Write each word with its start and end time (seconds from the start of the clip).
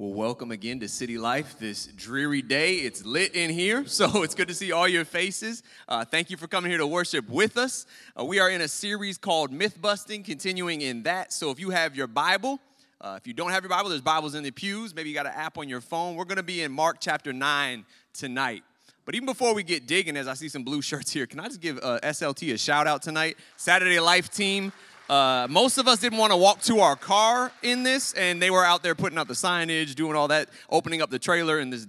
Well, 0.00 0.14
welcome 0.14 0.50
again 0.50 0.80
to 0.80 0.88
City 0.88 1.18
Life 1.18 1.58
this 1.58 1.88
dreary 1.88 2.40
day. 2.40 2.76
It's 2.76 3.04
lit 3.04 3.34
in 3.34 3.50
here, 3.50 3.84
so 3.86 4.22
it's 4.22 4.34
good 4.34 4.48
to 4.48 4.54
see 4.54 4.72
all 4.72 4.88
your 4.88 5.04
faces. 5.04 5.62
Uh, 5.86 6.06
thank 6.06 6.30
you 6.30 6.38
for 6.38 6.46
coming 6.46 6.70
here 6.70 6.78
to 6.78 6.86
worship 6.86 7.28
with 7.28 7.58
us. 7.58 7.84
Uh, 8.18 8.24
we 8.24 8.38
are 8.38 8.48
in 8.48 8.62
a 8.62 8.68
series 8.68 9.18
called 9.18 9.52
Myth 9.52 9.78
Busting, 9.78 10.22
continuing 10.22 10.80
in 10.80 11.02
that. 11.02 11.34
So 11.34 11.50
if 11.50 11.60
you 11.60 11.68
have 11.68 11.94
your 11.94 12.06
Bible, 12.06 12.60
uh, 12.98 13.18
if 13.20 13.26
you 13.26 13.34
don't 13.34 13.50
have 13.50 13.62
your 13.62 13.68
Bible, 13.68 13.90
there's 13.90 14.00
Bibles 14.00 14.34
in 14.34 14.42
the 14.42 14.50
pews. 14.50 14.94
Maybe 14.94 15.10
you 15.10 15.14
got 15.14 15.26
an 15.26 15.34
app 15.36 15.58
on 15.58 15.68
your 15.68 15.82
phone. 15.82 16.16
We're 16.16 16.24
going 16.24 16.38
to 16.38 16.42
be 16.42 16.62
in 16.62 16.72
Mark 16.72 16.96
chapter 16.98 17.34
9 17.34 17.84
tonight. 18.14 18.62
But 19.04 19.14
even 19.16 19.26
before 19.26 19.54
we 19.54 19.62
get 19.62 19.86
digging, 19.86 20.16
as 20.16 20.28
I 20.28 20.32
see 20.32 20.48
some 20.48 20.62
blue 20.62 20.80
shirts 20.80 21.12
here, 21.12 21.26
can 21.26 21.40
I 21.40 21.48
just 21.48 21.60
give 21.60 21.78
uh, 21.82 22.00
SLT 22.02 22.54
a 22.54 22.56
shout 22.56 22.86
out 22.86 23.02
tonight? 23.02 23.36
Saturday 23.58 24.00
Life 24.00 24.30
team. 24.30 24.72
Uh, 25.10 25.48
most 25.50 25.76
of 25.76 25.88
us 25.88 25.98
didn't 25.98 26.18
want 26.18 26.32
to 26.32 26.36
walk 26.36 26.60
to 26.60 26.78
our 26.78 26.94
car 26.94 27.50
in 27.62 27.82
this, 27.82 28.12
and 28.12 28.40
they 28.40 28.48
were 28.48 28.64
out 28.64 28.84
there 28.84 28.94
putting 28.94 29.18
out 29.18 29.26
the 29.26 29.34
signage, 29.34 29.96
doing 29.96 30.14
all 30.14 30.28
that, 30.28 30.48
opening 30.70 31.02
up 31.02 31.10
the 31.10 31.18
trailer 31.18 31.58
in 31.58 31.68
this 31.68 31.88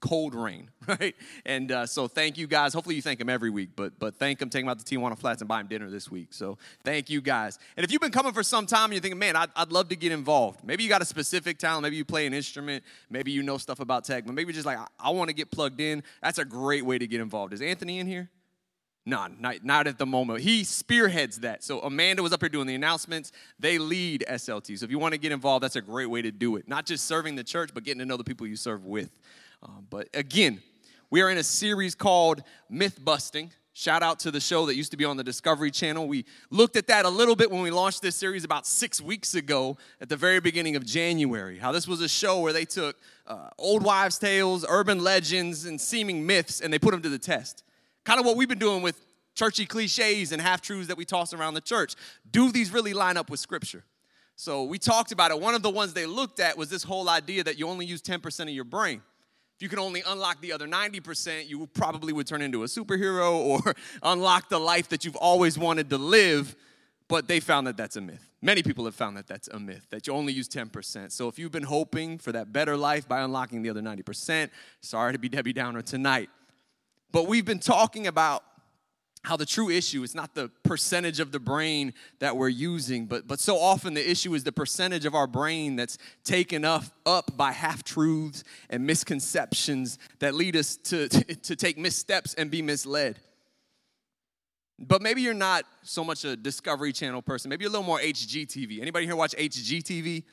cold 0.00 0.34
rain, 0.34 0.70
right? 0.88 1.14
And 1.44 1.70
uh, 1.70 1.84
so 1.84 2.08
thank 2.08 2.38
you 2.38 2.46
guys. 2.46 2.72
Hopefully 2.72 2.96
you 2.96 3.02
thank 3.02 3.18
them 3.18 3.28
every 3.28 3.50
week, 3.50 3.72
but 3.76 3.98
but 3.98 4.16
thank 4.16 4.38
them, 4.38 4.48
take 4.48 4.62
them 4.62 4.70
out 4.70 4.78
to 4.78 4.84
Tijuana 4.86 5.18
Flats 5.18 5.42
and 5.42 5.48
buy 5.48 5.58
them 5.58 5.66
dinner 5.66 5.90
this 5.90 6.10
week. 6.10 6.28
So 6.32 6.56
thank 6.82 7.10
you 7.10 7.20
guys. 7.20 7.58
And 7.76 7.84
if 7.84 7.92
you've 7.92 8.00
been 8.00 8.10
coming 8.10 8.32
for 8.32 8.42
some 8.42 8.64
time 8.64 8.84
and 8.84 8.94
you're 8.94 9.02
thinking, 9.02 9.18
man, 9.18 9.36
I'd, 9.36 9.50
I'd 9.54 9.70
love 9.70 9.90
to 9.90 9.96
get 9.96 10.12
involved. 10.12 10.64
Maybe 10.64 10.82
you 10.82 10.88
got 10.88 11.02
a 11.02 11.04
specific 11.04 11.58
talent. 11.58 11.82
Maybe 11.82 11.96
you 11.96 12.06
play 12.06 12.26
an 12.26 12.32
instrument. 12.32 12.84
Maybe 13.10 13.32
you 13.32 13.42
know 13.42 13.58
stuff 13.58 13.80
about 13.80 14.06
tech, 14.06 14.24
but 14.24 14.34
maybe 14.34 14.54
just 14.54 14.64
like, 14.64 14.78
I, 14.78 14.86
I 14.98 15.10
want 15.10 15.28
to 15.28 15.34
get 15.34 15.50
plugged 15.50 15.82
in. 15.82 16.02
That's 16.22 16.38
a 16.38 16.44
great 16.46 16.86
way 16.86 16.96
to 16.96 17.06
get 17.06 17.20
involved. 17.20 17.52
Is 17.52 17.60
Anthony 17.60 17.98
in 17.98 18.06
here? 18.06 18.30
No, 19.06 19.26
not, 19.38 19.64
not 19.64 19.86
at 19.86 19.98
the 19.98 20.06
moment. 20.06 20.40
He 20.40 20.62
spearheads 20.62 21.40
that. 21.40 21.64
So 21.64 21.80
Amanda 21.80 22.22
was 22.22 22.32
up 22.32 22.42
here 22.42 22.50
doing 22.50 22.66
the 22.66 22.74
announcements. 22.74 23.32
They 23.58 23.78
lead 23.78 24.24
SLT. 24.28 24.78
So 24.78 24.84
if 24.84 24.90
you 24.90 24.98
want 24.98 25.14
to 25.14 25.18
get 25.18 25.32
involved, 25.32 25.64
that's 25.64 25.76
a 25.76 25.80
great 25.80 26.06
way 26.06 26.20
to 26.22 26.30
do 26.30 26.56
it. 26.56 26.68
Not 26.68 26.84
just 26.84 27.06
serving 27.06 27.34
the 27.34 27.44
church, 27.44 27.70
but 27.72 27.82
getting 27.84 28.00
to 28.00 28.04
know 28.04 28.18
the 28.18 28.24
people 28.24 28.46
you 28.46 28.56
serve 28.56 28.84
with. 28.84 29.10
Um, 29.62 29.86
but 29.88 30.08
again, 30.12 30.62
we 31.08 31.22
are 31.22 31.30
in 31.30 31.38
a 31.38 31.42
series 31.42 31.94
called 31.94 32.42
Myth 32.68 33.02
Busting. 33.02 33.50
Shout 33.72 34.02
out 34.02 34.18
to 34.20 34.30
the 34.30 34.40
show 34.40 34.66
that 34.66 34.74
used 34.74 34.90
to 34.90 34.96
be 34.96 35.04
on 35.04 35.16
the 35.16 35.24
Discovery 35.24 35.70
Channel. 35.70 36.06
We 36.06 36.26
looked 36.50 36.76
at 36.76 36.86
that 36.88 37.06
a 37.06 37.08
little 37.08 37.36
bit 37.36 37.50
when 37.50 37.62
we 37.62 37.70
launched 37.70 38.02
this 38.02 38.16
series 38.16 38.44
about 38.44 38.66
six 38.66 39.00
weeks 39.00 39.34
ago 39.34 39.78
at 40.00 40.08
the 40.08 40.16
very 40.16 40.40
beginning 40.40 40.76
of 40.76 40.84
January. 40.84 41.58
How 41.58 41.72
this 41.72 41.88
was 41.88 42.00
a 42.00 42.08
show 42.08 42.40
where 42.40 42.52
they 42.52 42.64
took 42.64 42.96
uh, 43.26 43.48
old 43.56 43.82
wives' 43.82 44.18
tales, 44.18 44.66
urban 44.68 45.02
legends, 45.02 45.64
and 45.64 45.80
seeming 45.80 46.26
myths, 46.26 46.60
and 46.60 46.72
they 46.72 46.78
put 46.78 46.90
them 46.90 47.00
to 47.02 47.08
the 47.08 47.18
test. 47.18 47.64
Kind 48.04 48.20
of 48.20 48.26
what 48.26 48.36
we've 48.36 48.48
been 48.48 48.58
doing 48.58 48.82
with 48.82 49.00
churchy 49.34 49.66
cliches 49.66 50.32
and 50.32 50.42
half 50.42 50.60
truths 50.60 50.88
that 50.88 50.96
we 50.96 51.04
toss 51.04 51.32
around 51.32 51.54
the 51.54 51.60
church. 51.60 51.94
Do 52.30 52.50
these 52.52 52.72
really 52.72 52.92
line 52.92 53.16
up 53.16 53.30
with 53.30 53.40
Scripture? 53.40 53.84
So 54.36 54.64
we 54.64 54.78
talked 54.78 55.12
about 55.12 55.30
it. 55.30 55.40
One 55.40 55.54
of 55.54 55.62
the 55.62 55.70
ones 55.70 55.92
they 55.92 56.06
looked 56.06 56.40
at 56.40 56.56
was 56.56 56.70
this 56.70 56.82
whole 56.82 57.08
idea 57.08 57.44
that 57.44 57.58
you 57.58 57.68
only 57.68 57.84
use 57.84 58.00
10% 58.00 58.40
of 58.40 58.48
your 58.48 58.64
brain. 58.64 59.02
If 59.56 59.62
you 59.62 59.68
could 59.68 59.78
only 59.78 60.02
unlock 60.06 60.40
the 60.40 60.52
other 60.52 60.66
90%, 60.66 61.46
you 61.46 61.66
probably 61.66 62.14
would 62.14 62.26
turn 62.26 62.40
into 62.40 62.62
a 62.62 62.66
superhero 62.66 63.32
or 63.66 63.74
unlock 64.02 64.48
the 64.48 64.58
life 64.58 64.88
that 64.88 65.04
you've 65.04 65.16
always 65.16 65.58
wanted 65.58 65.90
to 65.90 65.98
live. 65.98 66.56
But 67.08 67.28
they 67.28 67.40
found 67.40 67.66
that 67.66 67.76
that's 67.76 67.96
a 67.96 68.00
myth. 68.00 68.30
Many 68.40 68.62
people 68.62 68.86
have 68.86 68.94
found 68.94 69.18
that 69.18 69.26
that's 69.26 69.48
a 69.48 69.60
myth, 69.60 69.86
that 69.90 70.06
you 70.06 70.14
only 70.14 70.32
use 70.32 70.48
10%. 70.48 71.12
So 71.12 71.28
if 71.28 71.38
you've 71.38 71.52
been 71.52 71.64
hoping 71.64 72.16
for 72.16 72.32
that 72.32 72.50
better 72.50 72.78
life 72.78 73.06
by 73.06 73.20
unlocking 73.20 73.60
the 73.60 73.68
other 73.68 73.82
90%, 73.82 74.48
sorry 74.80 75.12
to 75.12 75.18
be 75.18 75.28
Debbie 75.28 75.52
Downer 75.52 75.82
tonight. 75.82 76.30
But 77.12 77.26
we've 77.26 77.44
been 77.44 77.58
talking 77.58 78.06
about 78.06 78.44
how 79.22 79.36
the 79.36 79.44
true 79.44 79.68
issue 79.68 80.02
is 80.02 80.14
not 80.14 80.34
the 80.34 80.48
percentage 80.62 81.20
of 81.20 81.30
the 81.30 81.38
brain 81.38 81.92
that 82.20 82.36
we're 82.36 82.48
using, 82.48 83.04
but, 83.04 83.28
but 83.28 83.38
so 83.38 83.58
often 83.58 83.92
the 83.92 84.10
issue 84.10 84.34
is 84.34 84.44
the 84.44 84.52
percentage 84.52 85.04
of 85.04 85.14
our 85.14 85.26
brain 85.26 85.76
that's 85.76 85.98
taken 86.24 86.64
up, 86.64 86.84
up 87.04 87.36
by 87.36 87.52
half 87.52 87.84
truths 87.84 88.44
and 88.70 88.86
misconceptions 88.86 89.98
that 90.20 90.34
lead 90.34 90.56
us 90.56 90.76
to, 90.76 91.08
to, 91.08 91.34
to 91.36 91.56
take 91.56 91.76
missteps 91.76 92.32
and 92.34 92.50
be 92.50 92.62
misled. 92.62 93.20
But 94.78 95.02
maybe 95.02 95.20
you're 95.20 95.34
not 95.34 95.64
so 95.82 96.02
much 96.02 96.24
a 96.24 96.34
Discovery 96.34 96.92
Channel 96.92 97.20
person. 97.20 97.50
Maybe 97.50 97.64
you're 97.64 97.70
a 97.70 97.72
little 97.72 97.86
more 97.86 98.00
HGTV. 98.00 98.80
Anybody 98.80 99.04
here 99.04 99.16
watch 99.16 99.36
HGTV? 99.36 100.24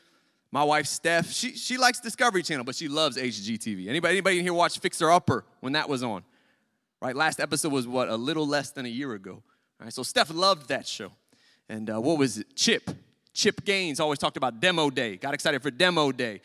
My 0.49 0.63
wife 0.63 0.85
Steph, 0.85 1.29
she, 1.29 1.57
she 1.57 1.77
likes 1.77 1.99
Discovery 1.99 2.41
Channel, 2.41 2.63
but 2.63 2.75
she 2.75 2.87
loves 2.87 3.17
HGTV. 3.17 3.89
Anybody, 3.89 4.13
anybody 4.13 4.37
in 4.37 4.45
here 4.45 4.53
watch 4.53 4.79
Fixer 4.79 5.11
Upper 5.11 5.43
when 5.59 5.73
that 5.73 5.89
was 5.89 6.03
on? 6.03 6.23
Right? 7.01 7.15
Last 7.15 7.39
episode 7.39 7.71
was 7.71 7.87
what, 7.87 8.09
a 8.09 8.15
little 8.15 8.47
less 8.47 8.71
than 8.71 8.85
a 8.85 8.89
year 8.89 9.13
ago. 9.13 9.43
Right? 9.79 9.93
So 9.93 10.03
Steph 10.03 10.33
loved 10.33 10.69
that 10.69 10.87
show. 10.87 11.11
And 11.69 11.89
uh, 11.89 12.01
what 12.01 12.17
was 12.17 12.37
it? 12.37 12.55
Chip. 12.55 12.89
Chip 13.33 13.63
Gaines 13.65 13.99
always 13.99 14.19
talked 14.19 14.37
about 14.37 14.59
demo 14.59 14.89
day. 14.89 15.17
Got 15.17 15.33
excited 15.33 15.61
for 15.61 15.69
demo 15.69 16.11
day. 16.11 16.41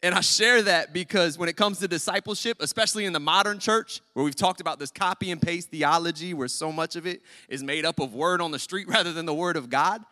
And 0.00 0.14
I 0.14 0.20
share 0.20 0.62
that 0.62 0.92
because 0.92 1.36
when 1.36 1.48
it 1.48 1.56
comes 1.56 1.80
to 1.80 1.88
discipleship, 1.88 2.58
especially 2.60 3.04
in 3.04 3.12
the 3.12 3.20
modern 3.20 3.58
church, 3.58 4.00
where 4.12 4.24
we've 4.24 4.36
talked 4.36 4.60
about 4.60 4.78
this 4.78 4.92
copy 4.92 5.32
and 5.32 5.42
paste 5.42 5.70
theology, 5.70 6.34
where 6.34 6.46
so 6.46 6.70
much 6.70 6.94
of 6.94 7.04
it 7.04 7.20
is 7.48 7.64
made 7.64 7.84
up 7.84 7.98
of 7.98 8.14
word 8.14 8.40
on 8.40 8.52
the 8.52 8.60
street 8.60 8.86
rather 8.88 9.12
than 9.12 9.26
the 9.26 9.34
word 9.34 9.56
of 9.56 9.68
God, 9.68 10.04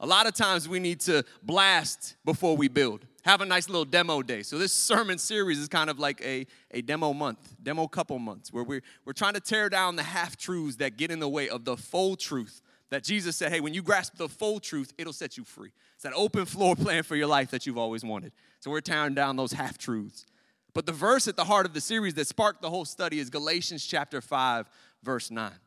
a 0.00 0.06
lot 0.06 0.26
of 0.26 0.34
times 0.34 0.68
we 0.68 0.78
need 0.78 1.00
to 1.00 1.24
blast 1.42 2.16
before 2.24 2.56
we 2.56 2.68
build 2.68 3.04
have 3.28 3.42
a 3.42 3.46
nice 3.46 3.68
little 3.68 3.84
demo 3.84 4.22
day. 4.22 4.42
So 4.42 4.56
this 4.56 4.72
sermon 4.72 5.18
series 5.18 5.58
is 5.58 5.68
kind 5.68 5.90
of 5.90 5.98
like 5.98 6.20
a, 6.22 6.46
a 6.70 6.80
demo 6.80 7.12
month, 7.12 7.56
demo 7.62 7.86
couple 7.86 8.18
months, 8.18 8.52
where 8.52 8.64
we're, 8.64 8.80
we're 9.04 9.12
trying 9.12 9.34
to 9.34 9.40
tear 9.40 9.68
down 9.68 9.96
the 9.96 10.02
half 10.02 10.36
truths 10.36 10.76
that 10.76 10.96
get 10.96 11.10
in 11.10 11.18
the 11.18 11.28
way 11.28 11.48
of 11.48 11.64
the 11.64 11.76
full 11.76 12.16
truth 12.16 12.62
that 12.90 13.04
Jesus 13.04 13.36
said, 13.36 13.52
hey, 13.52 13.60
when 13.60 13.74
you 13.74 13.82
grasp 13.82 14.16
the 14.16 14.30
full 14.30 14.60
truth, 14.60 14.94
it'll 14.96 15.12
set 15.12 15.36
you 15.36 15.44
free. 15.44 15.72
It's 15.94 16.04
that 16.04 16.14
open 16.14 16.46
floor 16.46 16.74
plan 16.76 17.02
for 17.02 17.16
your 17.16 17.26
life 17.26 17.50
that 17.50 17.66
you've 17.66 17.76
always 17.76 18.02
wanted. 18.02 18.32
So 18.60 18.70
we're 18.70 18.80
tearing 18.80 19.12
down 19.12 19.36
those 19.36 19.52
half 19.52 19.76
truths. 19.76 20.24
But 20.72 20.86
the 20.86 20.92
verse 20.92 21.28
at 21.28 21.36
the 21.36 21.44
heart 21.44 21.66
of 21.66 21.74
the 21.74 21.82
series 21.82 22.14
that 22.14 22.28
sparked 22.28 22.62
the 22.62 22.70
whole 22.70 22.86
study 22.86 23.18
is 23.18 23.28
Galatians 23.28 23.84
chapter 23.84 24.22
5, 24.22 24.70
verse 25.02 25.30
9. 25.30 25.50
It 25.50 25.58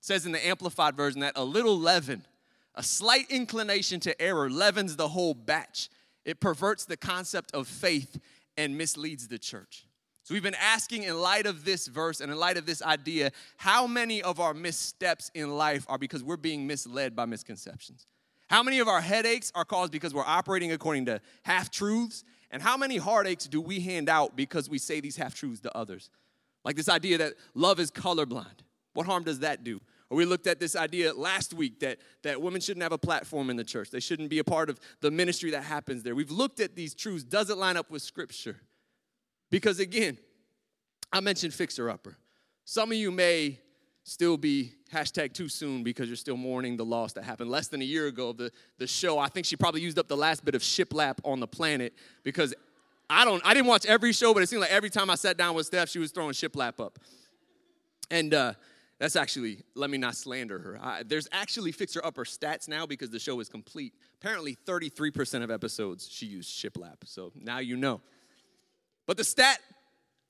says 0.00 0.24
in 0.24 0.30
the 0.30 0.46
Amplified 0.46 0.96
Version 0.96 1.20
that 1.20 1.32
a 1.34 1.44
little 1.44 1.76
leaven, 1.76 2.24
a 2.78 2.82
slight 2.82 3.26
inclination 3.28 3.98
to 4.00 4.22
error, 4.22 4.48
leavens 4.48 4.94
the 4.96 5.08
whole 5.08 5.34
batch. 5.34 5.90
It 6.24 6.40
perverts 6.40 6.84
the 6.84 6.96
concept 6.96 7.50
of 7.52 7.66
faith 7.66 8.20
and 8.56 8.78
misleads 8.78 9.26
the 9.26 9.38
church. 9.38 9.84
So 10.22 10.32
we've 10.32 10.44
been 10.44 10.54
asking, 10.54 11.02
in 11.02 11.20
light 11.20 11.46
of 11.46 11.64
this 11.64 11.88
verse 11.88 12.20
and 12.20 12.30
in 12.30 12.38
light 12.38 12.56
of 12.56 12.66
this 12.66 12.80
idea, 12.80 13.32
how 13.56 13.86
many 13.86 14.22
of 14.22 14.38
our 14.38 14.54
missteps 14.54 15.30
in 15.34 15.56
life 15.56 15.86
are 15.88 15.98
because 15.98 16.22
we're 16.22 16.36
being 16.36 16.66
misled 16.66 17.16
by 17.16 17.26
misconceptions? 17.26 18.06
How 18.48 18.62
many 18.62 18.78
of 18.78 18.86
our 18.86 19.00
headaches 19.00 19.50
are 19.56 19.64
caused 19.64 19.90
because 19.90 20.14
we're 20.14 20.24
operating 20.24 20.70
according 20.70 21.06
to 21.06 21.20
half 21.42 21.70
truths? 21.70 22.22
And 22.50 22.62
how 22.62 22.76
many 22.76 22.96
heartaches 22.96 23.48
do 23.48 23.60
we 23.60 23.80
hand 23.80 24.08
out 24.08 24.36
because 24.36 24.70
we 24.70 24.78
say 24.78 25.00
these 25.00 25.16
half 25.16 25.34
truths 25.34 25.60
to 25.62 25.76
others? 25.76 26.10
Like 26.64 26.76
this 26.76 26.88
idea 26.88 27.18
that 27.18 27.34
love 27.54 27.80
is 27.80 27.90
colorblind. 27.90 28.60
What 28.92 29.06
harm 29.06 29.24
does 29.24 29.40
that 29.40 29.64
do? 29.64 29.80
Or 30.10 30.16
we 30.16 30.24
looked 30.24 30.46
at 30.46 30.58
this 30.58 30.74
idea 30.74 31.12
last 31.12 31.52
week 31.52 31.80
that, 31.80 31.98
that 32.22 32.40
women 32.40 32.60
shouldn't 32.60 32.82
have 32.82 32.92
a 32.92 32.98
platform 32.98 33.50
in 33.50 33.56
the 33.56 33.64
church. 33.64 33.90
They 33.90 34.00
shouldn't 34.00 34.30
be 34.30 34.38
a 34.38 34.44
part 34.44 34.70
of 34.70 34.80
the 35.00 35.10
ministry 35.10 35.50
that 35.50 35.64
happens 35.64 36.02
there. 36.02 36.14
We've 36.14 36.30
looked 36.30 36.60
at 36.60 36.74
these 36.74 36.94
truths. 36.94 37.24
Does 37.24 37.50
it 37.50 37.58
line 37.58 37.76
up 37.76 37.90
with 37.90 38.02
Scripture? 38.02 38.56
Because 39.50 39.80
again, 39.80 40.18
I 41.12 41.20
mentioned 41.20 41.52
fixer 41.52 41.90
upper. 41.90 42.16
Some 42.64 42.90
of 42.90 42.98
you 42.98 43.10
may 43.10 43.60
still 44.04 44.38
be 44.38 44.72
hashtag 44.92 45.34
too 45.34 45.48
soon 45.48 45.82
because 45.82 46.08
you're 46.08 46.16
still 46.16 46.36
mourning 46.36 46.76
the 46.76 46.84
loss 46.84 47.12
that 47.12 47.24
happened 47.24 47.50
less 47.50 47.68
than 47.68 47.82
a 47.82 47.84
year 47.84 48.06
ago 48.06 48.30
of 48.30 48.38
the, 48.38 48.50
the 48.78 48.86
show. 48.86 49.18
I 49.18 49.28
think 49.28 49.44
she 49.44 49.56
probably 49.56 49.82
used 49.82 49.98
up 49.98 50.08
the 50.08 50.16
last 50.16 50.44
bit 50.44 50.54
of 50.54 50.62
shiplap 50.62 51.18
on 51.24 51.40
the 51.40 51.46
planet 51.46 51.92
because 52.24 52.54
I 53.10 53.24
don't 53.24 53.44
I 53.44 53.54
didn't 53.54 53.66
watch 53.66 53.86
every 53.86 54.12
show, 54.12 54.32
but 54.32 54.42
it 54.42 54.48
seemed 54.48 54.60
like 54.60 54.70
every 54.70 54.90
time 54.90 55.10
I 55.10 55.14
sat 55.14 55.36
down 55.36 55.54
with 55.54 55.66
Steph, 55.66 55.88
she 55.88 55.98
was 55.98 56.10
throwing 56.10 56.32
shiplap 56.32 56.80
up. 56.80 56.98
And 58.10 58.32
uh, 58.32 58.54
that's 58.98 59.14
actually, 59.14 59.62
let 59.74 59.90
me 59.90 59.98
not 59.98 60.16
slander 60.16 60.58
her. 60.58 60.78
I, 60.80 61.02
there's 61.04 61.28
actually 61.30 61.70
Fixer 61.70 62.04
Upper 62.04 62.24
stats 62.24 62.68
now 62.68 62.84
because 62.84 63.10
the 63.10 63.20
show 63.20 63.38
is 63.38 63.48
complete. 63.48 63.94
Apparently, 64.20 64.56
33% 64.66 65.44
of 65.44 65.50
episodes 65.50 66.08
she 66.10 66.26
used 66.26 66.50
shiplap. 66.50 66.96
So 67.04 67.32
now 67.36 67.58
you 67.58 67.76
know. 67.76 68.00
But 69.06 69.16
the 69.16 69.24
stat 69.24 69.60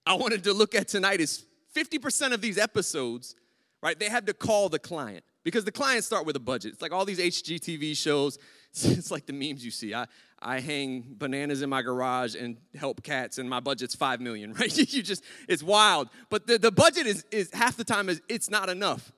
I 0.07 0.15
wanted 0.15 0.45
to 0.45 0.53
look 0.53 0.75
at 0.75 0.89
tonight 0.89 1.21
is 1.21 1.45
50% 1.75 2.33
of 2.33 2.41
these 2.41 2.59
episodes, 2.59 3.35
right, 3.83 3.99
they 3.99 4.09
had 4.09 4.27
to 4.27 4.35
call 4.35 4.69
the 4.69 4.79
client 4.79 5.25
because 5.45 5.65
the 5.65 5.73
clients 5.73 6.07
start 6.07 6.27
with 6.27 6.37
a 6.37 6.41
budget. 6.41 6.73
It's 6.73 6.83
like 6.83 6.93
all 6.93 7.05
these 7.05 7.21
HGTV 7.21 7.97
shows, 7.97 8.39
it's 8.73 9.11
like 9.11 9.27
the 9.27 9.33
memes 9.33 9.65
you 9.65 9.71
see. 9.71 9.95
I, 9.95 10.07
I 10.41 10.61
hang 10.61 11.05
bananas 11.19 11.63
in 11.63 11.71
my 11.71 11.83
garage 11.83 12.35
and 12.35 12.59
help 12.77 13.03
cats, 13.03 13.39
and 13.39 13.49
my 13.51 13.61
budget's 13.61 13.95
five 13.95 14.21
million, 14.21 14.53
right? 14.61 14.77
you 14.77 15.03
just, 15.03 15.25
it's 15.49 15.63
wild. 15.63 16.09
But 16.31 16.47
the, 16.47 16.59
the 16.59 16.73
budget 16.73 17.07
is, 17.07 17.25
is 17.31 17.51
half 17.53 17.77
the 17.77 17.85
time 17.85 18.09
is 18.09 18.21
it's 18.29 18.51
not 18.51 18.69
enough. 18.69 19.13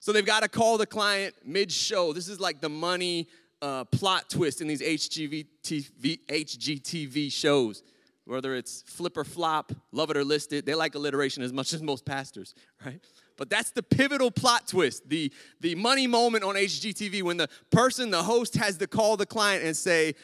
So 0.00 0.12
they've 0.12 0.24
got 0.24 0.42
to 0.42 0.48
call 0.48 0.76
the 0.78 0.86
client 0.86 1.34
mid-show. 1.44 2.12
This 2.12 2.28
is 2.28 2.38
like 2.38 2.60
the 2.60 2.68
money 2.68 3.28
uh, 3.62 3.84
plot 3.84 4.28
twist 4.28 4.60
in 4.60 4.68
these 4.68 4.82
HGV 4.82 5.46
TV, 5.62 6.20
HGTV 6.26 7.32
shows. 7.32 7.82
Whether 8.26 8.54
it's 8.54 8.82
flip 8.86 9.18
or 9.18 9.24
flop, 9.24 9.72
love 9.92 10.10
it 10.10 10.16
or 10.16 10.24
list 10.24 10.54
it, 10.54 10.64
they 10.64 10.74
like 10.74 10.94
alliteration 10.94 11.42
as 11.42 11.52
much 11.52 11.72
as 11.74 11.82
most 11.82 12.04
pastors, 12.04 12.54
right? 12.84 13.00
But 13.36 13.50
that's 13.50 13.70
the 13.70 13.82
pivotal 13.82 14.30
plot 14.30 14.68
twist, 14.68 15.08
the, 15.08 15.32
the 15.60 15.74
money 15.74 16.06
moment 16.06 16.44
on 16.44 16.54
HGTV 16.54 17.22
when 17.22 17.36
the 17.36 17.48
person, 17.70 18.10
the 18.10 18.22
host, 18.22 18.56
has 18.56 18.76
to 18.78 18.86
call 18.86 19.16
the 19.16 19.26
client 19.26 19.64
and 19.64 19.76
say, 19.76 20.14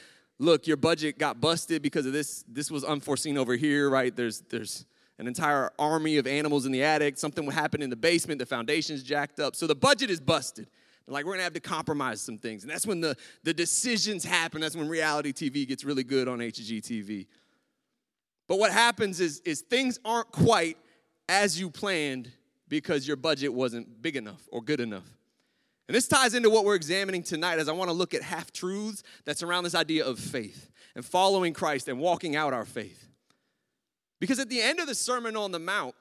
look, 0.41 0.67
your 0.67 0.79
budget 0.79 1.19
got 1.19 1.41
busted 1.41 1.83
because 1.83 2.07
of 2.07 2.13
this. 2.13 2.45
This 2.49 2.71
was 2.71 2.83
unforeseen 2.83 3.39
over 3.39 3.55
here, 3.55 3.89
right? 3.89 4.15
There's, 4.15 4.41
there's 4.49 4.87
an 5.19 5.29
entire 5.29 5.71
army 5.79 6.17
of 6.17 6.27
animals 6.27 6.67
in 6.67 6.73
the 6.73 6.83
attic. 6.83 7.19
Something 7.19 7.45
would 7.47 7.55
happen 7.55 7.83
in 7.83 7.91
the 7.91 7.97
basement. 7.97 8.39
The 8.39 8.47
foundation's 8.47 9.03
jacked 9.03 9.39
up. 9.39 9.55
So 9.55 9.67
the 9.67 9.75
budget 9.75 10.11
is 10.11 10.19
busted. 10.19 10.69
Like 11.07 11.25
we're 11.25 11.33
gonna 11.33 11.45
have 11.45 11.55
to 11.55 11.61
compromise 11.61 12.21
some 12.21 12.39
things. 12.39 12.63
And 12.63 12.71
that's 12.71 12.87
when 12.87 13.01
the, 13.01 13.17
the 13.43 13.53
decisions 13.53 14.25
happen. 14.25 14.61
That's 14.61 14.77
when 14.77 14.89
reality 14.89 15.33
TV 15.33 15.67
gets 15.67 15.85
really 15.85 16.05
good 16.05 16.29
on 16.29 16.39
HGTV. 16.39 17.27
But 18.47 18.59
what 18.59 18.73
happens 18.73 19.21
is, 19.21 19.41
is 19.41 19.61
things 19.61 19.99
aren't 20.05 20.31
quite 20.31 20.79
as 21.29 21.61
you 21.61 21.69
planned 21.69 22.31
because 22.69 23.07
your 23.07 23.17
budget 23.17 23.53
wasn't 23.53 24.01
big 24.01 24.17
enough 24.17 24.49
or 24.53 24.63
good 24.63 24.81
enough. 24.81 25.09
And 25.91 25.97
this 25.97 26.07
ties 26.07 26.35
into 26.35 26.51
what 26.51 26.65
we're 26.65 26.77
examining 26.77 27.25
tonight 27.25 27.59
as 27.59 27.69
I 27.69 27.73
want 27.73 27.91
to 27.91 27.93
look 27.93 28.15
at 28.15 28.23
half 28.23 28.53
truths 28.53 29.03
that 29.25 29.37
surround 29.37 29.67
this 29.67 29.75
idea 29.75 30.07
of 30.07 30.21
faith 30.21 30.71
and 30.95 31.05
following 31.05 31.53
Christ 31.53 31.89
and 31.89 31.99
walking 31.99 32.37
out 32.37 32.53
our 32.53 32.65
faith. 32.65 33.09
Because 34.21 34.39
at 34.39 34.49
the 34.49 34.63
end 34.63 34.79
of 34.79 34.87
the 34.87 34.95
Sermon 34.95 35.37
on 35.37 35.51
the 35.51 35.59
Mount, 35.59 35.97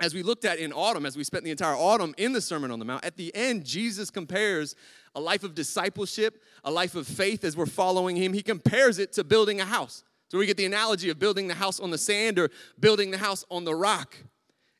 as 0.00 0.14
we 0.14 0.24
looked 0.24 0.44
at 0.44 0.58
in 0.58 0.72
autumn, 0.72 1.06
as 1.06 1.16
we 1.16 1.22
spent 1.22 1.44
the 1.44 1.52
entire 1.52 1.76
autumn 1.76 2.12
in 2.18 2.32
the 2.32 2.40
Sermon 2.40 2.72
on 2.72 2.80
the 2.80 2.84
Mount, 2.84 3.04
at 3.04 3.16
the 3.16 3.32
end, 3.36 3.64
Jesus 3.64 4.10
compares 4.10 4.74
a 5.14 5.20
life 5.20 5.44
of 5.44 5.54
discipleship, 5.54 6.42
a 6.64 6.70
life 6.72 6.96
of 6.96 7.06
faith 7.06 7.44
as 7.44 7.56
we're 7.56 7.66
following 7.66 8.16
Him. 8.16 8.32
He 8.32 8.42
compares 8.42 8.98
it 8.98 9.12
to 9.12 9.22
building 9.22 9.60
a 9.60 9.64
house. 9.64 10.02
So 10.32 10.38
we 10.38 10.46
get 10.46 10.56
the 10.56 10.66
analogy 10.66 11.08
of 11.08 11.20
building 11.20 11.46
the 11.46 11.54
house 11.54 11.78
on 11.78 11.92
the 11.92 11.98
sand 11.98 12.40
or 12.40 12.50
building 12.80 13.12
the 13.12 13.18
house 13.18 13.44
on 13.48 13.62
the 13.62 13.76
rock. 13.76 14.16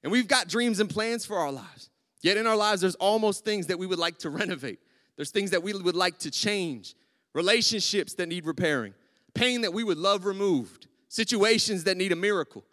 And 0.02 0.10
we've 0.10 0.26
got 0.26 0.48
dreams 0.48 0.80
and 0.80 0.90
plans 0.90 1.24
for 1.24 1.38
our 1.38 1.52
lives. 1.52 1.90
Yet 2.24 2.38
in 2.38 2.46
our 2.46 2.56
lives, 2.56 2.80
there's 2.80 2.94
almost 2.94 3.44
things 3.44 3.66
that 3.66 3.78
we 3.78 3.86
would 3.86 3.98
like 3.98 4.16
to 4.20 4.30
renovate. 4.40 4.78
There's 5.16 5.30
things 5.30 5.50
that 5.50 5.62
we 5.62 5.74
would 5.74 5.94
like 5.94 6.18
to 6.20 6.30
change, 6.30 6.94
relationships 7.34 8.14
that 8.14 8.28
need 8.28 8.46
repairing, 8.46 8.94
pain 9.34 9.60
that 9.60 9.74
we 9.74 9.84
would 9.84 9.98
love 9.98 10.24
removed, 10.24 10.86
situations 11.08 11.84
that 11.84 11.98
need 11.98 12.12
a 12.12 12.16
miracle. 12.16 12.64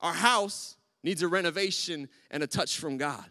Our 0.00 0.12
house 0.12 0.76
needs 1.02 1.22
a 1.22 1.28
renovation 1.28 2.08
and 2.30 2.44
a 2.44 2.46
touch 2.46 2.78
from 2.78 2.96
God. 2.96 3.24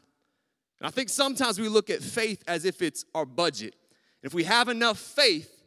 And 0.80 0.88
I 0.88 0.90
think 0.90 1.08
sometimes 1.08 1.58
we 1.58 1.70
look 1.70 1.90
at 1.90 2.02
faith 2.02 2.44
as 2.46 2.66
if 2.66 2.82
it's 2.82 3.06
our 3.16 3.26
budget. 3.26 3.74
If 4.22 4.34
we 4.34 4.44
have 4.44 4.68
enough 4.68 5.00
faith, 5.00 5.64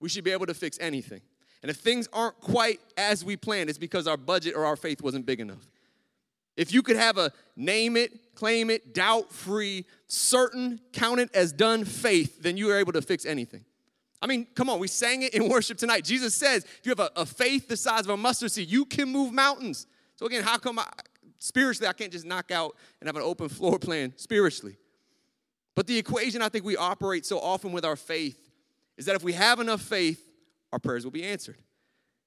we 0.00 0.08
should 0.08 0.24
be 0.24 0.32
able 0.32 0.46
to 0.46 0.54
fix 0.54 0.78
anything. 0.80 1.20
And 1.62 1.70
if 1.70 1.76
things 1.76 2.08
aren't 2.12 2.40
quite 2.40 2.80
as 2.96 3.24
we 3.24 3.36
planned, 3.36 3.70
it's 3.70 3.78
because 3.78 4.08
our 4.08 4.16
budget 4.16 4.56
or 4.56 4.64
our 4.64 4.76
faith 4.76 5.00
wasn't 5.00 5.26
big 5.26 5.38
enough. 5.38 5.70
If 6.58 6.74
you 6.74 6.82
could 6.82 6.96
have 6.96 7.18
a 7.18 7.30
name 7.54 7.96
it, 7.96 8.34
claim 8.34 8.68
it, 8.68 8.92
doubt 8.92 9.30
free, 9.30 9.86
certain, 10.08 10.80
count 10.92 11.20
it 11.20 11.30
as 11.32 11.52
done 11.52 11.84
faith, 11.84 12.42
then 12.42 12.56
you 12.56 12.68
are 12.72 12.76
able 12.76 12.92
to 12.94 13.00
fix 13.00 13.24
anything. 13.24 13.64
I 14.20 14.26
mean, 14.26 14.44
come 14.56 14.68
on, 14.68 14.80
we 14.80 14.88
sang 14.88 15.22
it 15.22 15.34
in 15.34 15.48
worship 15.50 15.78
tonight. 15.78 16.02
Jesus 16.02 16.34
says, 16.34 16.64
if 16.64 16.80
you 16.82 16.90
have 16.90 16.98
a, 16.98 17.10
a 17.14 17.24
faith 17.24 17.68
the 17.68 17.76
size 17.76 18.00
of 18.00 18.10
a 18.10 18.16
mustard 18.16 18.50
seed, 18.50 18.68
you 18.68 18.84
can 18.84 19.08
move 19.08 19.32
mountains. 19.32 19.86
So, 20.16 20.26
again, 20.26 20.42
how 20.42 20.58
come 20.58 20.80
I, 20.80 20.86
spiritually 21.38 21.88
I 21.88 21.92
can't 21.92 22.10
just 22.10 22.26
knock 22.26 22.50
out 22.50 22.74
and 23.00 23.06
have 23.06 23.14
an 23.14 23.22
open 23.22 23.48
floor 23.48 23.78
plan 23.78 24.12
spiritually? 24.16 24.78
But 25.76 25.86
the 25.86 25.96
equation 25.96 26.42
I 26.42 26.48
think 26.48 26.64
we 26.64 26.76
operate 26.76 27.24
so 27.24 27.38
often 27.38 27.70
with 27.70 27.84
our 27.84 27.94
faith 27.94 28.50
is 28.96 29.06
that 29.06 29.14
if 29.14 29.22
we 29.22 29.32
have 29.34 29.60
enough 29.60 29.80
faith, 29.80 30.20
our 30.72 30.80
prayers 30.80 31.04
will 31.04 31.12
be 31.12 31.22
answered. 31.22 31.58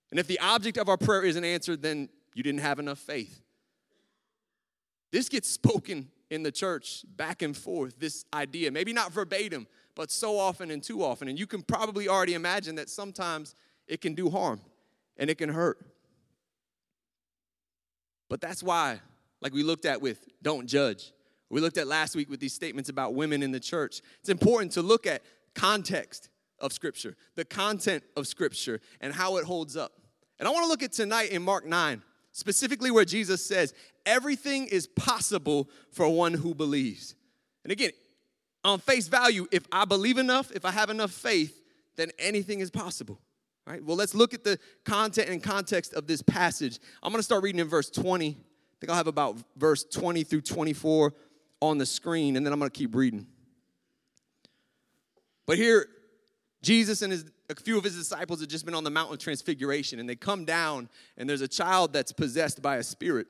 And 0.10 0.22
if 0.22 0.27
the 0.27 0.39
object 0.39 0.77
of 0.77 0.88
our 0.88 0.95
prayer 0.95 1.24
isn't 1.24 1.44
answered, 1.44 1.81
then 1.81 2.07
you 2.34 2.44
didn't 2.44 2.62
have 2.62 2.80
enough 2.80 3.00
faith. 3.00 3.42
This 5.12 5.30
gets 5.30 5.50
spoken 5.50 6.10
in 6.30 6.44
the 6.44 6.52
church 6.52 7.04
back 7.18 7.42
and 7.42 7.56
forth, 7.56 8.00
this 8.00 8.25
idea, 8.34 8.72
maybe 8.72 8.94
not 8.94 9.12
verbatim, 9.12 9.68
but 9.96 10.10
so 10.10 10.40
often 10.40 10.72
and 10.72 10.81
too 10.81 11.04
often. 11.04 11.28
And 11.28 11.38
you 11.38 11.46
can 11.46 11.62
probably 11.62 12.08
already 12.08 12.34
imagine 12.34 12.75
that 12.75 12.90
sometimes 12.90 13.54
it 13.88 14.00
can 14.00 14.13
do 14.13 14.30
harm 14.30 14.62
and 15.18 15.30
it 15.30 15.38
can 15.38 15.50
hurt. 15.50 15.86
But 18.30 18.40
that's 18.40 18.63
why, 18.63 19.02
like 19.42 19.54
we 19.54 19.62
looked 19.62 19.86
at 19.86 20.02
with 20.02 20.25
don't 20.42 20.68
judge, 20.68 21.12
we 21.50 21.60
looked 21.60 21.78
at 21.78 21.86
last 21.86 22.16
week 22.16 22.30
with 22.30 22.40
these 22.40 22.54
statements 22.54 22.90
about 22.90 23.13
women 23.13 23.44
in 23.44 23.52
the 23.52 23.60
church, 23.60 24.02
it's 24.22 24.30
important 24.30 24.72
to 24.74 24.81
look 24.81 25.06
at 25.06 25.22
context 25.54 26.30
of 26.60 26.72
Scripture, 26.72 27.18
the 27.36 27.44
content 27.44 28.04
of 28.16 28.25
Scripture, 28.25 28.80
and 29.02 29.13
how 29.13 29.36
it 29.36 29.44
holds 29.44 29.75
up. 29.75 29.92
And 30.40 30.48
I 30.48 30.52
want 30.52 30.63
to 30.63 30.69
look 30.69 30.81
at 30.81 30.94
tonight 30.94 31.31
in 31.31 31.42
Mark 31.42 31.66
9 31.66 32.02
specifically 32.31 32.92
where 32.92 33.06
Jesus 33.06 33.45
says, 33.45 33.74
everything 34.06 34.68
is 34.68 34.88
possible 34.88 35.69
for 35.92 36.07
one 36.10 36.33
who 36.33 36.56
believes. 36.56 37.16
And 37.63 37.72
again, 37.72 37.92
on 38.63 38.80
face 38.80 39.07
value, 39.07 39.48
if 39.51 39.66
I 39.72 39.86
believe 39.86 40.18
enough, 40.18 40.51
if 40.51 40.66
I 40.66 40.72
have 40.72 40.89
enough 40.89 41.12
faith, 41.12 41.62
then 41.95 42.10
anything 42.19 42.60
is 42.60 42.69
possible. 42.69 43.19
Right? 43.68 43.83
Well, 43.83 43.95
let's 43.95 44.16
look 44.16 44.33
at 44.33 44.44
the 44.44 44.57
content 44.86 45.30
and 45.30 45.42
context 45.42 45.94
of 45.94 46.07
this 46.07 46.22
passage. 46.22 46.80
I'm 47.04 47.12
going 47.12 47.19
to 47.19 47.24
start 47.24 47.44
reading 47.44 47.60
in 47.60 47.68
verse 47.68 47.89
20. 47.89 48.30
I 48.30 48.36
think 48.80 48.89
I'll 48.89 48.95
have 48.95 49.07
about 49.07 49.38
verse 49.56 49.84
20 49.84 50.24
through 50.24 50.42
24 50.42 51.13
on 51.62 51.77
the 51.77 51.86
screen, 51.86 52.36
and 52.36 52.45
then 52.45 52.54
I'm 52.54 52.60
going 52.60 52.72
to 52.72 52.77
keep 52.77 52.95
reading. 52.95 53.27
But 55.45 55.57
here, 55.57 55.88
Jesus 56.63 57.01
and 57.01 57.12
his 57.12 57.25
a 57.59 57.63
few 57.63 57.77
of 57.77 57.83
his 57.83 57.98
disciples 57.98 58.39
had 58.39 58.50
just 58.50 58.65
been 58.65 58.75
on 58.75 58.83
the 58.83 58.89
Mount 58.89 59.12
of 59.12 59.19
Transfiguration, 59.19 60.00
and 60.00 60.07
they 60.07 60.15
come 60.15 60.45
down, 60.45 60.89
and 61.18 61.30
there's 61.30 61.42
a 61.42 61.48
child 61.48 61.94
that's 61.94 62.12
possessed 62.12 62.62
by 62.62 62.77
a 62.77 62.83
spirit. 62.83 63.27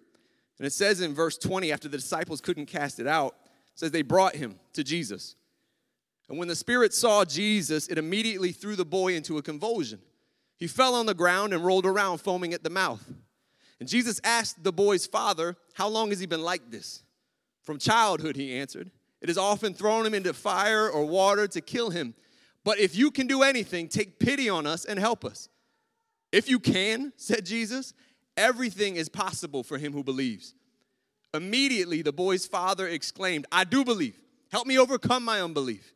And 0.58 0.68
it 0.68 0.74
says 0.74 1.02
in 1.02 1.14
verse 1.14 1.38
20, 1.38 1.72
after 1.72 1.88
the 1.88 1.98
disciples 1.98 2.42
couldn't 2.42 2.68
cast 2.68 3.00
it 3.00 3.08
out, 3.08 3.36
it 3.74 3.80
says 3.80 3.92
they 3.92 4.02
brought 4.02 4.36
him 4.36 4.60
to 4.74 4.84
Jesus. 4.84 5.36
And 6.30 6.38
when 6.38 6.48
the 6.48 6.56
spirit 6.56 6.94
saw 6.94 7.26
Jesus, 7.26 7.88
it 7.88 7.98
immediately 7.98 8.52
threw 8.52 8.76
the 8.76 8.86
boy 8.86 9.16
into 9.16 9.38
a 9.38 9.42
convulsion. 9.42 10.00
He 10.58 10.68
fell 10.68 10.94
on 10.94 11.06
the 11.06 11.14
ground 11.14 11.54
and 11.54 11.66
rolled 11.66 11.86
around, 11.86 12.20
foaming 12.20 12.54
at 12.54 12.64
the 12.64 12.70
mouth. 12.70 13.04
And 13.80 13.90
Jesus 13.90 14.22
asked 14.24 14.64
the 14.64 14.72
boy's 14.72 15.08
father, 15.08 15.58
How 15.74 15.88
long 15.88 16.12
has 16.12 16.20
he 16.20 16.28
been 16.28 16.44
like 16.44 16.70
this? 16.70 17.04
From 17.64 17.80
childhood, 17.80 18.36
he 18.36 18.56
answered. 18.56 18.92
It 19.22 19.30
has 19.30 19.38
often 19.38 19.74
thrown 19.74 20.06
him 20.06 20.14
into 20.14 20.34
fire 20.34 20.90
or 20.90 21.06
water 21.06 21.48
to 21.48 21.62
kill 21.62 21.90
him. 21.90 22.14
But 22.64 22.80
if 22.80 22.96
you 22.96 23.12
can 23.12 23.28
do 23.28 23.44
anything, 23.44 23.88
take 23.88 24.20
pity 24.20 24.50
on 24.50 24.68
us 24.68 24.86
and 24.86 25.00
help 25.00 25.26
us. 25.26 25.50
If 26.32 26.50
you 26.50 26.60
can, 26.60 27.12
said 27.18 27.46
Jesus, 27.46 27.94
everything 28.38 28.96
is 28.96 29.10
possible 29.10 29.64
for 29.64 29.78
him 29.78 29.94
who 29.94 30.04
believes. 30.04 30.54
Immediately, 31.34 32.02
the 32.02 32.14
boy's 32.14 32.46
father 32.46 32.88
exclaimed, 32.88 33.46
I 33.52 33.64
do 33.64 33.84
believe. 33.84 34.20
Help 34.52 34.68
me 34.68 34.78
overcome 34.78 35.24
my 35.24 35.42
unbelief. 35.42 35.94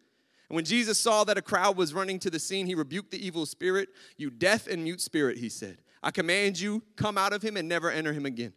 And 0.49 0.55
when 0.55 0.65
Jesus 0.65 0.99
saw 0.99 1.23
that 1.25 1.37
a 1.37 1.41
crowd 1.41 1.75
was 1.75 1.93
running 1.93 2.19
to 2.19 2.29
the 2.29 2.39
scene, 2.39 2.67
he 2.67 2.75
rebuked 2.75 3.11
the 3.11 3.25
evil 3.25 3.45
spirit. 3.45 3.89
You 4.17 4.29
deaf 4.29 4.67
and 4.67 4.83
mute 4.83 5.01
spirit, 5.01 5.37
he 5.37 5.49
said, 5.49 5.79
I 6.01 6.11
command 6.11 6.59
you, 6.59 6.83
come 6.95 7.17
out 7.17 7.33
of 7.33 7.41
him 7.41 7.57
and 7.57 7.67
never 7.67 7.89
enter 7.89 8.13
him 8.13 8.25
again. 8.25 8.53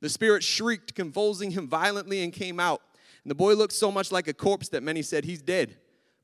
The 0.00 0.08
spirit 0.08 0.42
shrieked, 0.42 0.94
convulsing 0.94 1.50
him 1.50 1.68
violently, 1.68 2.22
and 2.22 2.32
came 2.32 2.58
out. 2.58 2.80
And 3.24 3.30
the 3.30 3.34
boy 3.34 3.54
looked 3.54 3.72
so 3.72 3.90
much 3.90 4.10
like 4.10 4.28
a 4.28 4.32
corpse 4.32 4.68
that 4.70 4.82
many 4.82 5.02
said, 5.02 5.24
He's 5.24 5.42
dead. 5.42 5.76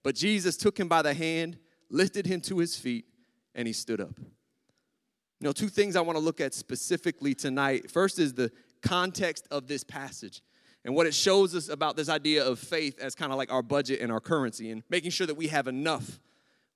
But 0.03 0.15
Jesus 0.15 0.57
took 0.57 0.79
him 0.79 0.89
by 0.89 1.03
the 1.03 1.15
hand, 1.15 1.59
lifted 1.91 2.27
him 2.27 2.41
to 2.43 2.59
his 2.59 2.77
feet, 2.77 3.07
and 3.55 3.67
he 3.67 3.73
stood 3.73 4.01
up. 4.01 4.19
You 4.19 5.45
know, 5.45 5.53
two 5.53 5.69
things 5.69 5.97
I 5.97 6.01
want 6.01 6.17
to 6.19 6.25
look 6.25 6.41
at 6.41 6.55
specifically 6.55 7.35
tonight. 7.35 7.91
First 7.91 8.19
is 8.19 8.35
the 8.35 8.51
context 8.83 9.47
of 9.51 9.67
this 9.67 9.85
passage 9.85 10.43
and 10.85 10.95
what 10.95 11.07
it 11.07 11.15
shows 11.15 11.55
us 11.55 11.69
about 11.69 11.97
this 11.97 12.09
idea 12.09 12.45
of 12.45 12.59
faith 12.59 12.99
as 12.99 13.15
kind 13.15 13.33
of 13.33 13.39
like 13.39 13.53
our 13.53 13.63
budget 13.63 14.01
and 14.01 14.11
our 14.11 14.21
currency 14.21 14.71
and 14.71 14.83
making 14.89 15.11
sure 15.11 15.27
that 15.27 15.37
we 15.37 15.49
have 15.49 15.69
enough. 15.69 16.21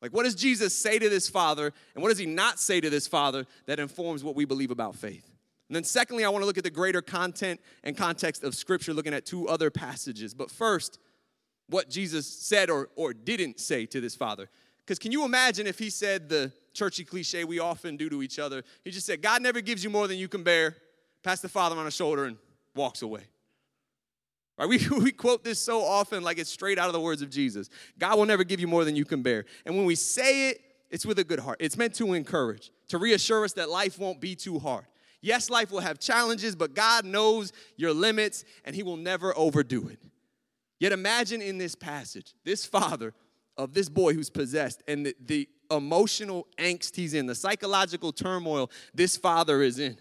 Like, 0.00 0.12
what 0.12 0.25
does 0.25 0.35
Jesus 0.35 0.76
say 0.76 0.99
to 0.99 1.09
this 1.09 1.29
father, 1.29 1.73
and 1.95 2.02
what 2.02 2.09
does 2.09 2.19
he 2.19 2.26
not 2.26 2.59
say 2.59 2.81
to 2.81 2.91
this 2.91 3.07
father 3.07 3.47
that 3.67 3.79
informs 3.79 4.25
what 4.25 4.35
we 4.35 4.45
believe 4.45 4.73
about 4.73 4.97
faith? 4.97 5.29
And 5.69 5.76
then, 5.76 5.85
secondly, 5.85 6.25
I 6.25 6.29
want 6.29 6.43
to 6.43 6.47
look 6.47 6.59
at 6.59 6.64
the 6.64 6.71
greater 6.71 7.00
content 7.00 7.61
and 7.85 7.97
context 7.97 8.43
of 8.43 8.55
Scripture, 8.55 8.93
looking 8.93 9.14
at 9.14 9.25
two 9.25 9.49
other 9.49 9.71
passages. 9.71 10.35
But 10.35 10.50
first, 10.50 10.99
what 11.73 11.88
Jesus 11.88 12.26
said 12.26 12.71
or, 12.71 12.91
or 12.97 13.12
didn't 13.12 13.59
say 13.59 13.87
to 13.87 14.00
this 14.00 14.14
father. 14.14 14.49
Because 14.85 14.99
can 14.99 15.11
you 15.12 15.25
imagine 15.25 15.67
if 15.67 15.79
he 15.79 15.91
said 15.91 16.29
the 16.29 16.52
churchy 16.75 17.05
cliche 17.05 17.45
we 17.45 17.59
often 17.59 17.97
do 17.97 18.11
to 18.11 18.23
each 18.23 18.38
other? 18.38 18.62
He 18.85 18.91
just 18.91 19.07
said, 19.07 19.23
God 19.23 19.43
never 19.43 19.61
gives 19.61 19.83
you 19.83 19.91
more 19.91 20.07
than 20.07 20.19
you 20.19 20.29
can 20.29 20.43
bear, 20.43 20.76
pats 21.23 21.41
the 21.41 21.49
father 21.49 21.76
on 21.76 21.85
the 21.85 21.91
shoulder, 21.91 22.25
and 22.25 22.37
walks 22.75 23.02
away. 23.02 23.23
Right? 24.59 24.69
We, 24.69 24.81
we 24.99 25.12
quote 25.12 25.45
this 25.45 25.59
so 25.59 25.83
often 25.83 26.23
like 26.23 26.38
it's 26.38 26.50
straight 26.50 26.79
out 26.79 26.88
of 26.88 26.93
the 26.93 27.00
words 27.00 27.23
of 27.23 27.31
Jesus. 27.31 27.71
God 27.99 28.19
will 28.19 28.26
never 28.26 28.45
give 28.45 28.61
you 28.61 28.69
more 28.69 28.85
than 28.85 28.97
you 28.97 29.05
can 29.05 29.23
bear. 29.23 29.47
And 29.64 29.76
when 29.76 29.87
we 29.87 29.95
say 29.95 30.50
it, 30.50 30.61
it's 30.91 31.07
with 31.07 31.19
a 31.19 31.25
good 31.25 31.41
heart. 31.41 31.57
It's 31.59 31.79
meant 31.79 31.95
to 31.95 32.12
encourage, 32.12 32.71
to 32.88 32.99
reassure 32.99 33.45
us 33.45 33.55
that 33.55 33.71
life 33.71 33.99
won't 33.99 34.21
be 34.21 34.35
too 34.35 34.59
hard. 34.59 34.85
Yes, 35.23 35.49
life 35.49 35.71
will 35.71 35.81
have 35.81 35.99
challenges, 36.00 36.55
but 36.55 36.75
God 36.75 37.07
knows 37.07 37.52
your 37.76 37.95
limits 37.95 38.45
and 38.64 38.76
He 38.76 38.83
will 38.83 38.97
never 38.99 39.37
overdo 39.38 39.88
it. 39.88 39.99
Yet 40.83 40.91
imagine 40.91 41.41
in 41.41 41.59
this 41.59 41.77
passage, 41.77 42.35
this 42.45 42.67
father 42.67 43.15
of 43.57 43.73
this 43.73 43.89
boy 43.89 44.15
who's 44.15 44.31
possessed 44.31 44.83
and 44.89 45.07
the, 45.07 45.15
the 45.25 45.49
emotional 45.71 46.49
angst 46.59 46.97
he's 46.97 47.15
in, 47.15 47.27
the 47.27 47.37
psychological 47.37 48.11
turmoil 48.12 48.69
this 48.93 49.17
father 49.17 49.62
is 49.62 49.79
in. 49.79 49.97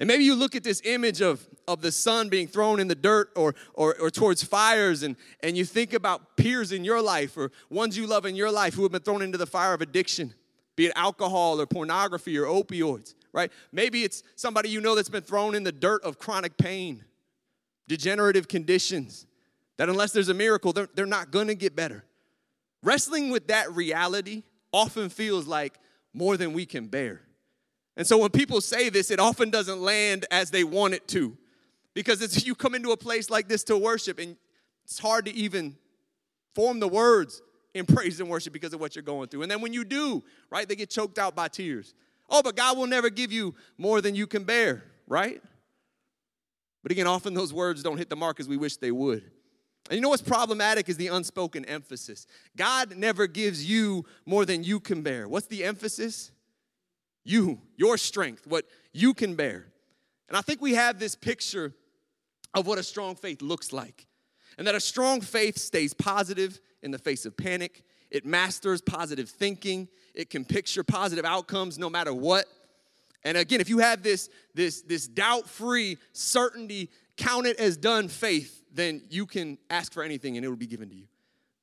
And 0.00 0.08
maybe 0.08 0.24
you 0.24 0.34
look 0.34 0.56
at 0.56 0.64
this 0.64 0.82
image 0.84 1.22
of, 1.22 1.46
of 1.68 1.80
the 1.80 1.92
son 1.92 2.28
being 2.28 2.48
thrown 2.48 2.80
in 2.80 2.88
the 2.88 2.96
dirt 2.96 3.30
or, 3.36 3.54
or, 3.72 3.94
or 4.00 4.10
towards 4.10 4.42
fires, 4.42 5.04
and, 5.04 5.14
and 5.44 5.56
you 5.56 5.64
think 5.64 5.92
about 5.92 6.36
peers 6.36 6.72
in 6.72 6.82
your 6.84 7.00
life 7.00 7.36
or 7.36 7.52
ones 7.70 7.96
you 7.96 8.08
love 8.08 8.26
in 8.26 8.34
your 8.34 8.50
life 8.50 8.74
who 8.74 8.82
have 8.82 8.90
been 8.90 9.00
thrown 9.02 9.22
into 9.22 9.38
the 9.38 9.46
fire 9.46 9.74
of 9.74 9.80
addiction, 9.80 10.34
be 10.74 10.86
it 10.86 10.92
alcohol 10.96 11.60
or 11.60 11.66
pornography 11.66 12.36
or 12.36 12.46
opioids, 12.46 13.14
right? 13.32 13.52
Maybe 13.70 14.02
it's 14.02 14.24
somebody 14.34 14.70
you 14.70 14.80
know 14.80 14.96
that's 14.96 15.08
been 15.08 15.22
thrown 15.22 15.54
in 15.54 15.62
the 15.62 15.70
dirt 15.70 16.02
of 16.02 16.18
chronic 16.18 16.56
pain, 16.56 17.04
degenerative 17.90 18.46
conditions, 18.46 19.26
that 19.76 19.88
unless 19.88 20.12
there's 20.12 20.28
a 20.28 20.34
miracle, 20.34 20.72
they're, 20.72 20.88
they're 20.94 21.06
not 21.06 21.32
gonna 21.32 21.56
get 21.56 21.74
better. 21.74 22.04
Wrestling 22.84 23.30
with 23.30 23.48
that 23.48 23.72
reality 23.72 24.44
often 24.72 25.08
feels 25.08 25.48
like 25.48 25.76
more 26.14 26.36
than 26.36 26.52
we 26.52 26.64
can 26.64 26.86
bear. 26.86 27.22
And 27.96 28.06
so 28.06 28.16
when 28.18 28.30
people 28.30 28.60
say 28.60 28.90
this, 28.90 29.10
it 29.10 29.18
often 29.18 29.50
doesn't 29.50 29.80
land 29.80 30.24
as 30.30 30.52
they 30.52 30.62
want 30.62 30.94
it 30.94 31.08
to. 31.08 31.36
Because 31.92 32.46
you 32.46 32.54
come 32.54 32.76
into 32.76 32.92
a 32.92 32.96
place 32.96 33.28
like 33.28 33.48
this 33.48 33.64
to 33.64 33.76
worship, 33.76 34.20
and 34.20 34.36
it's 34.84 35.00
hard 35.00 35.24
to 35.24 35.34
even 35.34 35.74
form 36.54 36.78
the 36.78 36.86
words 36.86 37.42
in 37.74 37.86
praise 37.92 38.20
and 38.20 38.30
worship 38.30 38.52
because 38.52 38.72
of 38.72 38.78
what 38.78 38.94
you're 38.94 39.02
going 39.02 39.26
through. 39.26 39.42
And 39.42 39.50
then 39.50 39.60
when 39.60 39.72
you 39.72 39.84
do, 39.84 40.22
right, 40.48 40.68
they 40.68 40.76
get 40.76 40.90
choked 40.90 41.18
out 41.18 41.34
by 41.34 41.48
tears. 41.48 41.92
Oh, 42.28 42.40
but 42.40 42.54
God 42.54 42.78
will 42.78 42.86
never 42.86 43.10
give 43.10 43.32
you 43.32 43.56
more 43.78 44.00
than 44.00 44.14
you 44.14 44.28
can 44.28 44.44
bear, 44.44 44.84
right? 45.08 45.42
But 46.82 46.92
again, 46.92 47.06
often 47.06 47.34
those 47.34 47.52
words 47.52 47.82
don't 47.82 47.98
hit 47.98 48.08
the 48.08 48.16
mark 48.16 48.40
as 48.40 48.48
we 48.48 48.56
wish 48.56 48.76
they 48.76 48.90
would. 48.90 49.30
And 49.88 49.96
you 49.96 50.00
know 50.00 50.10
what's 50.10 50.22
problematic 50.22 50.88
is 50.88 50.96
the 50.96 51.08
unspoken 51.08 51.64
emphasis. 51.64 52.26
God 52.56 52.96
never 52.96 53.26
gives 53.26 53.68
you 53.68 54.04
more 54.24 54.44
than 54.44 54.62
you 54.62 54.78
can 54.78 55.02
bear. 55.02 55.28
What's 55.28 55.46
the 55.46 55.64
emphasis? 55.64 56.30
You, 57.24 57.60
your 57.76 57.98
strength, 57.98 58.46
what 58.46 58.66
you 58.92 59.14
can 59.14 59.34
bear. 59.34 59.66
And 60.28 60.36
I 60.36 60.42
think 60.42 60.60
we 60.60 60.74
have 60.74 60.98
this 60.98 61.16
picture 61.16 61.74
of 62.54 62.66
what 62.66 62.78
a 62.78 62.82
strong 62.82 63.16
faith 63.16 63.42
looks 63.42 63.72
like. 63.72 64.06
And 64.58 64.66
that 64.66 64.74
a 64.74 64.80
strong 64.80 65.20
faith 65.20 65.58
stays 65.58 65.94
positive 65.94 66.60
in 66.82 66.90
the 66.90 66.98
face 66.98 67.26
of 67.26 67.36
panic. 67.36 67.82
It 68.10 68.24
masters 68.24 68.80
positive 68.80 69.28
thinking. 69.28 69.88
It 70.14 70.30
can 70.30 70.44
picture 70.44 70.82
positive 70.82 71.24
outcomes 71.24 71.78
no 71.78 71.90
matter 71.90 72.12
what. 72.12 72.46
And 73.22 73.36
again, 73.36 73.60
if 73.60 73.68
you 73.68 73.78
have 73.78 74.02
this, 74.02 74.28
this, 74.54 74.82
this 74.82 75.06
doubt 75.06 75.48
free 75.48 75.98
certainty, 76.12 76.88
count 77.16 77.46
it 77.46 77.58
as 77.58 77.76
done 77.76 78.08
faith, 78.08 78.62
then 78.72 79.02
you 79.10 79.26
can 79.26 79.58
ask 79.68 79.92
for 79.92 80.02
anything 80.02 80.36
and 80.36 80.44
it 80.44 80.48
will 80.48 80.56
be 80.56 80.66
given 80.66 80.88
to 80.88 80.94
you. 80.94 81.06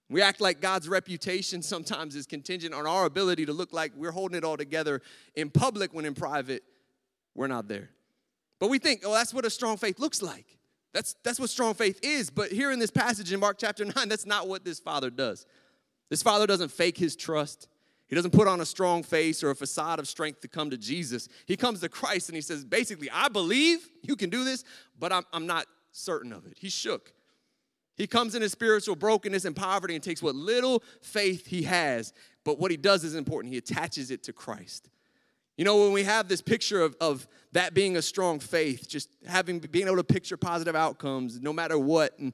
We 0.09 0.21
act 0.21 0.39
like 0.39 0.61
God's 0.61 0.87
reputation 0.87 1.61
sometimes 1.63 2.15
is 2.15 2.25
contingent 2.25 2.73
on 2.73 2.85
our 2.85 3.05
ability 3.05 3.45
to 3.47 3.53
look 3.53 3.73
like 3.73 3.91
we're 3.95 4.11
holding 4.11 4.37
it 4.37 4.43
all 4.43 4.57
together 4.57 5.01
in 5.35 5.49
public 5.49 5.93
when 5.93 6.05
in 6.05 6.13
private, 6.13 6.63
we're 7.35 7.47
not 7.47 7.67
there. 7.67 7.89
But 8.59 8.69
we 8.69 8.79
think, 8.79 9.01
oh, 9.05 9.13
that's 9.13 9.33
what 9.33 9.45
a 9.45 9.49
strong 9.49 9.77
faith 9.77 9.99
looks 9.99 10.21
like. 10.21 10.57
That's, 10.93 11.15
that's 11.23 11.39
what 11.39 11.49
strong 11.49 11.75
faith 11.75 11.99
is. 12.01 12.29
But 12.29 12.51
here 12.51 12.71
in 12.71 12.79
this 12.79 12.89
passage 12.89 13.31
in 13.31 13.39
Mark 13.39 13.57
chapter 13.59 13.85
9, 13.85 14.09
that's 14.09 14.25
not 14.25 14.47
what 14.47 14.65
this 14.65 14.79
father 14.79 15.09
does. 15.09 15.45
This 16.09 16.23
father 16.23 16.47
doesn't 16.47 16.69
fake 16.69 16.97
his 16.97 17.15
trust. 17.15 17.67
He 18.07 18.15
doesn't 18.15 18.31
put 18.31 18.47
on 18.47 18.61
a 18.61 18.65
strong 18.65 19.03
face 19.03 19.43
or 19.43 19.49
a 19.49 19.55
facade 19.55 19.99
of 19.99 20.07
strength 20.07 20.41
to 20.41 20.47
come 20.47 20.69
to 20.69 20.77
Jesus. 20.77 21.27
He 21.45 21.57
comes 21.57 21.81
to 21.81 21.89
Christ 21.89 22.29
and 22.29 22.35
he 22.35 22.41
says, 22.41 22.63
basically, 22.63 23.09
I 23.11 23.27
believe 23.27 23.89
you 24.01 24.15
can 24.15 24.29
do 24.29 24.43
this, 24.43 24.63
but 24.97 25.11
I'm, 25.11 25.23
I'm 25.33 25.45
not 25.45 25.65
certain 25.91 26.31
of 26.31 26.45
it. 26.45 26.53
He's 26.57 26.73
shook. 26.73 27.11
He 27.95 28.07
comes 28.07 28.35
in 28.35 28.41
his 28.41 28.51
spiritual 28.51 28.95
brokenness 28.95 29.43
and 29.43 29.55
poverty 29.55 29.95
and 29.95 30.03
takes 30.03 30.21
what 30.21 30.35
little 30.35 30.83
faith 31.01 31.47
he 31.47 31.63
has, 31.63 32.13
but 32.45 32.59
what 32.59 32.71
he 32.71 32.77
does 32.77 33.03
is 33.03 33.15
important. 33.15 33.51
He 33.51 33.57
attaches 33.57 34.11
it 34.11 34.23
to 34.23 34.33
Christ. 34.33 34.89
You 35.57 35.65
know, 35.65 35.77
when 35.83 35.91
we 35.91 36.03
have 36.03 36.27
this 36.27 36.41
picture 36.41 36.81
of, 36.81 36.95
of 37.01 37.27
that 37.53 37.73
being 37.73 37.97
a 37.97 38.01
strong 38.01 38.39
faith, 38.39 38.87
just 38.87 39.09
having 39.25 39.57
being 39.57 39.87
able 39.87 39.97
to 39.97 40.03
picture 40.03 40.37
positive 40.37 40.75
outcomes 40.75 41.41
no 41.41 41.51
matter 41.51 41.79
what, 41.79 42.17
and, 42.19 42.33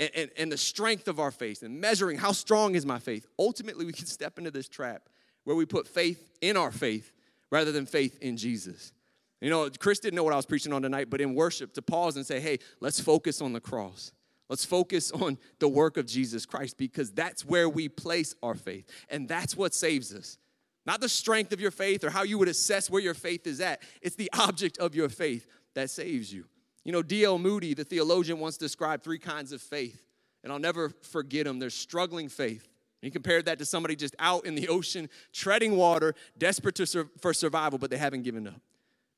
and, 0.00 0.30
and 0.36 0.50
the 0.50 0.56
strength 0.56 1.08
of 1.08 1.20
our 1.20 1.30
faith, 1.30 1.62
and 1.62 1.80
measuring 1.80 2.18
how 2.18 2.32
strong 2.32 2.74
is 2.74 2.86
my 2.86 2.98
faith, 2.98 3.26
ultimately 3.38 3.84
we 3.84 3.92
can 3.92 4.06
step 4.18 4.38
into 4.38 4.50
this 4.50 4.68
trap 4.68 5.08
where 5.44 5.56
we 5.56 5.66
put 5.66 5.86
faith 5.86 6.30
in 6.40 6.56
our 6.56 6.72
faith 6.72 7.12
rather 7.50 7.72
than 7.72 7.86
faith 7.86 8.18
in 8.20 8.36
Jesus. 8.36 8.92
You 9.40 9.50
know, 9.50 9.68
Chris 9.78 10.00
didn't 10.00 10.16
know 10.16 10.24
what 10.24 10.32
I 10.32 10.36
was 10.36 10.46
preaching 10.46 10.72
on 10.72 10.82
tonight, 10.82 11.08
but 11.08 11.20
in 11.20 11.34
worship, 11.34 11.72
to 11.74 11.82
pause 11.82 12.16
and 12.16 12.26
say, 12.26 12.40
hey, 12.40 12.58
let's 12.80 13.00
focus 13.00 13.40
on 13.40 13.52
the 13.52 13.60
cross. 13.60 14.12
Let's 14.48 14.64
focus 14.64 15.12
on 15.12 15.38
the 15.60 15.68
work 15.68 15.96
of 15.96 16.06
Jesus 16.06 16.44
Christ 16.44 16.76
because 16.76 17.12
that's 17.12 17.44
where 17.44 17.68
we 17.68 17.88
place 17.88 18.34
our 18.42 18.54
faith, 18.54 18.86
and 19.08 19.28
that's 19.28 19.56
what 19.56 19.74
saves 19.74 20.12
us. 20.14 20.38
Not 20.86 21.00
the 21.00 21.08
strength 21.08 21.52
of 21.52 21.60
your 21.60 21.70
faith 21.70 22.04
or 22.04 22.10
how 22.10 22.22
you 22.22 22.38
would 22.38 22.48
assess 22.48 22.90
where 22.90 23.02
your 23.02 23.14
faith 23.14 23.46
is 23.46 23.60
at. 23.60 23.82
It's 24.02 24.16
the 24.16 24.30
object 24.38 24.78
of 24.78 24.94
your 24.94 25.08
faith 25.08 25.46
that 25.74 25.90
saves 25.90 26.32
you. 26.32 26.46
You 26.84 26.92
know, 26.92 27.02
D.L. 27.02 27.38
Moody, 27.38 27.74
the 27.74 27.84
theologian, 27.84 28.38
once 28.38 28.56
described 28.56 29.04
three 29.04 29.18
kinds 29.18 29.52
of 29.52 29.60
faith, 29.60 30.02
and 30.42 30.52
I'll 30.52 30.58
never 30.58 30.90
forget 31.02 31.44
them. 31.44 31.58
There's 31.58 31.74
struggling 31.74 32.28
faith. 32.28 32.66
He 33.02 33.10
compared 33.10 33.46
that 33.46 33.58
to 33.58 33.64
somebody 33.64 33.96
just 33.96 34.14
out 34.18 34.44
in 34.44 34.54
the 34.54 34.68
ocean, 34.68 35.08
treading 35.32 35.76
water, 35.76 36.14
desperate 36.36 36.76
sur- 36.86 37.08
for 37.20 37.32
survival, 37.32 37.78
but 37.78 37.90
they 37.90 37.96
haven't 37.96 38.22
given 38.22 38.46
up. 38.46 38.60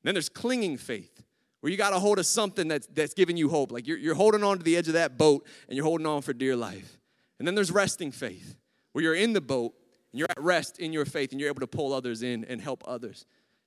then 0.03 0.15
there's 0.15 0.29
clinging 0.29 0.77
faith, 0.77 1.23
where 1.61 1.71
you 1.71 1.77
got 1.77 1.93
a 1.93 1.99
hold 1.99 2.19
of 2.19 2.25
something 2.25 2.67
that's, 2.67 2.87
that's 2.87 3.13
giving 3.13 3.37
you 3.37 3.49
hope. 3.49 3.71
Like 3.71 3.87
you're, 3.87 3.97
you're 3.97 4.15
holding 4.15 4.43
on 4.43 4.57
to 4.57 4.63
the 4.63 4.75
edge 4.75 4.87
of 4.87 4.93
that 4.93 5.17
boat 5.17 5.47
and 5.67 5.77
you're 5.77 5.85
holding 5.85 6.05
on 6.05 6.21
for 6.21 6.33
dear 6.33 6.55
life. 6.57 6.97
And 7.39 7.47
then 7.47 7.55
there's 7.55 7.71
resting 7.71 8.11
faith, 8.11 8.57
where 8.91 9.03
you're 9.03 9.15
in 9.15 9.33
the 9.33 9.41
boat 9.41 9.73
and 10.11 10.19
you're 10.19 10.27
at 10.29 10.41
rest 10.41 10.79
in 10.79 10.93
your 10.93 11.05
faith 11.05 11.31
and 11.31 11.39
you're 11.39 11.49
able 11.49 11.61
to 11.61 11.67
pull 11.67 11.93
others 11.93 12.21
in 12.21 12.43
and 12.45 12.61
help 12.61 12.83
others. 12.85 13.25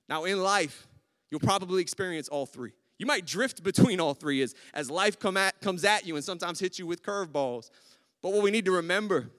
Now, 0.09 0.23
in 0.23 0.41
life, 0.41 0.87
you'll 1.29 1.39
probably 1.39 1.81
experience 1.81 2.27
all 2.27 2.45
three. 2.45 2.71
You 2.97 3.05
might 3.05 3.25
drift 3.25 3.63
between 3.63 3.99
all 3.99 4.13
three 4.13 4.41
as, 4.41 4.55
as 4.73 4.89
life 4.89 5.19
come 5.19 5.37
at, 5.37 5.59
comes 5.61 5.83
at 5.83 6.05
you 6.05 6.15
and 6.15 6.23
sometimes 6.25 6.59
hits 6.59 6.79
you 6.79 6.87
with 6.87 7.03
curveballs. 7.03 7.69
But 8.21 8.33
what 8.33 8.41
we 8.41 8.51
need 8.51 8.65
to 8.65 8.71
remember 8.71 9.29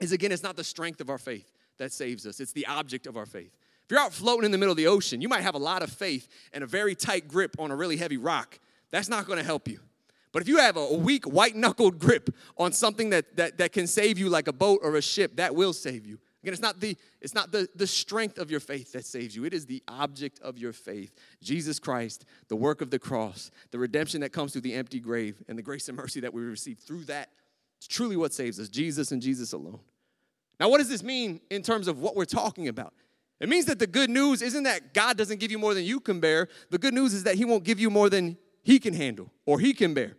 is 0.00 0.12
again, 0.12 0.30
it's 0.32 0.42
not 0.42 0.56
the 0.56 0.64
strength 0.64 1.00
of 1.00 1.10
our 1.10 1.18
faith 1.18 1.52
that 1.78 1.92
saves 1.92 2.26
us, 2.26 2.40
it's 2.40 2.52
the 2.52 2.66
object 2.66 3.06
of 3.06 3.16
our 3.16 3.26
faith. 3.26 3.56
If 3.84 3.90
you're 3.90 4.00
out 4.00 4.12
floating 4.12 4.46
in 4.46 4.50
the 4.50 4.58
middle 4.58 4.72
of 4.72 4.76
the 4.76 4.86
ocean, 4.86 5.20
you 5.20 5.28
might 5.28 5.42
have 5.42 5.54
a 5.54 5.58
lot 5.58 5.82
of 5.82 5.90
faith 5.90 6.28
and 6.52 6.64
a 6.64 6.66
very 6.66 6.94
tight 6.94 7.28
grip 7.28 7.56
on 7.58 7.70
a 7.70 7.76
really 7.76 7.96
heavy 7.96 8.16
rock. 8.16 8.58
That's 8.90 9.08
not 9.08 9.26
gonna 9.26 9.44
help 9.44 9.68
you. 9.68 9.80
But 10.32 10.42
if 10.42 10.48
you 10.48 10.58
have 10.58 10.76
a 10.76 10.94
weak, 10.94 11.24
white 11.24 11.56
knuckled 11.56 11.98
grip 11.98 12.34
on 12.58 12.72
something 12.72 13.10
that, 13.10 13.36
that, 13.36 13.58
that 13.58 13.72
can 13.72 13.86
save 13.86 14.18
you, 14.18 14.28
like 14.28 14.48
a 14.48 14.52
boat 14.52 14.80
or 14.82 14.96
a 14.96 15.02
ship, 15.02 15.36
that 15.36 15.54
will 15.54 15.72
save 15.72 16.04
you. 16.04 16.18
Again, 16.46 16.52
it's 16.52 16.62
not, 16.62 16.78
the, 16.78 16.96
it's 17.20 17.34
not 17.34 17.50
the, 17.50 17.68
the 17.74 17.88
strength 17.88 18.38
of 18.38 18.52
your 18.52 18.60
faith 18.60 18.92
that 18.92 19.04
saves 19.04 19.34
you, 19.34 19.44
it 19.44 19.52
is 19.52 19.66
the 19.66 19.82
object 19.88 20.38
of 20.42 20.56
your 20.58 20.72
faith. 20.72 21.12
Jesus 21.42 21.80
Christ, 21.80 22.24
the 22.46 22.54
work 22.54 22.80
of 22.80 22.90
the 22.90 23.00
cross, 23.00 23.50
the 23.72 23.80
redemption 23.80 24.20
that 24.20 24.30
comes 24.30 24.52
through 24.52 24.60
the 24.60 24.74
empty 24.74 25.00
grave, 25.00 25.42
and 25.48 25.58
the 25.58 25.62
grace 25.62 25.88
and 25.88 25.96
mercy 25.96 26.20
that 26.20 26.32
we 26.32 26.42
receive 26.42 26.78
through 26.78 27.02
that. 27.06 27.30
It's 27.78 27.88
truly 27.88 28.16
what 28.16 28.32
saves 28.32 28.60
us 28.60 28.68
Jesus 28.68 29.10
and 29.10 29.20
Jesus 29.20 29.54
alone. 29.54 29.80
Now, 30.60 30.68
what 30.68 30.78
does 30.78 30.88
this 30.88 31.02
mean 31.02 31.40
in 31.50 31.62
terms 31.62 31.88
of 31.88 31.98
what 31.98 32.14
we're 32.14 32.24
talking 32.24 32.68
about? 32.68 32.94
It 33.40 33.48
means 33.48 33.64
that 33.64 33.80
the 33.80 33.88
good 33.88 34.08
news 34.08 34.40
isn't 34.40 34.62
that 34.62 34.94
God 34.94 35.16
doesn't 35.16 35.40
give 35.40 35.50
you 35.50 35.58
more 35.58 35.74
than 35.74 35.82
you 35.82 35.98
can 35.98 36.20
bear. 36.20 36.46
The 36.70 36.78
good 36.78 36.94
news 36.94 37.12
is 37.12 37.24
that 37.24 37.34
He 37.34 37.44
won't 37.44 37.64
give 37.64 37.80
you 37.80 37.90
more 37.90 38.08
than 38.08 38.38
He 38.62 38.78
can 38.78 38.94
handle 38.94 39.32
or 39.46 39.58
He 39.58 39.74
can 39.74 39.94
bear. 39.94 40.16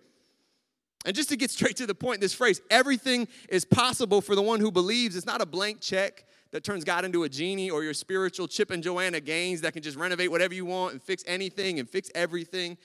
And 1.07 1.15
just 1.15 1.29
to 1.29 1.37
get 1.37 1.49
straight 1.49 1.77
to 1.77 1.87
the 1.87 1.95
point, 1.95 2.19
this 2.19 2.33
phrase, 2.33 2.61
everything 2.69 3.29
is 3.47 3.63
possible 3.63 4.19
for 4.19 4.35
the 4.35 4.41
one 4.41 4.59
who 4.59 4.69
believes, 4.69 5.15
it's 5.15 5.25
not 5.25 5.39
a 5.39 5.45
blank 5.45 5.79
check 5.79 6.25
that 6.51 6.65
turns 6.65 6.83
God 6.83 7.05
into 7.05 7.23
a 7.23 7.29
genie 7.29 7.69
or 7.69 7.81
your 7.81 7.93
spiritual 7.93 8.45
Chip 8.45 8.71
and 8.71 8.83
Joanna 8.83 9.21
Gaines 9.21 9.61
that 9.61 9.71
can 9.71 9.81
just 9.81 9.97
renovate 9.97 10.29
whatever 10.29 10.53
you 10.53 10.65
want 10.65 10.91
and 10.91 11.01
fix 11.01 11.23
anything 11.25 11.79
and 11.79 11.89
fix 11.89 12.11
everything. 12.13 12.77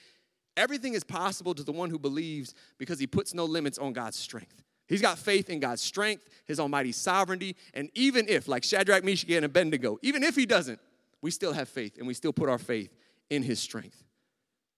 Everything 0.57 0.95
is 0.95 1.03
possible 1.03 1.53
to 1.53 1.65
the 1.65 1.73
one 1.73 1.91
who 1.91 1.99
believes 1.99 2.55
because 2.79 3.01
he 3.01 3.09
puts 3.09 3.35
no 3.35 3.45
limits 3.45 3.77
on 3.77 3.93
God's 3.93 4.19
strength. 4.19 4.63
He's 4.87 5.03
got 5.03 5.19
faith 5.19 5.51
in 5.51 5.59
God's 5.59 5.83
strength, 5.83 6.29
his 6.47 6.61
almighty 6.61 6.93
sovereignty, 6.93 7.57
and 7.75 7.91
even 7.95 8.29
if, 8.29 8.47
like 8.47 8.63
Shadrach, 8.63 9.03
Meshach, 9.03 9.31
and 9.31 9.45
Abednego, 9.45 9.99
even 10.01 10.23
if 10.23 10.37
he 10.37 10.47
doesn't, 10.47 10.79
we 11.23 11.33
still 11.33 11.55
have 11.55 11.69
faith 11.69 11.99
and 11.99 12.07
we 12.07 12.15
still 12.15 12.33
put 12.33 12.49
our 12.49 12.59
faith 12.59 12.95
in 13.31 13.43
his 13.43 13.59
strength. 13.59 14.05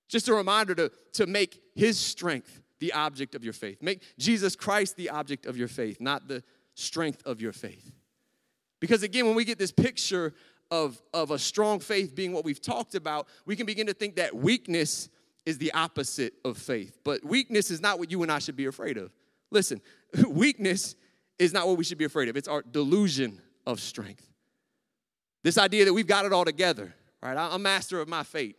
Just 0.08 0.28
a 0.28 0.34
reminder 0.34 0.74
to, 0.76 0.90
to 1.12 1.26
make 1.26 1.60
his 1.74 1.98
strength 1.98 2.62
the 2.80 2.92
object 2.92 3.34
of 3.34 3.44
your 3.44 3.52
faith. 3.52 3.82
Make 3.82 4.02
Jesus 4.18 4.56
Christ 4.56 4.96
the 4.96 5.10
object 5.10 5.46
of 5.46 5.56
your 5.56 5.68
faith, 5.68 6.00
not 6.00 6.28
the 6.28 6.42
strength 6.74 7.22
of 7.24 7.40
your 7.40 7.52
faith. 7.52 7.92
Because 8.80 9.02
again, 9.02 9.26
when 9.26 9.34
we 9.34 9.44
get 9.44 9.58
this 9.58 9.72
picture 9.72 10.34
of, 10.70 11.00
of 11.12 11.30
a 11.30 11.38
strong 11.38 11.80
faith 11.80 12.14
being 12.14 12.32
what 12.32 12.44
we've 12.44 12.60
talked 12.60 12.94
about, 12.94 13.28
we 13.46 13.56
can 13.56 13.66
begin 13.66 13.86
to 13.86 13.94
think 13.94 14.16
that 14.16 14.34
weakness 14.34 15.08
is 15.46 15.58
the 15.58 15.72
opposite 15.72 16.34
of 16.44 16.58
faith. 16.58 16.98
But 17.04 17.24
weakness 17.24 17.70
is 17.70 17.80
not 17.80 17.98
what 17.98 18.10
you 18.10 18.22
and 18.22 18.32
I 18.32 18.38
should 18.38 18.56
be 18.56 18.66
afraid 18.66 18.96
of. 18.96 19.12
Listen, 19.50 19.80
weakness 20.28 20.96
is 21.38 21.52
not 21.52 21.66
what 21.66 21.76
we 21.76 21.84
should 21.84 21.98
be 21.98 22.04
afraid 22.04 22.28
of, 22.28 22.36
it's 22.36 22.48
our 22.48 22.62
delusion 22.62 23.40
of 23.66 23.80
strength. 23.80 24.28
This 25.42 25.58
idea 25.58 25.84
that 25.84 25.92
we've 25.92 26.06
got 26.06 26.24
it 26.24 26.32
all 26.32 26.44
together, 26.44 26.94
right? 27.22 27.36
I'm 27.36 27.62
master 27.62 28.00
of 28.00 28.08
my 28.08 28.22
fate 28.22 28.56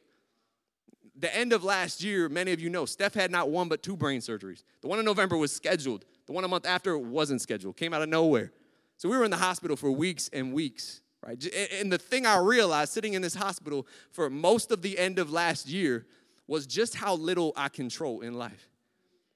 the 1.17 1.33
end 1.35 1.53
of 1.53 1.63
last 1.63 2.03
year, 2.03 2.27
many 2.27 2.51
of 2.51 2.59
you 2.59 2.69
know, 2.69 2.85
Steph 2.85 3.13
had 3.13 3.31
not 3.31 3.49
one 3.49 3.69
but 3.69 3.81
two 3.81 3.95
brain 3.95 4.19
surgeries. 4.19 4.63
The 4.81 4.87
one 4.87 4.99
in 4.99 5.05
November 5.05 5.37
was 5.37 5.51
scheduled. 5.51 6.05
The 6.25 6.33
one 6.33 6.43
a 6.43 6.47
month 6.47 6.65
after 6.65 6.97
wasn't 6.97 7.41
scheduled, 7.41 7.77
came 7.77 7.93
out 7.93 8.01
of 8.01 8.09
nowhere. 8.09 8.51
So 8.97 9.07
we 9.09 9.17
were 9.17 9.23
in 9.23 9.31
the 9.31 9.37
hospital 9.37 9.77
for 9.77 9.91
weeks 9.91 10.29
and 10.33 10.53
weeks, 10.53 11.01
right? 11.25 11.41
And 11.79 11.91
the 11.91 11.97
thing 11.97 12.25
I 12.25 12.39
realized 12.39 12.93
sitting 12.93 13.13
in 13.13 13.21
this 13.21 13.35
hospital 13.35 13.87
for 14.11 14.29
most 14.29 14.71
of 14.71 14.81
the 14.81 14.97
end 14.97 15.19
of 15.19 15.31
last 15.31 15.67
year 15.67 16.05
was 16.47 16.65
just 16.65 16.95
how 16.95 17.15
little 17.15 17.53
I 17.55 17.69
control 17.69 18.21
in 18.21 18.33
life. 18.33 18.69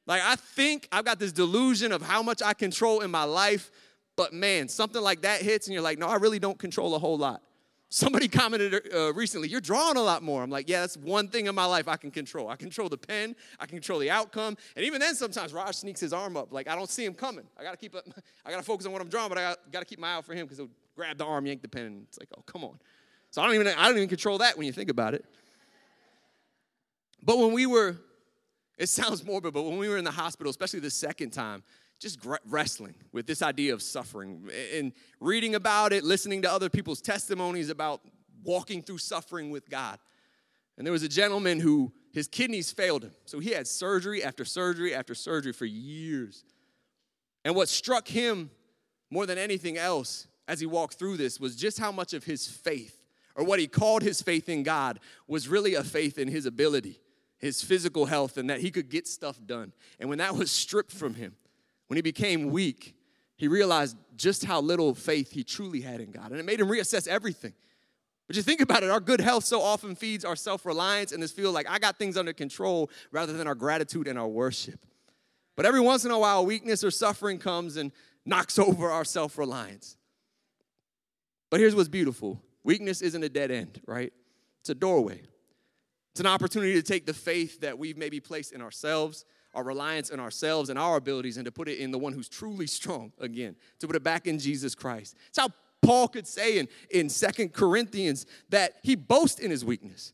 Like, 0.05 0.21
I 0.23 0.35
think 0.35 0.87
I've 0.91 1.05
got 1.05 1.19
this 1.19 1.31
delusion 1.31 1.91
of 1.91 2.01
how 2.01 2.23
much 2.23 2.41
I 2.41 2.53
control 2.53 3.01
in 3.01 3.11
my 3.11 3.25
life, 3.25 3.71
But 4.19 4.33
man, 4.33 4.67
something 4.67 5.01
like 5.01 5.21
that 5.21 5.41
hits, 5.41 5.67
and 5.67 5.73
you're 5.73 5.81
like, 5.81 5.97
no, 5.97 6.05
I 6.05 6.15
really 6.17 6.39
don't 6.39 6.59
control 6.59 6.93
a 6.93 6.99
whole 6.99 7.17
lot. 7.17 7.41
Somebody 7.91 8.27
commented 8.27 8.93
uh, 8.93 9.11
recently, 9.13 9.47
you're 9.47 9.59
drawing 9.59 9.97
a 9.97 10.01
lot 10.01 10.21
more. 10.21 10.43
I'm 10.43 10.51
like, 10.51 10.69
yeah, 10.69 10.81
that's 10.81 10.95
one 10.95 11.27
thing 11.27 11.47
in 11.47 11.55
my 11.55 11.65
life 11.65 11.87
I 11.87 11.97
can 11.97 12.11
control. 12.11 12.47
I 12.47 12.55
control 12.55 12.87
the 12.87 12.99
pen, 12.99 13.35
I 13.59 13.65
control 13.65 13.97
the 13.97 14.11
outcome. 14.11 14.57
And 14.75 14.85
even 14.85 15.01
then, 15.01 15.15
sometimes 15.15 15.53
Raj 15.53 15.73
sneaks 15.73 15.99
his 15.99 16.13
arm 16.13 16.37
up. 16.37 16.53
Like, 16.53 16.67
I 16.67 16.75
don't 16.75 16.89
see 16.89 17.03
him 17.03 17.15
coming. 17.15 17.45
I 17.59 17.63
gotta 17.63 17.77
keep 17.77 17.95
up, 17.95 18.05
I 18.45 18.51
gotta 18.51 18.61
focus 18.61 18.85
on 18.85 18.91
what 18.91 19.01
I'm 19.01 19.09
drawing, 19.09 19.29
but 19.29 19.39
I 19.39 19.55
gotta 19.71 19.85
keep 19.85 19.97
my 19.97 20.09
eye 20.09 20.13
out 20.17 20.25
for 20.25 20.35
him 20.35 20.45
because 20.45 20.59
he'll 20.59 20.69
grab 20.95 21.17
the 21.17 21.25
arm, 21.25 21.47
yank 21.47 21.63
the 21.63 21.67
pen, 21.67 21.85
and 21.85 22.05
it's 22.07 22.19
like, 22.19 22.29
oh, 22.37 22.43
come 22.45 22.63
on. 22.63 22.77
So 23.31 23.41
I 23.41 23.45
don't 23.45 23.55
even, 23.55 23.67
I 23.67 23.87
don't 23.87 23.97
even 23.97 24.09
control 24.09 24.37
that 24.37 24.55
when 24.55 24.67
you 24.67 24.73
think 24.73 24.91
about 24.91 25.15
it. 25.15 25.25
But 27.23 27.39
when 27.39 27.53
we 27.53 27.65
were, 27.65 27.97
it 28.77 28.87
sounds 28.87 29.25
morbid, 29.25 29.53
but 29.53 29.63
when 29.63 29.77
we 29.79 29.89
were 29.89 29.97
in 29.97 30.05
the 30.05 30.11
hospital, 30.11 30.51
especially 30.51 30.79
the 30.79 30.91
second 30.91 31.31
time, 31.31 31.63
just 31.99 32.19
wrestling 32.45 32.95
with 33.11 33.27
this 33.27 33.41
idea 33.41 33.73
of 33.73 33.81
suffering 33.81 34.49
and 34.73 34.93
reading 35.19 35.55
about 35.55 35.91
it, 35.91 36.03
listening 36.03 36.41
to 36.43 36.51
other 36.51 36.69
people's 36.69 37.01
testimonies 37.01 37.69
about 37.69 38.01
walking 38.43 38.81
through 38.81 38.97
suffering 38.97 39.51
with 39.51 39.69
God. 39.69 39.99
And 40.77 40.87
there 40.87 40.93
was 40.93 41.03
a 41.03 41.09
gentleman 41.09 41.59
who 41.59 41.91
his 42.13 42.27
kidneys 42.27 42.71
failed 42.71 43.03
him. 43.03 43.11
So 43.25 43.39
he 43.39 43.51
had 43.51 43.67
surgery 43.67 44.23
after 44.23 44.45
surgery 44.45 44.95
after 44.95 45.13
surgery 45.13 45.51
for 45.51 45.65
years. 45.65 46.45
And 47.43 47.53
what 47.53 47.67
struck 47.67 48.07
him 48.07 48.49
more 49.11 49.25
than 49.25 49.37
anything 49.37 49.77
else 49.77 50.27
as 50.47 50.61
he 50.61 50.65
walked 50.65 50.95
through 50.95 51.17
this 51.17 51.39
was 51.39 51.55
just 51.55 51.79
how 51.79 51.91
much 51.91 52.13
of 52.13 52.23
his 52.23 52.47
faith, 52.47 53.03
or 53.35 53.43
what 53.43 53.59
he 53.59 53.67
called 53.67 54.03
his 54.03 54.21
faith 54.21 54.47
in 54.47 54.63
God, 54.63 54.99
was 55.27 55.49
really 55.49 55.75
a 55.75 55.83
faith 55.83 56.17
in 56.17 56.29
his 56.29 56.45
ability, 56.45 57.01
his 57.37 57.61
physical 57.61 58.05
health, 58.05 58.37
and 58.37 58.49
that 58.49 58.61
he 58.61 58.71
could 58.71 58.89
get 58.89 59.05
stuff 59.05 59.37
done. 59.45 59.73
And 59.99 60.07
when 60.07 60.19
that 60.19 60.35
was 60.35 60.49
stripped 60.49 60.91
from 60.91 61.15
him, 61.15 61.35
when 61.89 61.97
he 61.97 62.03
became 62.03 62.51
weak, 62.51 62.95
he 63.35 63.47
realized 63.47 63.97
just 64.15 64.45
how 64.45 64.61
little 64.61 64.93
faith 64.93 65.31
he 65.31 65.43
truly 65.43 65.81
had 65.81 65.99
in 66.01 66.11
God. 66.11 66.29
And 66.29 66.39
it 66.39 66.45
made 66.45 66.59
him 66.59 66.67
reassess 66.67 67.07
everything. 67.07 67.53
But 68.27 68.35
you 68.35 68.43
think 68.43 68.61
about 68.61 68.83
it, 68.83 68.91
our 68.91 68.99
good 68.99 69.19
health 69.19 69.43
so 69.43 69.59
often 69.59 69.95
feeds 69.95 70.23
our 70.23 70.35
self 70.35 70.67
reliance 70.67 71.11
and 71.11 71.21
this 71.21 71.31
feel 71.31 71.51
like 71.51 71.67
I 71.67 71.79
got 71.79 71.97
things 71.97 72.15
under 72.15 72.31
control 72.31 72.91
rather 73.11 73.33
than 73.33 73.47
our 73.47 73.55
gratitude 73.55 74.07
and 74.07 74.19
our 74.19 74.27
worship. 74.27 74.85
But 75.55 75.65
every 75.65 75.79
once 75.79 76.05
in 76.05 76.11
a 76.11 76.19
while, 76.19 76.45
weakness 76.45 76.83
or 76.83 76.91
suffering 76.91 77.39
comes 77.39 77.75
and 77.75 77.91
knocks 78.23 78.59
over 78.59 78.91
our 78.91 79.03
self 79.03 79.39
reliance. 79.39 79.97
But 81.49 81.59
here's 81.59 81.75
what's 81.75 81.89
beautiful 81.89 82.39
weakness 82.63 83.01
isn't 83.01 83.23
a 83.23 83.29
dead 83.29 83.49
end, 83.49 83.81
right? 83.87 84.13
It's 84.59 84.69
a 84.69 84.75
doorway. 84.75 85.23
It's 86.11 86.19
an 86.19 86.27
opportunity 86.27 86.73
to 86.73 86.83
take 86.83 87.07
the 87.07 87.15
faith 87.15 87.61
that 87.61 87.79
we've 87.79 87.97
maybe 87.97 88.19
placed 88.19 88.51
in 88.51 88.61
ourselves 88.61 89.25
our 89.53 89.63
reliance 89.63 90.09
in 90.09 90.19
ourselves 90.19 90.69
and 90.69 90.77
our 90.77 90.97
abilities 90.97 91.37
and 91.37 91.45
to 91.45 91.51
put 91.51 91.67
it 91.67 91.79
in 91.79 91.91
the 91.91 91.97
one 91.97 92.13
who's 92.13 92.29
truly 92.29 92.67
strong 92.67 93.11
again, 93.19 93.55
to 93.79 93.87
put 93.87 93.95
it 93.95 94.03
back 94.03 94.27
in 94.27 94.39
Jesus 94.39 94.75
Christ. 94.75 95.15
It's 95.27 95.39
how 95.39 95.49
Paul 95.81 96.07
could 96.07 96.27
say 96.27 96.59
in, 96.59 96.67
in 96.91 97.09
Second 97.09 97.53
Corinthians 97.53 98.25
that 98.49 98.75
he 98.83 98.95
boasts 98.95 99.39
in 99.39 99.49
his 99.49 99.65
weakness 99.65 100.13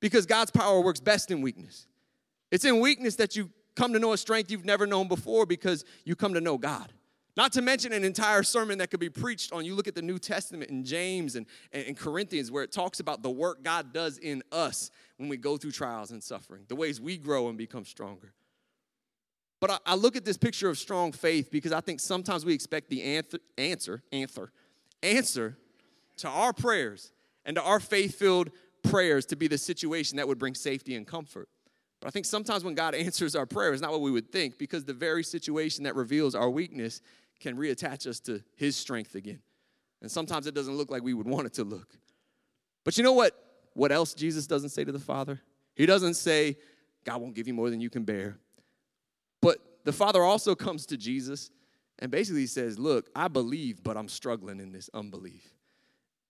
because 0.00 0.26
God's 0.26 0.50
power 0.50 0.80
works 0.80 1.00
best 1.00 1.30
in 1.30 1.40
weakness. 1.40 1.86
It's 2.50 2.64
in 2.64 2.80
weakness 2.80 3.16
that 3.16 3.36
you 3.36 3.50
come 3.74 3.92
to 3.92 3.98
know 3.98 4.12
a 4.12 4.18
strength 4.18 4.50
you've 4.50 4.64
never 4.64 4.86
known 4.86 5.08
before 5.08 5.46
because 5.46 5.84
you 6.04 6.14
come 6.14 6.34
to 6.34 6.40
know 6.40 6.58
God. 6.58 6.92
Not 7.36 7.52
to 7.54 7.62
mention 7.62 7.92
an 7.92 8.04
entire 8.04 8.44
sermon 8.44 8.78
that 8.78 8.90
could 8.90 9.00
be 9.00 9.10
preached 9.10 9.52
on. 9.52 9.64
You 9.64 9.74
look 9.74 9.88
at 9.88 9.96
the 9.96 10.02
New 10.02 10.18
Testament 10.18 10.70
in 10.70 10.84
James 10.84 11.34
and, 11.34 11.46
and, 11.72 11.96
Corinthians, 11.96 12.52
where 12.52 12.62
it 12.62 12.70
talks 12.70 13.00
about 13.00 13.22
the 13.22 13.30
work 13.30 13.64
God 13.64 13.92
does 13.92 14.18
in 14.18 14.42
us 14.52 14.90
when 15.16 15.28
we 15.28 15.36
go 15.36 15.56
through 15.56 15.72
trials 15.72 16.12
and 16.12 16.22
suffering, 16.22 16.62
the 16.68 16.76
ways 16.76 17.00
we 17.00 17.16
grow 17.16 17.48
and 17.48 17.58
become 17.58 17.84
stronger. 17.84 18.32
But 19.60 19.70
I, 19.70 19.78
I 19.86 19.94
look 19.96 20.14
at 20.14 20.24
this 20.24 20.36
picture 20.36 20.68
of 20.68 20.78
strong 20.78 21.10
faith 21.10 21.50
because 21.50 21.72
I 21.72 21.80
think 21.80 21.98
sometimes 21.98 22.44
we 22.44 22.54
expect 22.54 22.88
the 22.88 23.02
answer, 23.02 23.40
answer, 23.58 24.02
answer, 24.12 24.52
answer 25.02 25.56
to 26.18 26.28
our 26.28 26.52
prayers 26.52 27.10
and 27.44 27.56
to 27.56 27.62
our 27.62 27.80
faith 27.80 28.16
filled 28.16 28.50
prayers 28.84 29.26
to 29.26 29.36
be 29.36 29.48
the 29.48 29.58
situation 29.58 30.18
that 30.18 30.28
would 30.28 30.38
bring 30.38 30.54
safety 30.54 30.94
and 30.94 31.06
comfort. 31.06 31.48
But 32.00 32.08
I 32.08 32.10
think 32.10 32.26
sometimes 32.26 32.62
when 32.62 32.74
God 32.74 32.94
answers 32.94 33.34
our 33.34 33.46
prayer, 33.46 33.72
it's 33.72 33.82
not 33.82 33.90
what 33.90 34.02
we 34.02 34.10
would 34.10 34.30
think 34.30 34.58
because 34.58 34.84
the 34.84 34.92
very 34.92 35.24
situation 35.24 35.84
that 35.84 35.96
reveals 35.96 36.34
our 36.34 36.50
weakness 36.50 37.00
can 37.44 37.56
reattach 37.58 38.06
us 38.06 38.20
to 38.20 38.42
his 38.56 38.74
strength 38.74 39.14
again. 39.14 39.40
And 40.00 40.10
sometimes 40.10 40.46
it 40.46 40.54
doesn't 40.54 40.76
look 40.76 40.90
like 40.90 41.02
we 41.02 41.12
would 41.12 41.26
want 41.26 41.46
it 41.46 41.52
to 41.54 41.64
look. 41.64 41.94
But 42.84 42.96
you 42.96 43.04
know 43.04 43.12
what? 43.12 43.38
What 43.74 43.92
else 43.92 44.14
Jesus 44.14 44.46
doesn't 44.46 44.70
say 44.70 44.82
to 44.82 44.92
the 44.92 44.98
Father? 44.98 45.40
He 45.74 45.84
doesn't 45.84 46.14
say, 46.14 46.56
God 47.04 47.20
won't 47.20 47.34
give 47.34 47.46
you 47.46 47.52
more 47.52 47.68
than 47.68 47.82
you 47.82 47.90
can 47.90 48.04
bear. 48.04 48.38
But 49.42 49.58
the 49.84 49.92
Father 49.92 50.22
also 50.22 50.54
comes 50.54 50.86
to 50.86 50.96
Jesus 50.96 51.50
and 51.98 52.10
basically 52.10 52.46
says, 52.46 52.78
Look, 52.78 53.10
I 53.14 53.28
believe, 53.28 53.82
but 53.82 53.96
I'm 53.96 54.08
struggling 54.08 54.58
in 54.58 54.72
this 54.72 54.88
unbelief. 54.94 55.52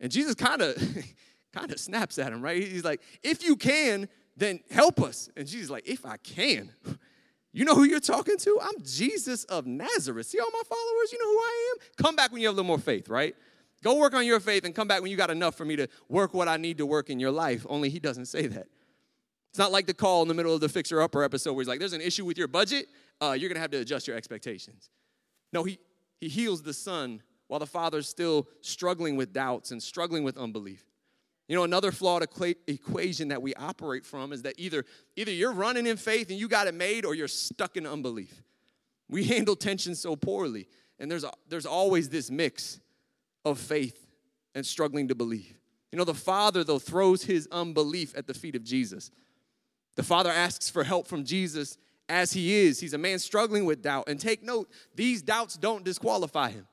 And 0.01 0.11
Jesus 0.11 0.35
kind 0.35 0.63
of 0.63 0.77
kind 1.53 1.71
of 1.71 1.79
snaps 1.79 2.19
at 2.19 2.33
him, 2.33 2.43
right? 2.43 2.61
He's 2.61 2.85
like, 2.85 3.03
If 3.23 3.45
you 3.45 3.55
can, 3.55 4.09
then 4.37 4.61
help 4.69 5.01
us. 5.01 5.29
And 5.37 5.47
Jesus 5.47 5.71
like, 5.71 5.89
If 5.89 6.05
I 6.05 6.17
can. 6.17 6.73
You 7.55 7.65
know 7.65 7.77
who 7.77 7.85
you're 7.85 8.01
talking 8.01 8.37
to? 8.37 8.59
I'm 8.61 8.83
Jesus 8.83 9.45
of 9.45 9.65
Nazareth. 9.65 10.27
See 10.27 10.41
all 10.41 10.51
my 10.53 10.63
followers? 10.69 11.13
You 11.13 11.19
know 11.21 11.31
who 11.31 11.39
I 11.39 11.71
am? 11.73 11.87
Come 12.05 12.17
back 12.17 12.33
when 12.33 12.41
you 12.43 12.49
have 12.49 12.57
a 12.57 12.57
little 12.57 12.67
more 12.67 12.81
faith, 12.81 13.09
right? 13.09 13.37
Go 13.85 13.97
work 13.97 14.13
on 14.13 14.27
your 14.27 14.41
faith 14.41 14.65
and 14.65 14.75
come 14.75 14.89
back 14.89 15.03
when 15.03 15.11
you 15.13 15.17
got 15.17 15.31
enough 15.31 15.55
for 15.55 15.65
me 15.65 15.77
to 15.77 15.87
work 16.09 16.35
what 16.35 16.49
I 16.49 16.57
need 16.57 16.79
to 16.79 16.87
work 16.87 17.11
in 17.11 17.21
your 17.21 17.31
life. 17.31 17.65
Only 17.69 17.91
he 17.91 18.01
doesn't 18.01 18.27
say 18.27 18.49
that. 18.49 18.67
It's 19.51 19.59
not 19.59 19.71
like 19.71 19.87
the 19.87 19.95
call 19.95 20.23
in 20.23 20.29
the 20.29 20.35
middle 20.35 20.53
of 20.53 20.61
the 20.61 20.69
Fixer 20.69 21.01
Upper 21.01 21.23
episode 21.23 21.53
where 21.53 21.63
he's 21.63 21.69
like, 21.69 21.79
there's 21.79 21.93
an 21.93 22.01
issue 22.01 22.25
with 22.25 22.37
your 22.37 22.49
budget. 22.49 22.87
Uh, 23.21 23.37
you're 23.39 23.49
going 23.49 23.55
to 23.55 23.61
have 23.61 23.71
to 23.71 23.79
adjust 23.79 24.09
your 24.09 24.17
expectations. 24.17 24.91
No, 25.53 25.63
he, 25.63 25.79
he 26.21 26.29
heals 26.29 26.61
the 26.61 26.75
son 26.75 27.23
while 27.47 27.61
the 27.61 27.67
father's 27.67 28.09
still 28.09 28.49
struggling 28.63 29.15
with 29.15 29.33
doubts 29.33 29.71
and 29.71 29.81
struggling 29.81 30.25
with 30.25 30.37
unbelief. 30.37 30.83
You 31.49 31.57
know, 31.57 31.65
another 31.65 31.93
flawed 31.93 32.23
equa- 32.23 32.57
equation 32.67 33.29
that 33.29 33.43
we 33.43 33.55
operate 33.55 34.07
from 34.07 34.33
is 34.33 34.43
that 34.43 34.55
either, 34.57 34.85
either 35.17 35.31
you're 35.31 35.53
running 35.53 35.87
in 35.87 35.97
faith 35.97 36.31
and 36.31 36.39
you 36.39 36.49
got 36.49 36.67
it 36.67 36.75
made 36.75 37.05
or 37.05 37.15
you're 37.15 37.29
stuck 37.29 37.77
in 37.77 37.87
unbelief. 37.87 38.43
We 39.09 39.25
handle 39.35 39.57
tension 39.57 39.95
so 39.95 40.17
poorly, 40.17 40.69
and 40.99 41.11
there's, 41.11 41.25
a, 41.25 41.33
there's 41.49 41.67
always 41.67 42.09
this 42.09 42.31
mix 42.31 42.81
of 43.45 43.59
faith 43.59 44.07
and 44.55 44.65
struggling 44.65 45.09
to 45.09 45.15
believe. 45.15 45.59
You 45.93 45.99
know, 45.99 46.05
the 46.05 46.15
Father, 46.15 46.65
though, 46.65 46.79
throws 46.79 47.25
his 47.25 47.47
unbelief 47.53 48.17
at 48.17 48.27
the 48.27 48.35
feet 48.35 48.57
of 48.57 48.65
Jesus. 48.65 49.11
The 49.97 50.03
Father 50.03 50.31
asks 50.31 50.69
for 50.69 50.83
help 50.83 51.07
from 51.07 51.25
Jesus 51.25 51.79
as 52.09 52.33
he 52.33 52.55
is. 52.55 52.81
He's 52.81 52.95
a 52.95 52.99
man 52.99 53.19
struggling 53.19 53.65
with 53.65 53.83
doubt. 53.83 54.09
And 54.09 54.19
take 54.19 54.43
note, 54.43 54.69
these 54.95 55.23
doubts 55.23 55.57
don't 55.57 55.85
disqualify 55.85 56.51
him. 56.51 56.67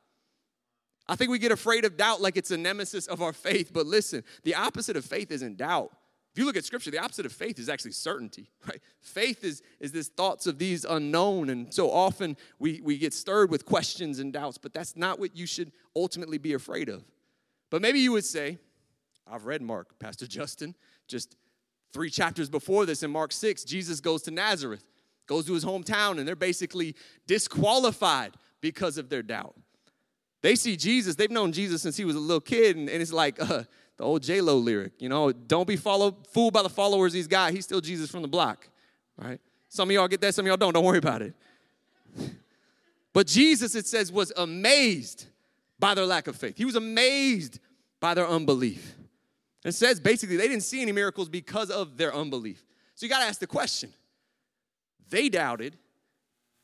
I 1.11 1.15
think 1.15 1.29
we 1.29 1.39
get 1.39 1.51
afraid 1.51 1.83
of 1.83 1.97
doubt 1.97 2.21
like 2.21 2.37
it's 2.37 2.51
a 2.51 2.57
nemesis 2.57 3.05
of 3.07 3.21
our 3.21 3.33
faith, 3.33 3.71
but 3.73 3.85
listen, 3.85 4.23
the 4.45 4.55
opposite 4.55 4.95
of 4.95 5.03
faith 5.03 5.29
isn't 5.29 5.57
doubt. 5.57 5.91
If 6.31 6.39
you 6.39 6.45
look 6.45 6.55
at 6.55 6.63
scripture, 6.63 6.89
the 6.89 6.99
opposite 7.03 7.25
of 7.25 7.33
faith 7.33 7.59
is 7.59 7.67
actually 7.67 7.91
certainty, 7.91 8.49
right? 8.65 8.79
Faith 9.01 9.43
is, 9.43 9.61
is 9.81 9.91
this 9.91 10.07
thoughts 10.07 10.47
of 10.47 10.57
these 10.57 10.85
unknown, 10.85 11.49
and 11.49 11.73
so 11.73 11.91
often 11.91 12.37
we, 12.59 12.79
we 12.81 12.97
get 12.97 13.13
stirred 13.13 13.51
with 13.51 13.65
questions 13.65 14.19
and 14.19 14.31
doubts, 14.31 14.57
but 14.57 14.73
that's 14.73 14.95
not 14.95 15.19
what 15.19 15.35
you 15.35 15.45
should 15.45 15.73
ultimately 15.97 16.37
be 16.37 16.53
afraid 16.53 16.87
of. 16.87 17.03
But 17.69 17.81
maybe 17.81 17.99
you 17.99 18.13
would 18.13 18.23
say, 18.23 18.57
I've 19.29 19.45
read 19.45 19.61
Mark, 19.61 19.99
Pastor 19.99 20.27
Justin, 20.27 20.75
just 21.09 21.35
three 21.91 22.09
chapters 22.09 22.49
before 22.49 22.85
this 22.85 23.03
in 23.03 23.11
Mark 23.11 23.33
6, 23.33 23.65
Jesus 23.65 23.99
goes 23.99 24.21
to 24.21 24.31
Nazareth, 24.31 24.85
goes 25.27 25.45
to 25.47 25.53
his 25.53 25.65
hometown, 25.65 26.19
and 26.19 26.25
they're 26.25 26.37
basically 26.37 26.95
disqualified 27.27 28.35
because 28.61 28.97
of 28.97 29.09
their 29.09 29.23
doubt. 29.23 29.55
They 30.41 30.55
see 30.55 30.75
Jesus, 30.75 31.15
they've 31.15 31.31
known 31.31 31.51
Jesus 31.51 31.81
since 31.81 31.97
he 31.97 32.05
was 32.05 32.15
a 32.15 32.19
little 32.19 32.41
kid, 32.41 32.75
and, 32.75 32.89
and 32.89 33.01
it's 33.01 33.13
like 33.13 33.41
uh, 33.41 33.63
the 33.97 34.03
old 34.03 34.23
J-Lo 34.23 34.57
lyric, 34.57 34.93
you 34.99 35.09
know, 35.09 35.31
don't 35.31 35.67
be 35.67 35.75
followed, 35.75 36.27
fooled 36.27 36.53
by 36.53 36.63
the 36.63 36.69
followers 36.69 37.13
he's 37.13 37.27
got. 37.27 37.51
He's 37.51 37.65
still 37.65 37.81
Jesus 37.81 38.09
from 38.09 38.23
the 38.23 38.27
block, 38.27 38.67
right? 39.17 39.39
Some 39.69 39.89
of 39.89 39.93
y'all 39.93 40.07
get 40.07 40.21
that, 40.21 40.33
some 40.33 40.45
of 40.45 40.47
y'all 40.47 40.57
don't. 40.57 40.73
Don't 40.73 40.85
worry 40.85 40.97
about 40.97 41.21
it. 41.21 41.33
But 43.13 43.27
Jesus, 43.27 43.75
it 43.75 43.85
says, 43.85 44.09
was 44.09 44.31
amazed 44.37 45.25
by 45.77 45.95
their 45.95 46.05
lack 46.05 46.27
of 46.27 46.35
faith. 46.37 46.57
He 46.57 46.63
was 46.63 46.75
amazed 46.75 47.59
by 47.99 48.13
their 48.13 48.27
unbelief. 48.27 48.95
It 49.65 49.73
says 49.73 49.99
basically 49.99 50.37
they 50.37 50.47
didn't 50.47 50.63
see 50.63 50.81
any 50.81 50.91
miracles 50.91 51.29
because 51.29 51.69
of 51.69 51.97
their 51.97 52.13
unbelief. 52.15 52.63
So 52.95 53.05
you 53.05 53.09
got 53.09 53.19
to 53.19 53.25
ask 53.25 53.39
the 53.39 53.47
question. 53.47 53.93
They 55.09 55.29
doubted 55.29 55.77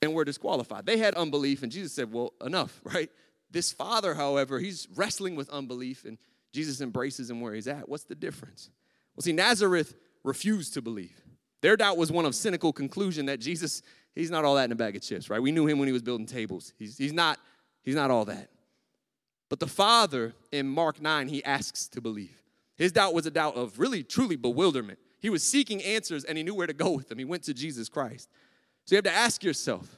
and 0.01 0.13
were 0.13 0.23
disqualified. 0.23 0.85
They 0.85 0.97
had 0.97 1.15
unbelief, 1.15 1.63
and 1.63 1.71
Jesus 1.71 1.93
said, 1.93 2.11
Well, 2.11 2.33
enough, 2.43 2.79
right? 2.83 3.09
This 3.49 3.71
father, 3.71 4.13
however, 4.13 4.59
he's 4.59 4.87
wrestling 4.95 5.35
with 5.35 5.49
unbelief, 5.49 6.05
and 6.05 6.17
Jesus 6.53 6.81
embraces 6.81 7.29
him 7.29 7.41
where 7.41 7.53
he's 7.53 7.67
at. 7.67 7.87
What's 7.87 8.03
the 8.03 8.15
difference? 8.15 8.69
Well, 9.15 9.23
see, 9.23 9.31
Nazareth 9.31 9.95
refused 10.23 10.73
to 10.73 10.81
believe. 10.81 11.21
Their 11.61 11.77
doubt 11.77 11.97
was 11.97 12.11
one 12.11 12.25
of 12.25 12.35
cynical 12.35 12.71
conclusion 12.71 13.25
that 13.27 13.39
Jesus, 13.39 13.81
he's 14.13 14.29
not 14.29 14.45
all 14.45 14.55
that 14.55 14.65
in 14.65 14.71
a 14.71 14.75
bag 14.75 14.95
of 14.95 15.01
chips, 15.01 15.29
right? 15.29 15.41
We 15.41 15.51
knew 15.51 15.65
him 15.65 15.79
when 15.79 15.87
he 15.87 15.93
was 15.93 16.01
building 16.01 16.25
tables. 16.25 16.73
He's, 16.77 16.97
he's, 16.97 17.13
not, 17.13 17.39
he's 17.83 17.95
not 17.95 18.11
all 18.11 18.25
that. 18.25 18.49
But 19.49 19.59
the 19.59 19.67
father 19.67 20.33
in 20.51 20.67
Mark 20.67 21.01
9, 21.01 21.29
he 21.29 21.43
asks 21.43 21.87
to 21.89 22.01
believe. 22.01 22.43
His 22.75 22.91
doubt 22.91 23.13
was 23.13 23.25
a 23.25 23.31
doubt 23.31 23.55
of 23.55 23.79
really, 23.79 24.03
truly 24.03 24.35
bewilderment. 24.35 24.99
He 25.19 25.29
was 25.29 25.41
seeking 25.41 25.81
answers 25.81 26.23
and 26.23 26.37
he 26.37 26.43
knew 26.43 26.53
where 26.53 26.67
to 26.67 26.73
go 26.73 26.91
with 26.91 27.09
them. 27.09 27.17
He 27.17 27.25
went 27.25 27.43
to 27.43 27.53
Jesus 27.53 27.89
Christ. 27.89 28.29
So 28.85 28.93
you 28.93 28.97
have 28.97 29.05
to 29.05 29.11
ask 29.11 29.43
yourself 29.43 29.97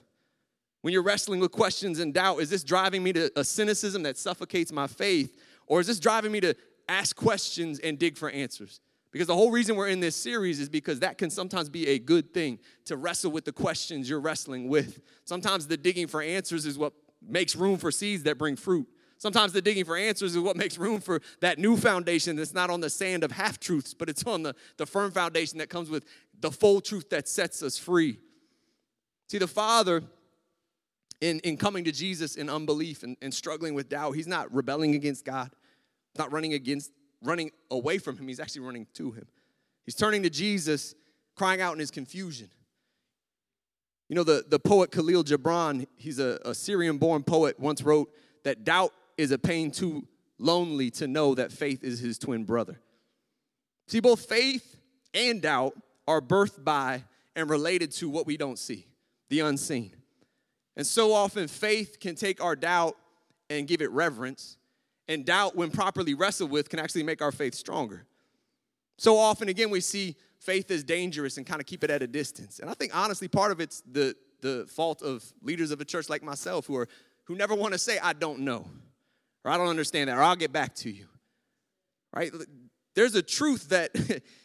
When 0.81 0.93
you're 0.93 1.03
wrestling 1.03 1.39
with 1.39 1.51
questions 1.51 1.99
and 1.99 2.13
doubt, 2.13 2.37
is 2.37 2.49
this 2.49 2.63
driving 2.63 3.03
me 3.03 3.11
to 3.13 3.31
a 3.35 3.43
cynicism 3.43 4.03
that 4.03 4.17
suffocates 4.17 4.71
my 4.71 4.87
faith? 4.87 5.37
Or 5.67 5.79
is 5.79 5.87
this 5.87 5.99
driving 5.99 6.31
me 6.31 6.39
to 6.41 6.55
ask 6.87 7.15
questions 7.15 7.79
and 7.79 7.99
dig 7.99 8.17
for 8.17 8.29
answers? 8.29 8.79
Because 9.11 9.27
the 9.27 9.35
whole 9.35 9.51
reason 9.51 9.75
we're 9.75 9.87
in 9.87 9.99
this 9.99 10.15
series 10.15 10.59
is 10.59 10.69
because 10.69 10.99
that 10.99 11.17
can 11.17 11.29
sometimes 11.29 11.67
be 11.67 11.87
a 11.87 11.99
good 11.99 12.33
thing 12.33 12.59
to 12.85 12.95
wrestle 12.95 13.31
with 13.31 13.43
the 13.43 13.51
questions 13.51 14.09
you're 14.09 14.19
wrestling 14.19 14.69
with. 14.69 15.01
Sometimes 15.25 15.67
the 15.67 15.77
digging 15.77 16.07
for 16.07 16.21
answers 16.21 16.65
is 16.65 16.77
what 16.77 16.93
makes 17.21 17.55
room 17.55 17.77
for 17.77 17.91
seeds 17.91 18.23
that 18.23 18.37
bring 18.37 18.55
fruit. 18.55 18.87
Sometimes 19.17 19.51
the 19.51 19.61
digging 19.61 19.83
for 19.83 19.97
answers 19.97 20.35
is 20.35 20.41
what 20.41 20.55
makes 20.55 20.77
room 20.77 21.01
for 21.01 21.21
that 21.41 21.59
new 21.59 21.75
foundation 21.75 22.35
that's 22.35 22.53
not 22.53 22.69
on 22.69 22.79
the 22.79 22.89
sand 22.89 23.23
of 23.23 23.31
half 23.31 23.59
truths, 23.59 23.93
but 23.93 24.09
it's 24.09 24.23
on 24.25 24.43
the, 24.43 24.55
the 24.77 24.85
firm 24.85 25.11
foundation 25.11 25.57
that 25.57 25.69
comes 25.69 25.89
with 25.89 26.05
the 26.39 26.51
full 26.51 26.79
truth 26.79 27.09
that 27.09 27.27
sets 27.27 27.61
us 27.61 27.77
free. 27.77 28.17
See, 29.27 29.39
the 29.39 29.47
Father, 29.47 30.03
in, 31.21 31.39
in 31.39 31.57
coming 31.57 31.83
to 31.83 31.91
Jesus 31.91 32.35
in 32.35 32.49
unbelief 32.49 33.03
and, 33.03 33.17
and 33.21 33.33
struggling 33.33 33.73
with 33.73 33.89
doubt, 33.89 34.13
he's 34.13 34.27
not 34.27 34.53
rebelling 34.53 34.95
against 34.95 35.25
God, 35.25 35.51
not 36.17 36.31
running 36.31 36.53
against, 36.53 36.91
running 37.21 37.51
away 37.69 37.97
from 37.97 38.17
him, 38.17 38.27
he's 38.27 38.39
actually 38.39 38.61
running 38.61 38.87
to 38.93 39.11
him. 39.11 39.27
He's 39.85 39.95
turning 39.95 40.23
to 40.23 40.29
Jesus, 40.29 40.95
crying 41.35 41.61
out 41.61 41.73
in 41.73 41.79
his 41.79 41.91
confusion. 41.91 42.49
You 44.07 44.15
know, 44.15 44.23
the, 44.23 44.43
the 44.47 44.59
poet 44.59 44.91
Khalil 44.91 45.23
Gibran, 45.23 45.85
he's 45.95 46.19
a, 46.19 46.39
a 46.45 46.55
Syrian 46.55 46.97
born 46.97 47.23
poet, 47.23 47.59
once 47.59 47.83
wrote 47.83 48.09
that 48.43 48.63
doubt 48.63 48.93
is 49.17 49.31
a 49.31 49.37
pain 49.37 49.71
too 49.71 50.07
lonely 50.39 50.89
to 50.91 51.07
know 51.07 51.35
that 51.35 51.51
faith 51.51 51.83
is 51.83 51.99
his 51.99 52.17
twin 52.17 52.45
brother. 52.45 52.79
See, 53.87 53.99
both 53.99 54.25
faith 54.25 54.77
and 55.13 55.41
doubt 55.41 55.73
are 56.07 56.21
birthed 56.21 56.63
by 56.63 57.03
and 57.35 57.49
related 57.49 57.91
to 57.93 58.09
what 58.09 58.25
we 58.25 58.37
don't 58.37 58.57
see, 58.57 58.87
the 59.29 59.41
unseen. 59.41 59.98
And 60.79 60.87
so 60.87 61.11
often, 61.11 61.49
faith 61.49 61.99
can 61.99 62.15
take 62.15 62.41
our 62.41 62.55
doubt 62.55 62.95
and 63.49 63.67
give 63.67 63.81
it 63.81 63.91
reverence, 63.91 64.55
and 65.09 65.25
doubt, 65.25 65.53
when 65.53 65.71
properly 65.71 66.13
wrestled 66.13 66.51
with, 66.51 66.69
can 66.69 66.79
actually 66.79 67.03
make 67.03 67.21
our 67.21 67.33
faith 67.33 67.53
stronger. 67.53 68.05
So 68.97 69.17
often, 69.17 69.49
again, 69.49 69.71
we 69.71 69.81
see 69.81 70.15
faith 70.39 70.71
as 70.71 70.85
dangerous 70.85 71.35
and 71.35 71.45
kind 71.45 71.59
of 71.59 71.67
keep 71.67 71.83
it 71.83 71.89
at 71.89 72.01
a 72.01 72.07
distance. 72.07 72.59
And 72.59 72.69
I 72.69 72.73
think, 72.75 72.95
honestly, 72.95 73.27
part 73.27 73.51
of 73.51 73.59
it's 73.59 73.83
the, 73.91 74.15
the 74.39 74.67
fault 74.69 75.01
of 75.01 75.21
leaders 75.43 75.71
of 75.71 75.81
a 75.81 75.85
church 75.85 76.07
like 76.07 76.23
myself 76.23 76.65
who, 76.67 76.77
are, 76.77 76.87
who 77.25 77.35
never 77.35 77.55
want 77.55 77.73
to 77.73 77.77
say, 77.77 77.99
I 77.99 78.13
don't 78.13 78.39
know 78.39 78.65
or 79.43 79.51
I 79.51 79.57
don't 79.57 79.67
understand 79.67 80.09
that, 80.09 80.17
or 80.17 80.21
I'll 80.21 80.37
get 80.37 80.53
back 80.53 80.75
to 80.75 80.89
you. 80.89 81.07
Right? 82.15 82.31
There's 82.95 83.15
a 83.15 83.21
truth 83.21 83.67
that 83.67 83.91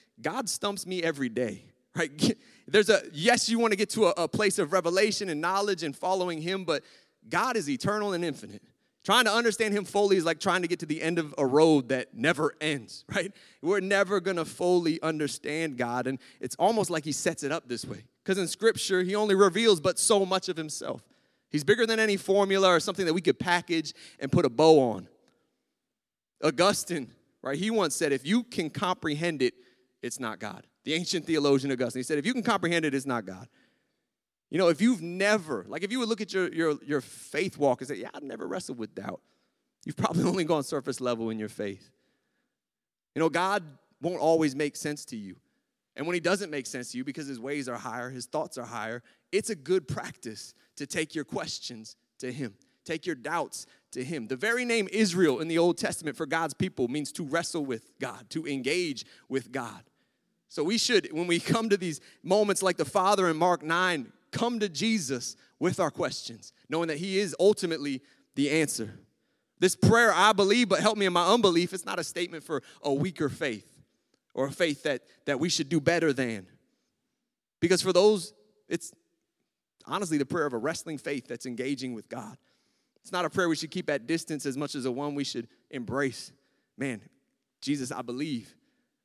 God 0.21 0.49
stumps 0.49 0.85
me 0.85 1.01
every 1.01 1.29
day. 1.29 1.65
Right? 1.97 2.11
There's 2.67 2.89
a 2.89 3.03
yes, 3.13 3.49
you 3.49 3.59
want 3.59 3.73
to 3.73 3.77
get 3.77 3.91
to 3.91 4.07
a, 4.07 4.25
a 4.25 4.29
place 4.29 4.59
of 4.59 4.73
revelation 4.73 5.29
and 5.29 5.41
knowledge 5.41 5.83
and 5.83 5.97
following 5.97 6.41
Him, 6.41 6.65
but 6.65 6.83
God 7.29 7.57
is 7.57 7.69
eternal 7.69 8.13
and 8.13 8.25
infinite. 8.25 8.63
Trying 9.05 9.27
to 9.27 9.33
understand 9.33 9.75
him 9.75 9.85
fully 9.85 10.17
is 10.17 10.25
like 10.25 10.41
trying 10.41 10.63
to 10.63 10.69
get 10.69 10.79
to 10.79 10.87
the 10.87 11.03
end 11.03 11.19
of 11.19 11.35
a 11.37 11.45
road 11.45 11.91
that 11.91 12.15
never 12.15 12.55
ends, 12.59 13.05
right? 13.15 13.31
We're 13.61 13.81
never 13.81 14.19
gonna 14.19 14.47
fully 14.47 15.01
understand 15.03 15.77
God, 15.77 16.07
and 16.07 16.19
it's 16.41 16.57
almost 16.57 16.89
like 16.89 17.05
he 17.05 17.13
sets 17.13 17.43
it 17.43 17.53
up 17.53 17.69
this 17.69 17.85
way. 17.85 18.05
Because 18.23 18.39
in 18.39 18.49
scripture, 18.49 19.03
he 19.03 19.15
only 19.15 19.35
reveals 19.35 19.79
but 19.79 19.99
so 19.99 20.25
much 20.25 20.49
of 20.49 20.57
himself. 20.57 21.03
He's 21.51 21.63
bigger 21.63 21.87
than 21.87 22.01
any 22.01 22.17
formula 22.17 22.69
or 22.69 22.81
something 22.81 23.05
that 23.05 23.13
we 23.13 23.21
could 23.21 23.39
package 23.39 23.93
and 24.19 24.33
put 24.33 24.47
a 24.47 24.51
bow 24.51 24.81
on. 24.93 25.09
Augustine, 26.43 27.11
right, 27.43 27.59
he 27.59 27.71
once 27.71 27.95
said, 27.95 28.11
if 28.11 28.27
you 28.27 28.43
can 28.43 28.71
comprehend 28.71 29.43
it, 29.43 29.55
it's 30.03 30.19
not 30.19 30.39
God. 30.39 30.67
The 30.85 30.95
ancient 30.95 31.27
theologian 31.27 31.73
Augustine, 31.73 32.01
he 32.01 32.05
said, 32.05 32.19
if 32.19 32.27
you 32.27 32.33
can 32.33 32.43
comprehend 32.43 32.85
it, 32.85 32.95
it's 32.95 33.07
not 33.07 33.25
God. 33.25 33.49
You 34.51 34.59
know, 34.59 34.69
if 34.69 34.81
you've 34.81 35.03
never, 35.03 35.65
like 35.67 35.83
if 35.83 35.91
you 35.91 35.99
would 35.99 36.09
look 36.09 36.21
at 36.21 36.33
your, 36.33 36.53
your, 36.53 36.77
your 36.85 37.01
faith 37.01 37.59
walk 37.59 37.81
and 37.81 37.89
say, 37.89 37.97
yeah, 37.97 38.11
I've 38.15 38.23
never 38.23 38.47
wrestled 38.47 38.79
with 38.79 38.95
doubt, 38.95 39.21
you've 39.85 39.97
probably 39.97 40.25
only 40.29 40.45
gone 40.45 40.63
surface 40.63 41.01
level 41.01 41.31
in 41.31 41.39
your 41.39 41.49
faith. 41.49 41.91
You 43.15 43.21
know, 43.21 43.29
God 43.29 43.65
won't 44.01 44.21
always 44.21 44.55
make 44.55 44.77
sense 44.77 45.05
to 45.07 45.17
you. 45.17 45.37
And 45.97 46.07
when 46.07 46.15
he 46.15 46.21
doesn't 46.21 46.51
make 46.51 46.67
sense 46.67 46.93
to 46.93 46.99
you 46.99 47.05
because 47.05 47.27
his 47.27 47.41
ways 47.41 47.69
are 47.69 47.77
higher, 47.77 48.11
his 48.11 48.27
thoughts 48.27 48.59
are 48.59 48.65
higher, 48.65 49.03
it's 49.33 49.51
a 49.51 49.57
good 49.57 49.89
practice 49.89 50.55
to 50.77 50.87
take 50.87 51.15
your 51.15 51.25
questions 51.25 51.97
to 52.19 52.33
Him, 52.33 52.55
take 52.85 53.07
your 53.07 53.17
doubts 53.17 53.67
to 53.93 54.05
Him. 54.05 54.29
The 54.29 54.37
very 54.37 54.65
name 54.65 54.89
Israel 54.93 55.41
in 55.41 55.49
the 55.49 55.59
Old 55.59 55.79
Testament 55.79 56.17
for 56.17 56.27
God's 56.27 56.55
people 56.55 56.89
means 56.89 57.13
to 57.13 57.25
wrestle 57.25 57.65
with 57.65 57.99
God, 57.99 58.31
to 58.31 58.47
engage 58.47 59.05
with 59.29 59.53
God. 59.53 59.83
So 60.55 60.63
we 60.63 60.79
should, 60.79 61.09
when 61.11 61.27
we 61.27 61.41
come 61.41 61.69
to 61.71 61.77
these 61.77 62.01
moments 62.23 62.63
like 62.63 62.77
the 62.77 62.85
Father 62.85 63.29
in 63.29 63.37
Mark 63.37 63.65
9, 63.65 64.13
come 64.31 64.61
to 64.61 64.69
Jesus 64.69 65.35
with 65.59 65.81
our 65.81 65.91
questions, 65.91 66.53
knowing 66.69 66.87
that 66.87 66.99
He 66.99 67.19
is 67.19 67.35
ultimately 67.41 68.01
the 68.37 68.53
answer. 68.53 69.01
This 69.59 69.75
prayer, 69.75 70.13
I 70.15 70.33
believe, 70.33 70.69
but 70.69 70.79
help 70.79 70.97
me 70.97 71.07
in 71.07 71.13
my 71.13 71.27
unbelief, 71.27 71.73
it's 71.73 71.85
not 71.85 71.99
a 71.99 72.05
statement 72.05 72.45
for 72.45 72.63
a 72.85 72.95
weaker 72.95 73.29
faith 73.29 73.67
or 74.33 74.47
a 74.47 74.53
faith 74.53 74.85
that, 74.85 75.03
that 75.25 75.41
we 75.41 75.49
should 75.49 75.69
do 75.69 75.81
better 75.81 76.13
than. 76.13 76.47
Because 77.59 77.83
for 77.83 77.93
those, 77.93 78.33
it's 78.69 78.93
honestly 79.87 80.19
the 80.19 80.25
prayer 80.25 80.47
of 80.47 80.53
a 80.53 80.59
wrestling 80.59 80.99
faith 80.99 81.27
that's 81.27 81.47
engaging 81.47 81.95
with 81.95 82.09
God. 82.09 82.39
It's 83.03 83.11
not 83.11 83.25
a 83.25 83.31
prayer 83.31 83.49
we 83.49 83.57
should 83.57 83.73
keep 83.73 83.91
at 83.91 84.07
distance 84.07 84.47
as 84.47 84.57
much 84.57 84.77
as 84.77 84.85
a 84.85 84.93
one 84.93 85.17
we 85.17 85.25
should 85.25 85.49
embrace. 85.73 86.31
Man, 86.79 87.01
Jesus, 87.61 87.91
I 87.91 88.03
believe. 88.03 88.55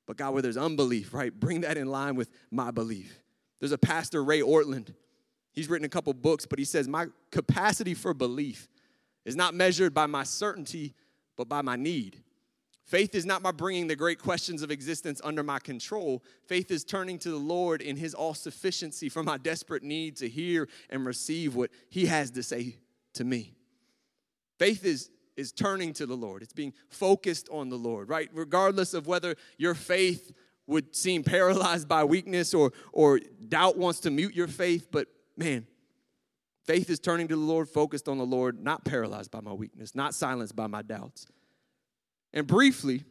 But 0.09 0.17
God, 0.17 0.33
where 0.33 0.41
there's 0.41 0.57
unbelief, 0.57 1.13
right? 1.13 1.31
Bring 1.31 1.61
that 1.61 1.77
in 1.77 1.85
line 1.85 2.15
with 2.15 2.31
my 2.49 2.71
belief. 2.71 3.21
There's 3.59 3.73
a 3.73 3.77
pastor, 3.77 4.23
Ray 4.23 4.41
Ortlund. 4.41 4.95
He's 5.53 5.69
written 5.69 5.85
a 5.85 5.89
couple 5.89 6.11
books, 6.15 6.47
but 6.47 6.57
he 6.57 6.65
says, 6.65 6.87
My 6.87 7.05
capacity 7.29 7.93
for 7.93 8.15
belief 8.15 8.67
is 9.23 9.35
not 9.35 9.53
measured 9.53 9.93
by 9.93 10.07
my 10.07 10.23
certainty, 10.23 10.95
but 11.37 11.47
by 11.47 11.61
my 11.61 11.75
need. 11.75 12.23
Faith 12.85 13.13
is 13.13 13.23
not 13.23 13.43
by 13.43 13.51
bringing 13.51 13.85
the 13.85 13.95
great 13.95 14.17
questions 14.17 14.63
of 14.63 14.71
existence 14.71 15.21
under 15.23 15.43
my 15.43 15.59
control. 15.59 16.23
Faith 16.47 16.71
is 16.71 16.83
turning 16.83 17.19
to 17.19 17.29
the 17.29 17.37
Lord 17.37 17.79
in 17.79 17.95
His 17.95 18.15
all 18.15 18.33
sufficiency 18.33 19.09
for 19.09 19.21
my 19.21 19.37
desperate 19.37 19.83
need 19.83 20.15
to 20.15 20.27
hear 20.27 20.67
and 20.89 21.05
receive 21.05 21.53
what 21.53 21.69
He 21.87 22.07
has 22.07 22.31
to 22.31 22.41
say 22.41 22.77
to 23.13 23.23
me. 23.23 23.53
Faith 24.57 24.83
is, 24.85 25.11
is 25.39 25.53
turning 25.53 25.93
to 25.93 26.05
the 26.05 26.17
Lord, 26.17 26.43
it's 26.43 26.53
being 26.53 26.73
focused 26.89 27.47
on 27.49 27.69
the 27.69 27.77
Lord, 27.77 28.09
right? 28.09 28.29
Regardless 28.33 28.93
of 28.93 29.07
whether 29.07 29.35
your 29.57 29.73
faith 29.73 30.33
would 30.67 30.93
seem 30.93 31.23
paralyzed 31.23 31.87
by 31.87 32.03
weakness 32.03 32.53
or, 32.53 32.73
or 32.91 33.19
doubt 33.47 33.77
wants 33.77 34.01
to 34.01 34.11
mute 34.11 34.35
your 34.35 34.47
faith, 34.47 34.89
but 34.91 35.07
man, 35.37 35.65
faith 36.65 36.89
is 36.89 36.99
turning 36.99 37.29
to 37.29 37.35
the 37.35 37.41
Lord, 37.41 37.69
focused 37.69 38.09
on 38.09 38.17
the 38.17 38.25
Lord, 38.25 38.61
not 38.61 38.83
paralyzed 38.83 39.31
by 39.31 39.39
my 39.39 39.53
weakness, 39.53 39.95
not 39.95 40.13
silenced 40.13 40.57
by 40.57 40.67
my 40.67 40.81
doubts. 40.81 41.25
And 42.33 42.45
briefly, 42.45 43.05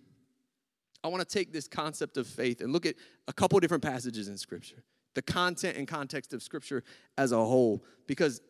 I 1.02 1.08
want 1.08 1.26
to 1.26 1.34
take 1.34 1.50
this 1.50 1.66
concept 1.66 2.18
of 2.18 2.26
faith 2.26 2.60
and 2.60 2.74
look 2.74 2.84
at 2.84 2.94
a 3.26 3.32
couple 3.32 3.58
different 3.58 3.82
passages 3.82 4.28
in 4.28 4.36
Scripture, 4.36 4.84
the 5.14 5.22
content 5.22 5.78
and 5.78 5.88
context 5.88 6.34
of 6.34 6.42
Scripture 6.42 6.84
as 7.16 7.32
a 7.32 7.38
whole, 7.38 7.82
because 8.06 8.42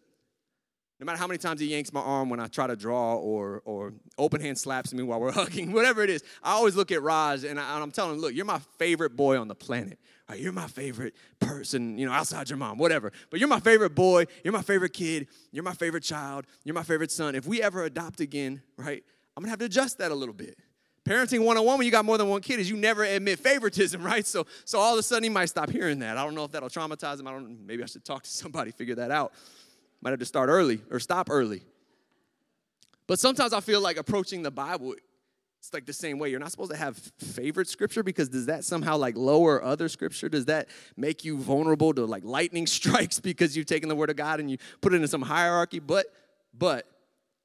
no 1.00 1.04
matter 1.04 1.18
how 1.18 1.26
many 1.26 1.38
times 1.38 1.61
he 1.61 1.68
yanks 1.68 1.92
my 1.92 2.00
arm 2.00 2.28
when 2.28 2.40
I 2.40 2.48
try 2.48 2.66
to 2.66 2.74
draw 2.74 3.14
or, 3.14 3.62
or 3.64 3.92
open 4.16 4.40
hand 4.40 4.58
slaps 4.58 4.92
me 4.92 5.02
while 5.02 5.20
we're 5.20 5.32
hugging, 5.42 5.72
whatever 5.72 6.02
it 6.02 6.11
is, 6.11 6.22
I 6.42 6.52
always 6.52 6.74
look 6.74 6.90
at 6.90 7.02
Raj 7.02 7.44
and, 7.44 7.61
I, 7.61 7.80
am 7.80 7.90
telling 7.90 8.14
him, 8.14 8.20
look, 8.20 8.34
you're 8.34 8.44
my 8.44 8.58
favorite 8.78 9.16
boy 9.16 9.38
on 9.38 9.48
the 9.48 9.54
planet. 9.54 9.98
Right? 10.28 10.40
You're 10.40 10.52
my 10.52 10.66
favorite 10.66 11.14
person, 11.40 11.96
you 11.98 12.04
know, 12.04 12.12
outside 12.12 12.50
your 12.50 12.58
mom, 12.58 12.78
whatever. 12.78 13.12
But 13.30 13.40
you're 13.40 13.48
my 13.48 13.61
favorite 13.61 13.94
boy. 13.94 14.26
You're 14.44 14.52
my 14.52 14.62
favorite 14.62 14.92
kid. 14.92 15.28
You're 15.52 15.64
my 15.64 15.72
favorite 15.72 16.02
child. 16.02 16.46
You're 16.64 16.74
my 16.74 16.82
favorite 16.82 17.11
son. 17.11 17.34
If 17.34 17.46
we 17.46 17.62
ever 17.62 17.84
adopt 17.84 18.20
again, 18.20 18.61
right, 18.76 19.02
I'm 19.37 19.42
gonna 19.42 19.50
have 19.50 19.61
to 19.61 19.64
adjust 19.66 19.98
that 19.98 20.11
a 20.11 20.14
little 20.14 20.34
bit. 20.34 20.58
Parenting 21.04 21.38
101 21.38 21.78
when 21.78 21.87
you 21.87 21.90
got 21.90 22.04
more 22.04 22.18
than 22.18 22.28
one 22.28 22.42
kid 22.42 22.61
is 22.61 22.68
you 22.68 22.76
never 22.76 23.04
admit 23.04 23.38
favoritism, 23.38 24.02
right? 24.04 24.26
So, 24.26 24.46
so 24.66 24.78
all 24.78 24.92
of 24.92 24.98
a 24.98 25.02
sudden 25.02 25.22
he 25.22 25.30
might 25.30 25.46
stop 25.46 25.70
hearing 25.70 26.00
that. 26.00 26.18
I 26.18 26.24
don't 26.24 26.34
know 26.34 26.44
if 26.44 26.50
that'll 26.50 26.68
traumatize 26.68 27.20
him. 27.20 27.26
I 27.26 27.30
don't. 27.30 27.66
Maybe 27.66 27.82
I 27.82 27.87
should 27.87 28.04
talk 28.04 28.24
to 28.24 28.30
somebody, 28.30 28.72
figure 28.72 28.96
that 28.96 29.11
out. 29.11 29.32
Might 30.00 30.11
have 30.11 30.20
to 30.20 30.26
start 30.26 30.48
early 30.48 30.80
or 30.90 31.00
stop 31.00 31.28
early. 31.30 31.62
But 33.06 33.18
sometimes 33.18 33.52
I 33.52 33.61
feel 33.61 33.80
like 33.80 33.96
approaching 33.96 34.42
the 34.42 34.50
Bible, 34.50 34.94
it's 35.58 35.72
like 35.72 35.87
the 35.87 35.92
same 35.92 36.18
way. 36.18 36.30
You're 36.30 36.40
not 36.40 36.50
supposed 36.50 36.70
to 36.70 36.76
have 36.76 36.96
favorite 37.18 37.68
scripture 37.68 38.02
because 38.02 38.28
does 38.28 38.46
that 38.46 38.64
somehow 38.64 38.96
like 38.96 39.16
lower 39.16 39.62
other 39.62 39.88
scripture? 39.88 40.28
Does 40.28 40.44
that 40.44 40.68
make 40.96 41.24
you 41.24 41.38
vulnerable 41.38 41.92
to 41.94 42.04
like 42.04 42.24
lightning 42.24 42.66
strikes 42.78 43.18
because 43.18 43.56
you've 43.56 43.66
taken 43.66 43.88
the 43.88 43.96
word 43.96 44.11
of 44.11 44.16
God 44.16 44.40
and 44.40 44.50
you 44.50 44.58
put 44.80 44.94
it 44.94 45.00
in 45.00 45.08
some 45.08 45.22
hierarchy? 45.22 45.80
But, 45.80 46.06
but 46.56 46.87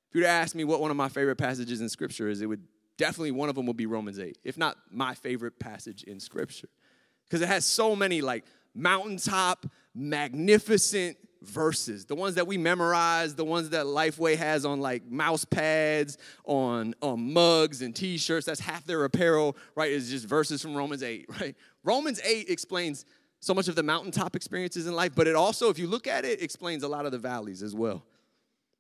if 0.10 0.16
you 0.16 0.22
were 0.22 0.28
to 0.28 0.32
ask 0.32 0.54
me 0.54 0.64
what 0.64 0.80
one 0.80 0.92
of 0.92 0.98
my 0.98 1.10
favorite 1.10 1.38
passages 1.38 1.82
in 1.82 1.90
Scripture 1.90 2.30
is, 2.30 2.42
it 2.42 2.46
would 2.46 2.62
definitely 2.98 3.32
one 3.32 3.50
of 3.50 3.56
them 3.56 3.66
will 3.66 3.74
be 3.74 3.88
Romans 3.88 4.20
8, 4.20 4.38
if 4.44 4.58
not 4.58 4.78
my 4.92 5.16
favorite 5.16 5.58
passage 5.60 6.04
in 6.04 6.20
Scripture. 6.20 6.70
Because 7.26 7.42
it 7.42 7.48
has 7.48 7.66
so 7.66 7.96
many 7.96 8.22
like 8.22 8.46
mountaintop, 8.76 9.66
magnificent 9.96 11.18
verses. 11.46 12.06
The 12.06 12.16
ones 12.16 12.36
that 12.36 12.48
we 12.48 12.58
memorize, 12.58 13.36
the 13.36 13.46
ones 13.46 13.70
that 13.70 13.86
Lifeway 13.86 14.38
has 14.38 14.66
on 14.66 14.80
like 14.80 15.06
mouse 15.10 15.46
pads, 15.46 16.18
on, 16.46 16.96
on 17.02 17.34
mugs 17.34 17.82
and 17.82 17.96
t-shirts. 17.96 18.46
That's 18.46 18.60
half 18.60 18.86
their 18.86 19.04
apparel, 19.04 19.56
right? 19.76 19.92
Is 19.92 20.10
just 20.10 20.26
verses 20.26 20.62
from 20.62 20.76
Romans 20.76 21.04
8, 21.04 21.26
right? 21.42 21.56
Romans 21.84 22.20
8 22.24 22.50
explains 22.50 23.06
so 23.40 23.54
much 23.54 23.68
of 23.68 23.76
the 23.76 23.84
mountaintop 23.84 24.36
experiences 24.36 24.88
in 24.88 24.94
life, 24.94 25.12
but 25.16 25.28
it 25.28 25.36
also, 25.36 25.70
if 25.70 25.78
you 25.78 25.88
look 25.88 26.08
at 26.08 26.24
it, 26.24 26.42
explains 26.42 26.84
a 26.84 26.88
lot 26.88 27.06
of 27.06 27.12
the 27.12 27.18
valleys 27.18 27.62
as 27.62 27.76
well. 27.76 28.04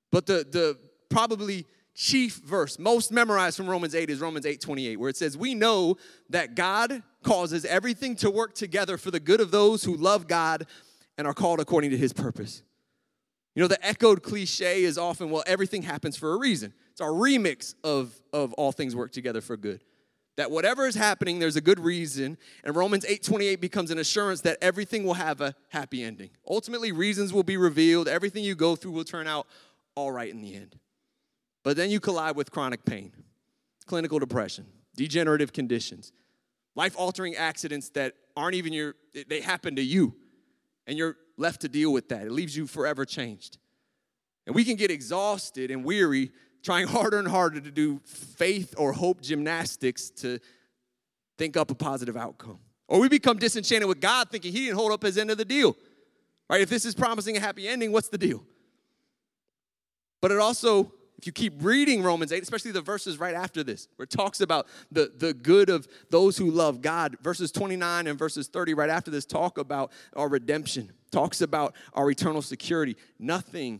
But 0.09 0.25
the, 0.25 0.45
the 0.49 0.77
probably 1.09 1.65
chief 1.95 2.35
verse, 2.45 2.79
most 2.79 3.11
memorized 3.11 3.57
from 3.57 3.69
Romans 3.69 3.93
8, 3.93 4.09
is 4.09 4.21
Romans 4.21 4.45
8 4.45 4.61
28, 4.61 4.97
where 4.97 5.09
it 5.09 5.17
says, 5.17 5.37
We 5.37 5.53
know 5.53 5.97
that 6.29 6.55
God 6.55 7.03
causes 7.23 7.65
everything 7.65 8.15
to 8.17 8.29
work 8.29 8.53
together 8.53 8.97
for 8.97 9.11
the 9.11 9.19
good 9.19 9.41
of 9.41 9.51
those 9.51 9.83
who 9.83 9.95
love 9.95 10.27
God 10.27 10.65
and 11.17 11.27
are 11.27 11.33
called 11.33 11.59
according 11.59 11.91
to 11.91 11.97
his 11.97 12.13
purpose. 12.13 12.63
You 13.55 13.61
know, 13.61 13.67
the 13.67 13.85
echoed 13.85 14.23
cliche 14.23 14.83
is 14.83 14.97
often, 14.97 15.29
well, 15.29 15.43
everything 15.45 15.83
happens 15.83 16.17
for 16.17 16.33
a 16.33 16.37
reason. 16.37 16.73
It's 16.91 17.01
our 17.01 17.11
remix 17.11 17.75
of, 17.83 18.19
of 18.31 18.53
all 18.53 18.71
things 18.71 18.95
work 18.95 19.11
together 19.11 19.41
for 19.41 19.57
good. 19.57 19.83
That 20.37 20.49
whatever 20.49 20.87
is 20.87 20.95
happening, 20.95 21.37
there's 21.37 21.55
a 21.55 21.61
good 21.61 21.79
reason. 21.79 22.37
And 22.63 22.75
Romans 22.75 23.05
8:28 23.05 23.61
becomes 23.61 23.91
an 23.91 23.99
assurance 23.99 24.41
that 24.41 24.57
everything 24.63 25.03
will 25.03 25.13
have 25.13 25.41
a 25.41 25.53
happy 25.69 26.01
ending. 26.01 26.31
Ultimately, 26.49 26.91
reasons 26.91 27.31
will 27.31 27.43
be 27.43 27.55
revealed. 27.55 28.07
Everything 28.07 28.43
you 28.43 28.55
go 28.55 28.75
through 28.75 28.93
will 28.93 29.03
turn 29.03 29.27
out 29.27 29.45
all 29.95 30.11
right 30.11 30.31
in 30.31 30.41
the 30.41 30.55
end. 30.55 30.79
But 31.63 31.77
then 31.77 31.91
you 31.91 31.99
collide 31.99 32.35
with 32.35 32.49
chronic 32.49 32.83
pain, 32.83 33.13
clinical 33.85 34.17
depression, 34.17 34.65
degenerative 34.95 35.53
conditions, 35.53 36.11
life 36.75 36.95
altering 36.97 37.35
accidents 37.35 37.89
that 37.89 38.15
aren't 38.35 38.55
even 38.55 38.73
your, 38.73 38.95
they 39.27 39.41
happen 39.41 39.75
to 39.75 39.83
you. 39.83 40.15
And 40.87 40.97
you're 40.97 41.17
left 41.37 41.61
to 41.61 41.69
deal 41.69 41.91
with 41.93 42.09
that. 42.09 42.25
It 42.25 42.31
leaves 42.31 42.55
you 42.55 42.67
forever 42.67 43.05
changed. 43.05 43.57
And 44.45 44.55
we 44.55 44.65
can 44.65 44.75
get 44.75 44.91
exhausted 44.91 45.71
and 45.71 45.83
weary 45.83 46.31
trying 46.61 46.87
harder 46.95 47.19
and 47.19 47.27
harder 47.27 47.59
to 47.59 47.71
do 47.71 48.01
faith 48.05 48.73
or 48.77 48.93
hope 48.93 49.21
gymnastics 49.21 50.09
to 50.09 50.39
think 51.37 51.57
up 51.57 51.71
a 51.71 51.75
positive 51.75 52.17
outcome. 52.17 52.59
Or 52.87 52.99
we 52.99 53.09
become 53.09 53.37
disenchanted 53.37 53.87
with 53.87 54.01
God 54.01 54.29
thinking 54.29 54.51
he 54.51 54.65
didn't 54.65 54.77
hold 54.77 54.91
up 54.91 55.03
his 55.03 55.17
end 55.17 55.31
of 55.31 55.37
the 55.37 55.45
deal. 55.45 55.75
Right? 56.49 56.61
If 56.61 56.69
this 56.69 56.85
is 56.85 56.93
promising 56.93 57.37
a 57.37 57.39
happy 57.39 57.67
ending, 57.67 57.91
what's 57.91 58.09
the 58.09 58.17
deal? 58.17 58.43
But 60.21 60.31
it 60.31 60.39
also 60.39 60.93
if 61.23 61.27
you 61.27 61.31
keep 61.31 61.53
reading 61.63 62.03
Romans 62.03 62.33
8, 62.33 62.43
especially 62.43 62.71
the 62.71 62.81
verses 62.81 63.17
right 63.17 63.33
after 63.33 63.63
this, 63.63 63.87
where 63.95 64.03
it 64.03 64.09
talks 64.09 64.41
about 64.41 64.67
the, 64.91 65.09
the 65.15 65.33
good 65.33 65.69
of 65.69 65.87
those 66.09 66.37
who 66.37 66.51
love 66.51 66.81
God, 66.81 67.15
verses 67.21 67.49
29 67.49 68.07
and 68.07 68.19
verses 68.19 68.49
30 68.49 68.73
right 68.73 68.89
after 68.89 69.09
this 69.09 69.23
talk 69.23 69.57
about 69.57 69.93
our 70.17 70.27
redemption, 70.27 70.91
talks 71.13 71.39
about 71.39 71.75
our 71.93 72.11
eternal 72.11 72.41
security. 72.41 72.97
Nothing 73.19 73.79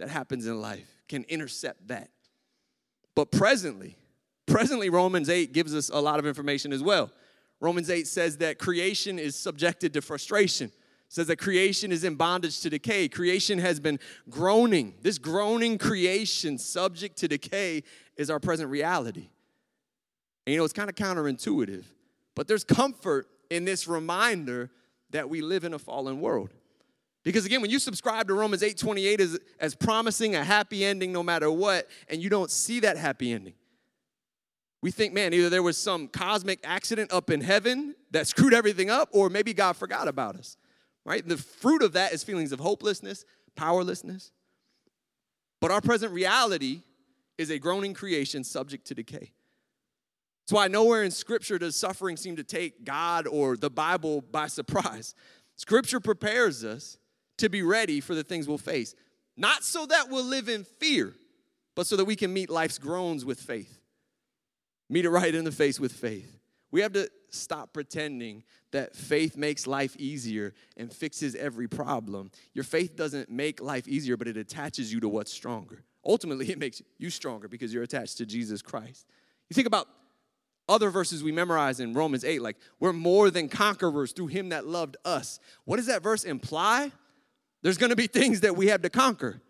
that 0.00 0.08
happens 0.08 0.48
in 0.48 0.60
life 0.60 0.88
can 1.08 1.22
intercept 1.28 1.86
that. 1.86 2.10
But 3.14 3.30
presently, 3.30 3.96
presently, 4.46 4.90
Romans 4.90 5.28
8 5.28 5.52
gives 5.52 5.76
us 5.76 5.88
a 5.88 6.00
lot 6.00 6.18
of 6.18 6.26
information 6.26 6.72
as 6.72 6.82
well. 6.82 7.12
Romans 7.60 7.90
8 7.90 8.08
says 8.08 8.38
that 8.38 8.58
creation 8.58 9.20
is 9.20 9.36
subjected 9.36 9.92
to 9.92 10.02
frustration 10.02 10.72
says 11.12 11.26
that 11.26 11.36
creation 11.36 11.92
is 11.92 12.04
in 12.04 12.14
bondage 12.14 12.60
to 12.60 12.70
decay. 12.70 13.06
Creation 13.06 13.58
has 13.58 13.78
been 13.78 14.00
groaning. 14.30 14.94
This 15.02 15.18
groaning 15.18 15.76
creation, 15.76 16.56
subject 16.56 17.18
to 17.18 17.28
decay, 17.28 17.82
is 18.16 18.30
our 18.30 18.40
present 18.40 18.70
reality. 18.70 19.28
And 20.46 20.52
you 20.52 20.56
know, 20.56 20.64
it's 20.64 20.72
kind 20.72 20.88
of 20.88 20.96
counterintuitive, 20.96 21.84
but 22.34 22.48
there's 22.48 22.64
comfort 22.64 23.28
in 23.50 23.66
this 23.66 23.86
reminder 23.86 24.70
that 25.10 25.28
we 25.28 25.42
live 25.42 25.64
in 25.64 25.74
a 25.74 25.78
fallen 25.78 26.22
world. 26.22 26.54
Because 27.24 27.44
again, 27.44 27.60
when 27.60 27.70
you 27.70 27.78
subscribe 27.78 28.26
to 28.28 28.34
Romans 28.34 28.62
8 28.62 28.78
28 28.78 29.20
as, 29.20 29.38
as 29.60 29.74
promising 29.74 30.34
a 30.34 30.42
happy 30.42 30.82
ending 30.82 31.12
no 31.12 31.22
matter 31.22 31.50
what, 31.50 31.90
and 32.08 32.22
you 32.22 32.30
don't 32.30 32.50
see 32.50 32.80
that 32.80 32.96
happy 32.96 33.32
ending, 33.32 33.54
we 34.80 34.90
think, 34.90 35.12
man, 35.12 35.34
either 35.34 35.50
there 35.50 35.62
was 35.62 35.76
some 35.76 36.08
cosmic 36.08 36.58
accident 36.64 37.12
up 37.12 37.28
in 37.28 37.42
heaven 37.42 37.96
that 38.12 38.26
screwed 38.26 38.54
everything 38.54 38.88
up, 38.88 39.10
or 39.12 39.28
maybe 39.28 39.52
God 39.52 39.76
forgot 39.76 40.08
about 40.08 40.36
us 40.36 40.56
right? 41.04 41.26
The 41.26 41.36
fruit 41.36 41.82
of 41.82 41.94
that 41.94 42.12
is 42.12 42.22
feelings 42.22 42.52
of 42.52 42.60
hopelessness, 42.60 43.24
powerlessness. 43.56 44.30
But 45.60 45.70
our 45.70 45.80
present 45.80 46.12
reality 46.12 46.82
is 47.38 47.50
a 47.50 47.58
groaning 47.58 47.94
creation 47.94 48.44
subject 48.44 48.86
to 48.88 48.94
decay. 48.94 49.32
That's 50.42 50.52
why 50.52 50.68
nowhere 50.68 51.04
in 51.04 51.10
Scripture 51.10 51.58
does 51.58 51.76
suffering 51.76 52.16
seem 52.16 52.36
to 52.36 52.44
take 52.44 52.84
God 52.84 53.26
or 53.26 53.56
the 53.56 53.70
Bible 53.70 54.20
by 54.20 54.48
surprise. 54.48 55.14
Scripture 55.56 56.00
prepares 56.00 56.64
us 56.64 56.98
to 57.38 57.48
be 57.48 57.62
ready 57.62 58.00
for 58.00 58.14
the 58.14 58.24
things 58.24 58.48
we'll 58.48 58.58
face, 58.58 58.94
not 59.36 59.62
so 59.62 59.86
that 59.86 60.08
we'll 60.10 60.24
live 60.24 60.48
in 60.48 60.64
fear, 60.64 61.14
but 61.74 61.86
so 61.86 61.96
that 61.96 62.04
we 62.04 62.16
can 62.16 62.32
meet 62.32 62.50
life's 62.50 62.78
groans 62.78 63.24
with 63.24 63.40
faith. 63.40 63.80
Meet 64.90 65.04
it 65.04 65.10
right 65.10 65.34
in 65.34 65.44
the 65.44 65.52
face 65.52 65.80
with 65.80 65.92
faith. 65.92 66.38
We 66.70 66.80
have 66.82 66.92
to 66.92 67.08
stop 67.34 67.72
pretending 67.72 68.44
that 68.70 68.94
faith 68.94 69.36
makes 69.36 69.66
life 69.66 69.96
easier 69.96 70.54
and 70.76 70.92
fixes 70.92 71.34
every 71.34 71.68
problem. 71.68 72.30
Your 72.54 72.64
faith 72.64 72.96
doesn't 72.96 73.30
make 73.30 73.60
life 73.60 73.88
easier, 73.88 74.16
but 74.16 74.28
it 74.28 74.36
attaches 74.36 74.92
you 74.92 75.00
to 75.00 75.08
what's 75.08 75.32
stronger. 75.32 75.84
Ultimately, 76.04 76.50
it 76.50 76.58
makes 76.58 76.82
you 76.98 77.10
stronger 77.10 77.48
because 77.48 77.72
you're 77.72 77.82
attached 77.82 78.18
to 78.18 78.26
Jesus 78.26 78.62
Christ. 78.62 79.06
You 79.48 79.54
think 79.54 79.66
about 79.66 79.88
other 80.68 80.90
verses 80.90 81.22
we 81.22 81.32
memorize 81.32 81.80
in 81.80 81.92
Romans 81.92 82.24
8, 82.24 82.40
like, 82.40 82.56
we're 82.80 82.92
more 82.92 83.30
than 83.30 83.48
conquerors 83.48 84.12
through 84.12 84.28
him 84.28 84.50
that 84.50 84.66
loved 84.66 84.96
us. 85.04 85.40
What 85.64 85.76
does 85.76 85.86
that 85.86 86.02
verse 86.02 86.24
imply? 86.24 86.92
There's 87.62 87.78
gonna 87.78 87.96
be 87.96 88.06
things 88.06 88.40
that 88.40 88.56
we 88.56 88.68
have 88.68 88.82
to 88.82 88.90
conquer. 88.90 89.40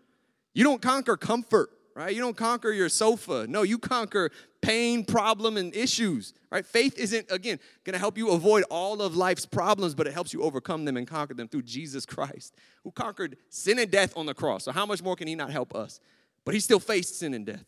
You 0.53 0.63
don't 0.63 0.81
conquer 0.81 1.17
comfort, 1.17 1.69
right? 1.95 2.13
You 2.13 2.21
don't 2.21 2.37
conquer 2.37 2.71
your 2.71 2.89
sofa. 2.89 3.45
No, 3.47 3.63
you 3.63 3.77
conquer 3.77 4.31
pain, 4.61 5.03
problem, 5.03 5.57
and 5.57 5.75
issues, 5.75 6.33
right? 6.49 6.65
Faith 6.65 6.97
isn't, 6.97 7.29
again, 7.29 7.59
to 7.85 7.97
help 7.97 8.17
you 8.17 8.31
avoid 8.31 8.63
all 8.69 9.01
of 9.01 9.15
life's 9.15 9.45
problems, 9.45 9.93
but 9.93 10.07
it 10.07 10.13
helps 10.13 10.33
you 10.33 10.41
overcome 10.41 10.85
them 10.85 10.97
and 10.97 11.07
conquer 11.07 11.33
them 11.33 11.47
through 11.47 11.63
Jesus 11.63 12.05
Christ, 12.05 12.55
who 12.83 12.91
conquered 12.91 13.37
sin 13.49 13.77
and 13.79 13.91
death 13.91 14.15
on 14.15 14.25
the 14.25 14.33
cross. 14.33 14.63
So, 14.63 14.71
how 14.71 14.85
much 14.85 15.03
more 15.03 15.15
can 15.15 15.27
he 15.27 15.35
not 15.35 15.51
help 15.51 15.75
us? 15.75 15.99
But 16.45 16.53
he 16.53 16.59
still 16.59 16.79
faced 16.79 17.19
sin 17.19 17.33
and 17.33 17.45
death. 17.45 17.65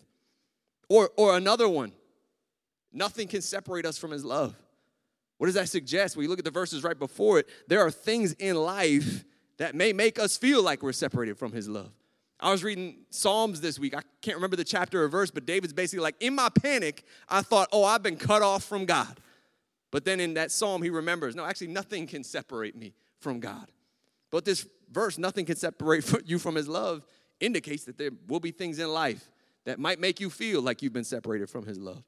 Or, 0.89 1.11
or 1.17 1.37
another 1.37 1.67
one, 1.67 1.91
nothing 2.91 3.27
can 3.27 3.41
separate 3.41 3.85
us 3.85 3.97
from 3.97 4.11
his 4.11 4.23
love. 4.23 4.55
What 5.37 5.47
does 5.47 5.55
that 5.55 5.69
suggest? 5.69 6.15
When 6.15 6.23
you 6.23 6.29
look 6.29 6.39
at 6.39 6.45
the 6.45 6.51
verses 6.51 6.83
right 6.83 6.97
before 6.97 7.39
it, 7.39 7.47
there 7.67 7.81
are 7.81 7.91
things 7.91 8.33
in 8.33 8.55
life 8.55 9.25
that 9.57 9.75
may 9.75 9.93
make 9.93 10.19
us 10.19 10.37
feel 10.37 10.63
like 10.63 10.81
we're 10.81 10.93
separated 10.93 11.37
from 11.37 11.51
his 11.51 11.67
love. 11.67 11.91
I 12.45 12.51
was 12.51 12.63
reading 12.63 12.97
Psalms 13.09 13.59
this 13.59 13.79
week. 13.79 13.97
I 13.97 14.01
can't 14.21 14.37
remember 14.37 14.55
the 14.55 14.63
chapter 14.63 15.03
or 15.03 15.07
verse, 15.07 15.31
but 15.31 15.47
David's 15.47 15.73
basically 15.73 16.03
like, 16.03 16.15
in 16.19 16.35
my 16.35 16.49
panic, 16.49 17.03
I 17.27 17.41
thought, 17.41 17.69
oh, 17.71 17.83
I've 17.83 18.03
been 18.03 18.17
cut 18.17 18.43
off 18.43 18.63
from 18.63 18.85
God. 18.85 19.19
But 19.89 20.05
then 20.05 20.19
in 20.19 20.35
that 20.35 20.51
psalm, 20.51 20.83
he 20.83 20.91
remembers, 20.91 21.35
no, 21.35 21.43
actually, 21.43 21.69
nothing 21.69 22.05
can 22.05 22.23
separate 22.23 22.75
me 22.75 22.93
from 23.19 23.39
God. 23.39 23.71
But 24.29 24.45
this 24.45 24.67
verse, 24.91 25.17
nothing 25.17 25.45
can 25.45 25.55
separate 25.55 26.07
you 26.27 26.37
from 26.37 26.53
his 26.53 26.67
love, 26.67 27.03
indicates 27.39 27.85
that 27.85 27.97
there 27.97 28.11
will 28.27 28.39
be 28.39 28.51
things 28.51 28.77
in 28.77 28.89
life 28.89 29.27
that 29.65 29.79
might 29.79 29.99
make 29.99 30.19
you 30.19 30.29
feel 30.29 30.61
like 30.61 30.83
you've 30.83 30.93
been 30.93 31.03
separated 31.03 31.49
from 31.49 31.65
his 31.65 31.79
love. 31.79 32.03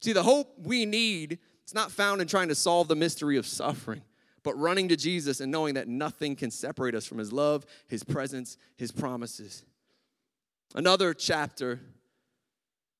See, 0.00 0.14
the 0.14 0.22
hope 0.22 0.54
we 0.56 0.86
need, 0.86 1.38
it's 1.64 1.74
not 1.74 1.92
found 1.92 2.22
in 2.22 2.28
trying 2.28 2.48
to 2.48 2.54
solve 2.54 2.88
the 2.88 2.96
mystery 2.96 3.36
of 3.36 3.46
suffering 3.46 4.00
but 4.42 4.58
running 4.58 4.88
to 4.88 4.96
Jesus 4.96 5.40
and 5.40 5.50
knowing 5.50 5.74
that 5.74 5.88
nothing 5.88 6.36
can 6.36 6.50
separate 6.50 6.94
us 6.94 7.06
from 7.06 7.18
his 7.18 7.32
love, 7.32 7.66
his 7.88 8.02
presence, 8.02 8.56
his 8.76 8.90
promises. 8.92 9.64
Another 10.74 11.14
chapter 11.14 11.80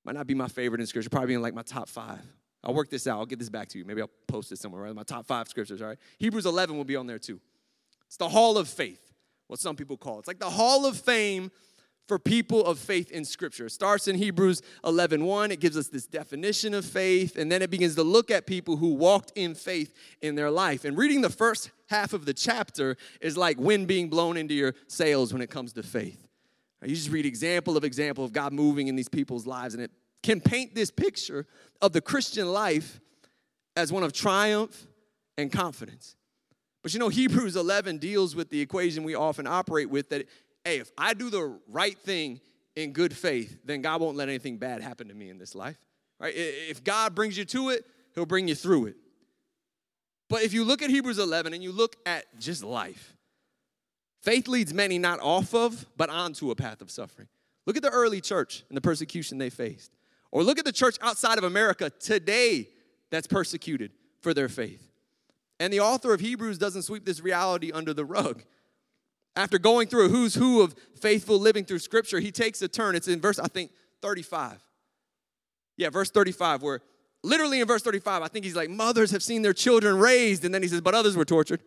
might 0.05 0.15
not 0.15 0.27
be 0.27 0.35
my 0.35 0.49
favorite 0.49 0.81
in 0.81 0.87
scripture, 0.87 1.11
probably 1.11 1.35
in 1.35 1.43
like 1.43 1.55
my 1.55 1.63
top 1.63 1.89
five. 1.89 2.21
I'll 2.63 2.75
work 2.75 2.91
this 2.91 3.07
out. 3.07 3.19
I'll 3.19 3.27
get 3.27 3.39
this 3.39 3.49
back 3.49 3.69
to 3.71 3.79
you. 3.79 3.85
Maybe 3.85 4.03
I'll 4.03 4.11
post 4.27 4.53
it 4.53 4.59
somewhere, 4.59 4.83
right? 4.83 4.95
My 4.95 5.03
top 5.03 5.27
five 5.27 5.49
scriptures, 5.49 5.81
all 5.81 5.89
right? 5.89 5.99
Hebrews 6.19 6.47
11 6.47 6.77
will 6.77 6.85
be 6.85 6.97
on 6.97 7.07
there 7.07 7.19
too. 7.19 7.41
It's 8.07 8.17
the 8.17 8.29
hall 8.29 8.59
of 8.59 8.69
faith, 8.69 9.13
what 9.47 9.61
some 9.61 9.77
people 9.77 9.97
call 9.97 10.17
it. 10.17 10.19
It's 10.21 10.29
like 10.29 10.41
the 10.41 10.51
hall 10.51 10.85
of 10.85 10.99
fame 10.99 11.51
for 12.11 12.19
people 12.19 12.67
of 12.67 12.77
faith 12.77 13.13
in 13.13 13.25
scripture. 13.25 13.67
It 13.67 13.71
starts 13.71 14.09
in 14.09 14.17
Hebrews 14.17 14.63
11:1. 14.83 15.23
1. 15.25 15.53
It 15.53 15.61
gives 15.61 15.77
us 15.77 15.87
this 15.87 16.09
definition 16.09 16.75
of 16.75 16.85
faith 16.85 17.37
and 17.37 17.53
then 17.53 17.63
it 17.63 17.71
begins 17.71 17.95
to 17.95 18.03
look 18.03 18.33
at 18.33 18.47
people 18.47 18.79
who 18.79 18.95
walked 18.95 19.31
in 19.37 19.55
faith 19.55 19.95
in 20.21 20.35
their 20.35 20.51
life. 20.51 20.85
And 20.85 20.99
reading 20.99 21.21
the 21.21 21.31
first 21.31 21.71
half 21.89 22.13
of 22.13 22.25
the 22.25 22.35
chapter 22.35 22.97
is 23.21 23.37
like 23.37 23.61
wind 23.61 23.87
being 23.87 24.09
blown 24.09 24.37
into 24.37 24.55
your 24.55 24.75
sails 24.89 25.33
when 25.33 25.41
it 25.41 25.51
comes 25.51 25.73
to 25.75 25.85
faith. 25.85 26.27
You 26.85 26.97
just 26.97 27.11
read 27.11 27.27
example 27.27 27.77
of 27.77 27.85
example 27.85 28.25
of 28.25 28.33
God 28.33 28.53
moving 28.53 28.89
in 28.89 28.97
these 28.97 29.09
people's 29.09 29.47
lives 29.47 29.75
and 29.75 29.85
it 29.85 29.93
can 30.25 30.41
paint 30.41 30.75
this 30.75 30.91
picture 30.91 31.47
of 31.81 31.93
the 31.93 32.01
Christian 32.01 32.53
life 32.53 32.99
as 33.77 33.93
one 33.93 34.03
of 34.03 34.13
triumph 34.13 34.89
and 35.39 35.53
confidence. 35.53 36.17
But 36.83 36.93
you 36.93 36.99
know, 36.99 37.09
Hebrews 37.09 37.55
11 37.55 37.99
deals 37.99 38.35
with 38.35 38.51
the 38.51 38.61
equation 38.61 39.05
we 39.05 39.15
often 39.15 39.47
operate 39.47 39.91
with 39.91 40.09
that 40.09 40.27
hey, 40.65 40.79
if 40.79 40.91
I 40.97 41.15
do 41.15 41.31
the 41.31 41.59
right 41.69 41.99
thing 41.99 42.41
in 42.77 42.93
good 42.93 43.17
faith, 43.17 43.59
then 43.65 43.83
God 43.83 44.01
won't 44.01 44.17
let 44.17 44.29
anything 44.29 44.59
bad 44.59 44.83
happen 44.83 45.09
to 45.09 45.15
me 45.15 45.31
in 45.31 45.39
this 45.39 45.55
life. 45.55 45.79
Right? 46.19 46.35
If 46.37 46.85
God 46.85 47.15
brings 47.15 47.37
you 47.39 47.45
to 47.47 47.71
it, 47.71 47.85
He'll 48.15 48.27
bring 48.27 48.49
you 48.49 48.55
through 48.55 48.87
it. 48.87 48.97
But 50.29 50.43
if 50.43 50.53
you 50.53 50.65
look 50.65 50.83
at 50.83 50.91
Hebrews 50.91 51.19
11 51.19 51.55
and 51.55 51.63
you 51.63 51.73
look 51.73 51.97
at 52.07 52.25
just 52.39 52.63
life, 52.63 53.17
faith 54.23 54.47
leads 54.47 54.73
many 54.73 54.99
not 54.99 55.19
off 55.21 55.55
of, 55.55 55.87
but 55.97 56.09
onto 56.11 56.51
a 56.51 56.55
path 56.55 56.81
of 56.81 56.91
suffering. 56.91 57.29
Look 57.67 57.77
at 57.77 57.83
the 57.83 57.91
early 57.91 58.21
church 58.21 58.65
and 58.69 58.77
the 58.77 58.81
persecution 58.81 59.39
they 59.39 59.51
faced. 59.51 59.93
Or 60.31 60.45
look 60.45 60.59
at 60.59 60.65
the 60.65 60.73
church 60.73 60.97
outside 61.03 61.39
of 61.39 61.45
America 61.45 61.91
today 61.91 62.69
that's 63.11 63.27
persecuted 63.27 63.91
for 64.21 64.33
their 64.33 64.49
faith. 64.49 64.93
And 65.59 65.73
the 65.73 65.81
author 65.81 66.15
of 66.15 66.21
Hebrews 66.21 66.59
doesn't 66.59 66.83
sweep 66.83 67.05
this 67.05 67.21
reality 67.21 67.73
under 67.73 67.93
the 67.93 68.05
rug. 68.05 68.45
After 69.37 69.59
going 69.59 69.89
through 69.89 70.07
a 70.07 70.09
who's 70.09 70.35
who 70.35 70.63
of 70.63 70.75
faithful 71.01 71.39
living 71.39 71.65
through 71.65 71.79
scripture, 71.79 72.21
he 72.21 72.33
takes 72.33 72.61
a 72.63 72.69
turn. 72.69 72.95
It's 72.95 73.09
in 73.09 73.21
verse, 73.21 73.39
I 73.39 73.49
think, 73.49 73.71
35. 74.03 74.63
Yeah, 75.77 75.91
verse 75.91 76.11
35, 76.11 76.63
where 76.63 76.81
literally 77.23 77.61
in 77.61 77.67
verse 77.67 77.83
35, 77.83 78.23
I 78.23 78.29
think 78.29 78.45
he's 78.45 78.57
like, 78.57 78.71
Mothers 78.71 79.13
have 79.13 79.23
seen 79.23 79.43
their 79.43 79.53
children 79.53 79.99
raised. 79.99 80.45
And 80.45 80.55
then 80.55 80.63
he 80.63 80.69
says, 80.69 80.81
But 80.81 80.95
others 80.95 81.17
were 81.17 81.25
tortured, 81.25 81.63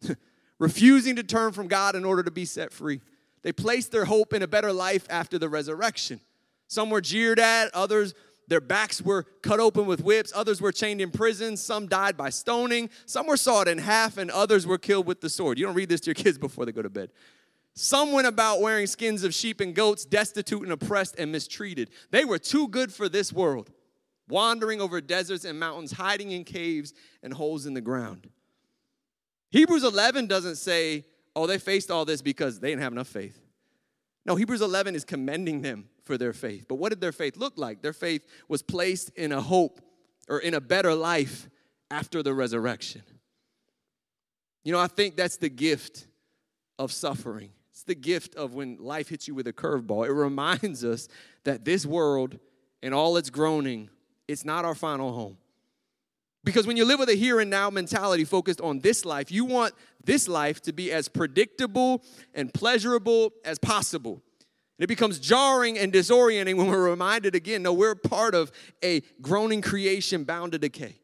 refusing 0.58 1.16
to 1.16 1.22
turn 1.22 1.52
from 1.52 1.68
God 1.68 1.96
in 1.96 2.04
order 2.04 2.22
to 2.22 2.30
be 2.30 2.44
set 2.44 2.72
free. 2.72 3.00
They 3.42 3.52
placed 3.52 3.92
their 3.92 4.04
hope 4.04 4.32
in 4.32 4.42
a 4.42 4.48
better 4.48 4.72
life 4.72 5.06
after 5.08 5.38
the 5.38 5.48
resurrection. 5.48 6.20
Some 6.68 6.90
were 6.90 7.00
jeered 7.00 7.38
at, 7.38 7.72
others, 7.74 8.14
their 8.48 8.60
backs 8.60 9.02
were 9.02 9.24
cut 9.42 9.58
open 9.58 9.86
with 9.86 10.02
whips, 10.02 10.32
others 10.34 10.60
were 10.60 10.72
chained 10.72 11.00
in 11.00 11.10
prison, 11.10 11.56
some 11.56 11.88
died 11.88 12.16
by 12.16 12.30
stoning, 12.30 12.90
some 13.04 13.26
were 13.26 13.36
sawed 13.36 13.66
in 13.66 13.78
half, 13.78 14.18
and 14.18 14.30
others 14.30 14.66
were 14.66 14.78
killed 14.78 15.06
with 15.06 15.20
the 15.20 15.28
sword. 15.28 15.58
You 15.58 15.66
don't 15.66 15.74
read 15.74 15.88
this 15.88 16.00
to 16.02 16.06
your 16.08 16.14
kids 16.14 16.38
before 16.46 16.64
they 16.64 16.72
go 16.72 16.82
to 16.82 16.90
bed. 16.90 17.10
Some 17.74 18.12
went 18.12 18.26
about 18.26 18.60
wearing 18.60 18.86
skins 18.86 19.22
of 19.22 19.34
sheep 19.34 19.60
and 19.60 19.74
goats, 19.74 20.04
destitute 20.04 20.62
and 20.62 20.72
oppressed 20.72 21.18
and 21.18 21.30
mistreated. 21.30 21.90
They 22.10 22.24
were 22.24 22.38
too 22.38 22.68
good 22.68 22.92
for 22.92 23.08
this 23.08 23.32
world, 23.32 23.70
wandering 24.28 24.80
over 24.80 25.00
deserts 25.00 25.44
and 25.44 25.60
mountains, 25.60 25.92
hiding 25.92 26.30
in 26.30 26.44
caves 26.44 26.94
and 27.22 27.34
holes 27.34 27.66
in 27.66 27.74
the 27.74 27.82
ground. 27.82 28.30
Hebrews 29.50 29.84
11 29.84 30.26
doesn't 30.26 30.56
say, 30.56 31.04
oh, 31.34 31.46
they 31.46 31.58
faced 31.58 31.90
all 31.90 32.04
this 32.04 32.22
because 32.22 32.60
they 32.60 32.70
didn't 32.70 32.82
have 32.82 32.92
enough 32.92 33.08
faith. 33.08 33.38
No, 34.24 34.36
Hebrews 34.36 34.62
11 34.62 34.94
is 34.94 35.04
commending 35.04 35.62
them 35.62 35.88
for 36.06 36.16
their 36.16 36.32
faith. 36.32 36.66
But 36.68 36.76
what 36.76 36.90
did 36.90 37.00
their 37.00 37.12
faith 37.12 37.36
look 37.36 37.58
like? 37.58 37.82
Their 37.82 37.92
faith 37.92 38.24
was 38.48 38.62
placed 38.62 39.10
in 39.10 39.32
a 39.32 39.40
hope 39.40 39.80
or 40.28 40.38
in 40.38 40.54
a 40.54 40.60
better 40.60 40.94
life 40.94 41.48
after 41.90 42.22
the 42.22 42.32
resurrection. 42.32 43.02
You 44.64 44.72
know, 44.72 44.80
I 44.80 44.86
think 44.86 45.16
that's 45.16 45.36
the 45.36 45.48
gift 45.48 46.06
of 46.78 46.92
suffering. 46.92 47.50
It's 47.72 47.82
the 47.82 47.94
gift 47.94 48.34
of 48.36 48.54
when 48.54 48.78
life 48.78 49.08
hits 49.08 49.28
you 49.28 49.34
with 49.34 49.46
a 49.46 49.52
curveball. 49.52 50.06
It 50.06 50.12
reminds 50.12 50.84
us 50.84 51.08
that 51.44 51.64
this 51.64 51.84
world 51.84 52.38
and 52.82 52.94
all 52.94 53.16
its 53.16 53.28
groaning, 53.28 53.90
it's 54.28 54.44
not 54.44 54.64
our 54.64 54.74
final 54.74 55.12
home. 55.12 55.36
Because 56.44 56.66
when 56.66 56.76
you 56.76 56.84
live 56.84 57.00
with 57.00 57.08
a 57.08 57.14
here 57.16 57.40
and 57.40 57.50
now 57.50 57.70
mentality 57.70 58.24
focused 58.24 58.60
on 58.60 58.78
this 58.78 59.04
life, 59.04 59.32
you 59.32 59.44
want 59.44 59.74
this 60.04 60.28
life 60.28 60.62
to 60.62 60.72
be 60.72 60.92
as 60.92 61.08
predictable 61.08 62.04
and 62.34 62.54
pleasurable 62.54 63.32
as 63.44 63.58
possible. 63.58 64.22
And 64.78 64.84
it 64.84 64.88
becomes 64.88 65.18
jarring 65.18 65.78
and 65.78 65.92
disorienting 65.92 66.56
when 66.56 66.68
we're 66.68 66.90
reminded 66.90 67.34
again 67.34 67.62
no, 67.62 67.72
we're 67.72 67.94
part 67.94 68.34
of 68.34 68.52
a 68.84 69.02
groaning 69.22 69.62
creation 69.62 70.24
bound 70.24 70.52
to 70.52 70.58
decay. 70.58 70.96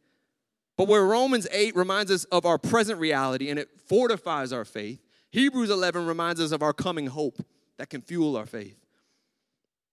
But 0.77 0.89
where 0.89 1.05
Romans 1.05 1.47
8 1.51 1.77
reminds 1.77 2.11
us 2.11 2.25
of 2.25 2.45
our 2.45 2.59
present 2.59 2.99
reality 2.99 3.51
and 3.51 3.59
it 3.59 3.69
fortifies 3.87 4.53
our 4.53 4.65
faith, 4.65 5.01
Hebrews 5.31 5.71
11 5.71 6.07
reminds 6.07 6.41
us 6.41 6.53
of 6.53 6.63
our 6.63 6.73
coming 6.73 7.07
hope 7.07 7.39
that 7.79 7.89
can 7.89 8.03
fuel 8.03 8.37
our 8.37 8.47
faith. 8.47 8.77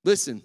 Listen, 0.04 0.42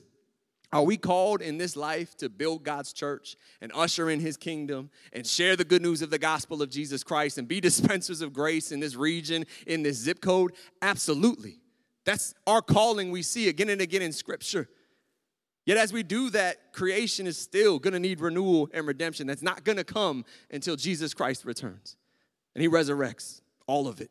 are 0.72 0.82
we 0.82 0.96
called 0.96 1.40
in 1.40 1.56
this 1.56 1.76
life 1.76 2.16
to 2.16 2.28
build 2.28 2.64
God's 2.64 2.92
church 2.92 3.36
and 3.60 3.70
usher 3.74 4.10
in 4.10 4.18
his 4.20 4.36
kingdom 4.36 4.90
and 5.12 5.26
share 5.26 5.54
the 5.56 5.64
good 5.64 5.82
news 5.82 6.02
of 6.02 6.10
the 6.10 6.18
gospel 6.18 6.62
of 6.62 6.70
Jesus 6.70 7.04
Christ 7.04 7.38
and 7.38 7.46
be 7.46 7.60
dispensers 7.62 8.20
of 8.20 8.32
grace 8.32 8.72
in 8.72 8.80
this 8.80 8.96
region, 8.96 9.46
in 9.66 9.82
this 9.82 9.96
zip 9.96 10.20
code? 10.20 10.52
Absolutely. 10.82 11.60
That's 12.04 12.34
our 12.46 12.62
calling 12.62 13.10
we 13.10 13.22
see 13.22 13.48
again 13.48 13.68
and 13.68 13.80
again 13.80 14.02
in 14.02 14.12
scripture. 14.12 14.68
Yet, 15.66 15.78
as 15.78 15.92
we 15.92 16.02
do 16.02 16.28
that, 16.30 16.72
creation 16.72 17.26
is 17.26 17.38
still 17.38 17.78
gonna 17.78 17.98
need 17.98 18.20
renewal 18.20 18.68
and 18.74 18.86
redemption. 18.86 19.26
That's 19.26 19.42
not 19.42 19.64
gonna 19.64 19.84
come 19.84 20.24
until 20.50 20.76
Jesus 20.76 21.14
Christ 21.14 21.44
returns 21.44 21.96
and 22.54 22.62
he 22.62 22.68
resurrects 22.68 23.40
all 23.66 23.88
of 23.88 24.00
it. 24.00 24.10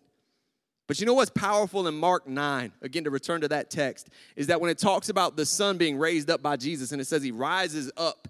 But 0.88 1.00
you 1.00 1.06
know 1.06 1.14
what's 1.14 1.32
powerful 1.32 1.88
in 1.88 1.96
Mark 1.96 2.28
9, 2.28 2.74
again, 2.82 3.06
to 3.06 3.10
return 3.10 3.42
to 3.42 3.48
that 3.50 3.70
text, 3.70 4.10
is 4.36 4.48
that 4.48 4.60
when 4.60 4.70
it 4.70 4.78
talks 4.78 5.10
about 5.10 5.38
the 5.38 5.46
Son 5.46 5.78
being 5.78 5.98
raised 5.98 6.30
up 6.30 6.42
by 6.42 6.58
Jesus 6.58 6.92
and 6.92 7.00
it 7.00 7.06
says 7.06 7.24
he 7.24 7.32
rises 7.32 7.92
up, 7.96 8.28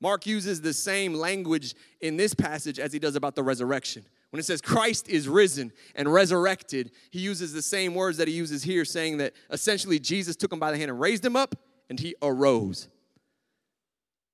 Mark 0.00 0.26
uses 0.26 0.60
the 0.60 0.72
same 0.72 1.14
language 1.14 1.74
in 2.00 2.16
this 2.16 2.34
passage 2.34 2.80
as 2.80 2.92
he 2.92 2.98
does 2.98 3.14
about 3.14 3.36
the 3.36 3.42
resurrection. 3.42 4.04
When 4.32 4.40
it 4.40 4.44
says 4.44 4.60
Christ 4.60 5.08
is 5.08 5.28
risen 5.28 5.72
and 5.94 6.12
resurrected, 6.12 6.90
he 7.10 7.20
uses 7.20 7.52
the 7.52 7.62
same 7.62 7.94
words 7.94 8.16
that 8.18 8.28
he 8.28 8.34
uses 8.34 8.62
here, 8.62 8.84
saying 8.84 9.18
that 9.18 9.34
essentially 9.50 9.98
Jesus 9.98 10.36
took 10.36 10.52
him 10.52 10.58
by 10.58 10.72
the 10.72 10.78
hand 10.78 10.90
and 10.90 10.98
raised 10.98 11.24
him 11.24 11.36
up 11.36 11.54
and 11.88 12.00
he 12.00 12.14
arose. 12.22 12.88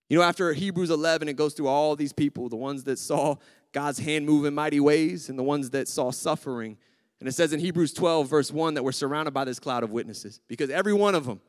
You 0.09 0.19
know, 0.19 0.25
after 0.25 0.53
Hebrews 0.53 0.91
11, 0.91 1.29
it 1.29 1.37
goes 1.37 1.53
through 1.53 1.69
all 1.69 1.97
these 1.97 2.13
people 2.13 2.49
the 2.49 2.57
ones 2.57 2.85
that 2.85 2.99
saw 2.99 3.37
God's 3.73 3.99
hand 3.99 4.25
move 4.25 4.47
in 4.47 4.55
mighty 4.55 4.81
ways 4.81 5.29
and 5.29 5.39
the 5.39 5.43
ones 5.43 5.71
that 5.71 5.89
saw 5.89 6.11
suffering 6.11 6.79
and 7.21 7.29
it 7.29 7.33
says 7.33 7.53
in 7.53 7.61
Hebrews 7.61 7.93
12, 7.95 8.29
verse 8.29 8.53
1, 8.53 8.75
that 8.75 8.85
we're 8.85 8.93
surrounded 8.93 9.33
by 9.33 9.45
this 9.45 9.59
cloud 9.59 9.83
of 9.83 9.91
witnesses 9.91 10.41
because 10.47 10.71
every 10.71 10.93
one 10.93 11.15
of 11.15 11.27
them, 11.27 11.41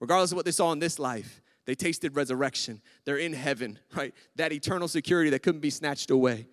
regardless 0.00 0.30
of 0.30 0.36
what 0.36 0.44
they 0.44 0.52
saw 0.52 0.70
in 0.72 0.78
this 0.78 0.98
life, 0.98 1.42
they 1.66 1.74
tasted 1.74 2.16
resurrection. 2.16 2.80
They're 3.04 3.16
in 3.16 3.32
heaven, 3.32 3.78
right? 3.94 4.14
That 4.36 4.52
eternal 4.52 4.88
security 4.88 5.30
that 5.30 5.42
couldn't 5.42 5.60
be 5.60 5.70
snatched 5.70 6.10
away. 6.10 6.46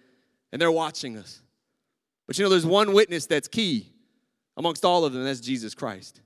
And 0.52 0.62
they're 0.62 0.72
watching 0.72 1.18
us. 1.18 1.42
But 2.28 2.38
you 2.38 2.44
know, 2.44 2.50
there's 2.50 2.66
one 2.66 2.94
witness 2.94 3.26
that's 3.26 3.48
key 3.48 3.92
amongst 4.58 4.86
all 4.86 5.06
of 5.06 5.14
them, 5.14 5.24
that's 5.24 5.42
Jesus 5.42 5.76
Christ, 5.76 6.22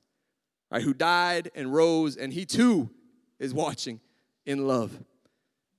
right? 0.72 0.82
Who 0.82 0.94
died 0.94 1.50
and 1.56 1.74
rose, 1.74 2.16
and 2.16 2.32
he 2.32 2.46
too 2.46 2.90
is 3.40 3.54
watching 3.54 4.00
in 4.46 4.68
love. 4.68 4.98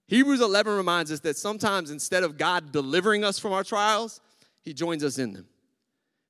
Hebrews 0.09 0.41
11 0.41 0.77
reminds 0.77 1.13
us 1.13 1.21
that 1.21 1.37
sometimes 1.37 1.91
instead 1.91 2.25
of 2.25 2.37
God 2.37 2.73
delivering 2.73 3.23
us 3.25 3.39
from 3.39 3.53
our 3.53 3.63
trials, 3.63 4.21
he 4.63 4.75
joins 4.75 5.05
us 5.05 5.19
in 5.19 5.33
them. 5.33 5.47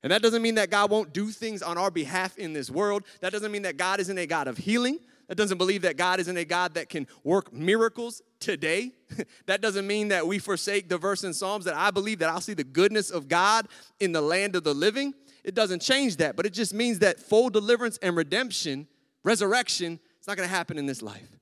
And 0.03 0.11
that 0.11 0.21
doesn't 0.21 0.41
mean 0.41 0.55
that 0.55 0.69
God 0.69 0.89
won't 0.89 1.13
do 1.13 1.29
things 1.29 1.61
on 1.61 1.77
our 1.77 1.91
behalf 1.91 2.37
in 2.37 2.53
this 2.53 2.69
world. 2.69 3.03
That 3.21 3.31
doesn't 3.31 3.51
mean 3.51 3.63
that 3.63 3.77
God 3.77 3.99
isn't 3.99 4.17
a 4.17 4.25
God 4.25 4.47
of 4.47 4.57
healing. 4.57 4.99
That 5.31 5.37
doesn't 5.37 5.59
believe 5.59 5.83
that 5.83 5.95
God 5.95 6.19
isn't 6.19 6.35
a 6.35 6.43
God 6.43 6.73
that 6.73 6.89
can 6.89 7.07
work 7.23 7.53
miracles 7.53 8.21
today. 8.41 8.91
that 9.45 9.61
doesn't 9.61 9.87
mean 9.87 10.09
that 10.09 10.27
we 10.27 10.39
forsake 10.39 10.89
the 10.89 10.97
verse 10.97 11.23
in 11.23 11.33
Psalms 11.33 11.63
that 11.63 11.73
I 11.73 11.89
believe 11.89 12.19
that 12.19 12.27
I'll 12.27 12.41
see 12.41 12.53
the 12.53 12.65
goodness 12.65 13.09
of 13.09 13.29
God 13.29 13.69
in 14.01 14.11
the 14.11 14.19
land 14.19 14.57
of 14.57 14.65
the 14.65 14.73
living. 14.73 15.13
It 15.45 15.55
doesn't 15.55 15.81
change 15.81 16.17
that, 16.17 16.35
but 16.35 16.45
it 16.45 16.51
just 16.51 16.73
means 16.73 16.99
that 16.99 17.17
full 17.17 17.49
deliverance 17.49 17.97
and 18.01 18.13
redemption, 18.17 18.89
resurrection, 19.23 20.01
it's 20.17 20.27
not 20.27 20.35
going 20.35 20.49
to 20.49 20.53
happen 20.53 20.77
in 20.77 20.85
this 20.85 21.01
life. 21.01 21.39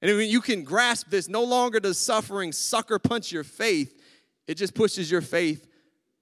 And 0.00 0.16
when 0.16 0.30
you 0.30 0.40
can 0.40 0.64
grasp 0.64 1.10
this, 1.10 1.28
no 1.28 1.44
longer 1.44 1.80
does 1.80 1.98
suffering 1.98 2.50
sucker 2.50 2.98
punch 2.98 3.30
your 3.30 3.44
faith, 3.44 3.94
it 4.46 4.54
just 4.54 4.72
pushes 4.72 5.10
your 5.10 5.20
faith 5.20 5.66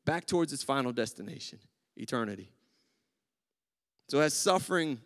back 0.05 0.27
towards 0.27 0.53
its 0.53 0.65
final 0.65 0.91
destination, 0.91 1.61
eternity. 1.97 2.51
So, 4.09 4.19
as 4.19 4.35
suffering 4.35 4.99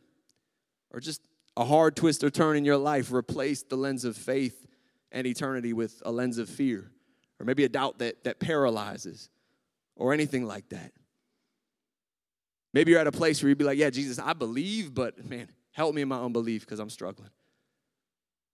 or 0.91 1.01
just 1.01 1.21
a 1.61 1.65
hard 1.67 1.95
twist 1.95 2.25
or 2.25 2.31
turn 2.31 2.57
in 2.57 2.65
your 2.65 2.79
life 2.79 3.13
replace 3.13 3.63
the 3.63 3.77
lens 3.77 4.07
of 4.07 4.17
faith 4.17 4.67
and 5.13 5.27
eternity 5.27 5.75
with 5.75 6.03
a 6.07 6.11
lens 6.11 6.39
of 6.39 6.49
fear, 6.49 6.91
or 7.39 7.45
maybe 7.45 7.65
a 7.65 7.69
doubt 7.69 7.99
that, 7.99 8.25
that 8.25 8.41
paralyzes, 8.41 9.29
or 9.95 10.15
anything 10.15 10.47
like 10.47 10.67
that. 10.71 10.91
Maybe 12.73 12.93
you're 12.93 13.01
at 13.01 13.07
a 13.07 13.13
place 13.13 13.43
where 13.43 13.51
you'd 13.51 13.59
be 13.59 13.65
like, 13.65 13.77
Yeah, 13.77 13.91
Jesus, 13.91 14.19
I 14.19 14.33
believe, 14.33 14.95
but 14.95 15.23
man, 15.29 15.49
help 15.73 15.95
me 15.95 16.01
in 16.01 16.09
my 16.09 16.19
unbelief 16.19 16.63
because 16.63 16.79
I'm 16.79 16.89
struggling. 16.89 17.29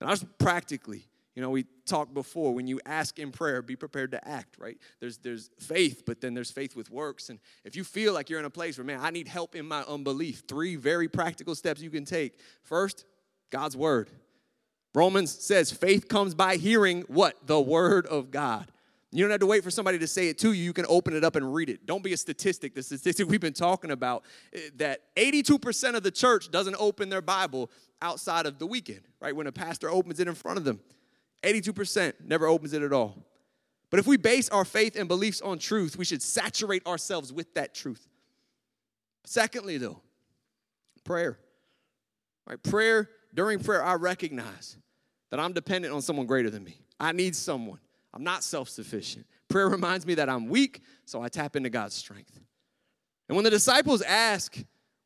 And 0.00 0.10
I 0.10 0.12
just 0.12 0.26
practically, 0.38 1.04
you 1.36 1.42
know, 1.42 1.50
we 1.50 1.66
talked 1.84 2.14
before 2.14 2.54
when 2.54 2.66
you 2.66 2.80
ask 2.86 3.18
in 3.18 3.30
prayer, 3.30 3.60
be 3.60 3.76
prepared 3.76 4.10
to 4.12 4.28
act, 4.28 4.56
right? 4.58 4.78
There's 5.00 5.18
there's 5.18 5.50
faith, 5.60 6.04
but 6.06 6.22
then 6.22 6.32
there's 6.32 6.50
faith 6.50 6.74
with 6.74 6.90
works. 6.90 7.28
And 7.28 7.38
if 7.62 7.76
you 7.76 7.84
feel 7.84 8.14
like 8.14 8.30
you're 8.30 8.40
in 8.40 8.46
a 8.46 8.50
place 8.50 8.78
where, 8.78 8.86
man, 8.86 9.00
I 9.02 9.10
need 9.10 9.28
help 9.28 9.54
in 9.54 9.68
my 9.68 9.82
unbelief, 9.82 10.44
three 10.48 10.76
very 10.76 11.08
practical 11.08 11.54
steps 11.54 11.82
you 11.82 11.90
can 11.90 12.06
take. 12.06 12.40
First, 12.62 13.04
God's 13.50 13.76
word. 13.76 14.08
Romans 14.94 15.30
says 15.30 15.70
faith 15.70 16.08
comes 16.08 16.34
by 16.34 16.56
hearing 16.56 17.02
what? 17.02 17.46
The 17.46 17.60
word 17.60 18.06
of 18.06 18.30
God. 18.30 18.72
You 19.12 19.22
don't 19.22 19.30
have 19.30 19.40
to 19.40 19.46
wait 19.46 19.62
for 19.62 19.70
somebody 19.70 19.98
to 19.98 20.06
say 20.06 20.28
it 20.28 20.38
to 20.38 20.54
you. 20.54 20.64
You 20.64 20.72
can 20.72 20.86
open 20.88 21.14
it 21.14 21.22
up 21.22 21.36
and 21.36 21.54
read 21.54 21.68
it. 21.68 21.84
Don't 21.84 22.02
be 22.02 22.14
a 22.14 22.16
statistic. 22.16 22.74
The 22.74 22.82
statistic 22.82 23.28
we've 23.28 23.40
been 23.40 23.52
talking 23.52 23.90
about 23.90 24.24
eh, 24.54 24.70
that 24.76 25.14
82% 25.16 25.94
of 25.94 26.02
the 26.02 26.10
church 26.10 26.50
doesn't 26.50 26.76
open 26.78 27.10
their 27.10 27.20
Bible 27.20 27.70
outside 28.00 28.46
of 28.46 28.58
the 28.58 28.66
weekend, 28.66 29.02
right? 29.20 29.36
When 29.36 29.46
a 29.46 29.52
pastor 29.52 29.90
opens 29.90 30.18
it 30.18 30.28
in 30.28 30.34
front 30.34 30.56
of 30.56 30.64
them. 30.64 30.80
82% 31.42 32.14
never 32.24 32.46
opens 32.46 32.72
it 32.72 32.82
at 32.82 32.92
all. 32.92 33.26
But 33.90 34.00
if 34.00 34.06
we 34.06 34.16
base 34.16 34.48
our 34.48 34.64
faith 34.64 34.96
and 34.96 35.08
beliefs 35.08 35.40
on 35.40 35.58
truth, 35.58 35.96
we 35.96 36.04
should 36.04 36.22
saturate 36.22 36.86
ourselves 36.86 37.32
with 37.32 37.54
that 37.54 37.74
truth. 37.74 38.08
Secondly, 39.24 39.78
though, 39.78 40.00
prayer. 41.04 41.38
Right? 42.46 42.62
Prayer, 42.62 43.08
during 43.34 43.58
prayer, 43.60 43.82
I 43.82 43.94
recognize 43.94 44.76
that 45.30 45.40
I'm 45.40 45.52
dependent 45.52 45.94
on 45.94 46.02
someone 46.02 46.26
greater 46.26 46.50
than 46.50 46.64
me. 46.64 46.78
I 46.98 47.12
need 47.12 47.34
someone. 47.36 47.78
I'm 48.14 48.24
not 48.24 48.42
self 48.42 48.68
sufficient. 48.68 49.26
Prayer 49.48 49.68
reminds 49.70 50.06
me 50.06 50.14
that 50.14 50.28
I'm 50.28 50.48
weak, 50.48 50.82
so 51.04 51.22
I 51.22 51.28
tap 51.28 51.56
into 51.56 51.70
God's 51.70 51.94
strength. 51.94 52.38
And 53.28 53.36
when 53.36 53.44
the 53.44 53.50
disciples 53.50 54.02
ask 54.02 54.56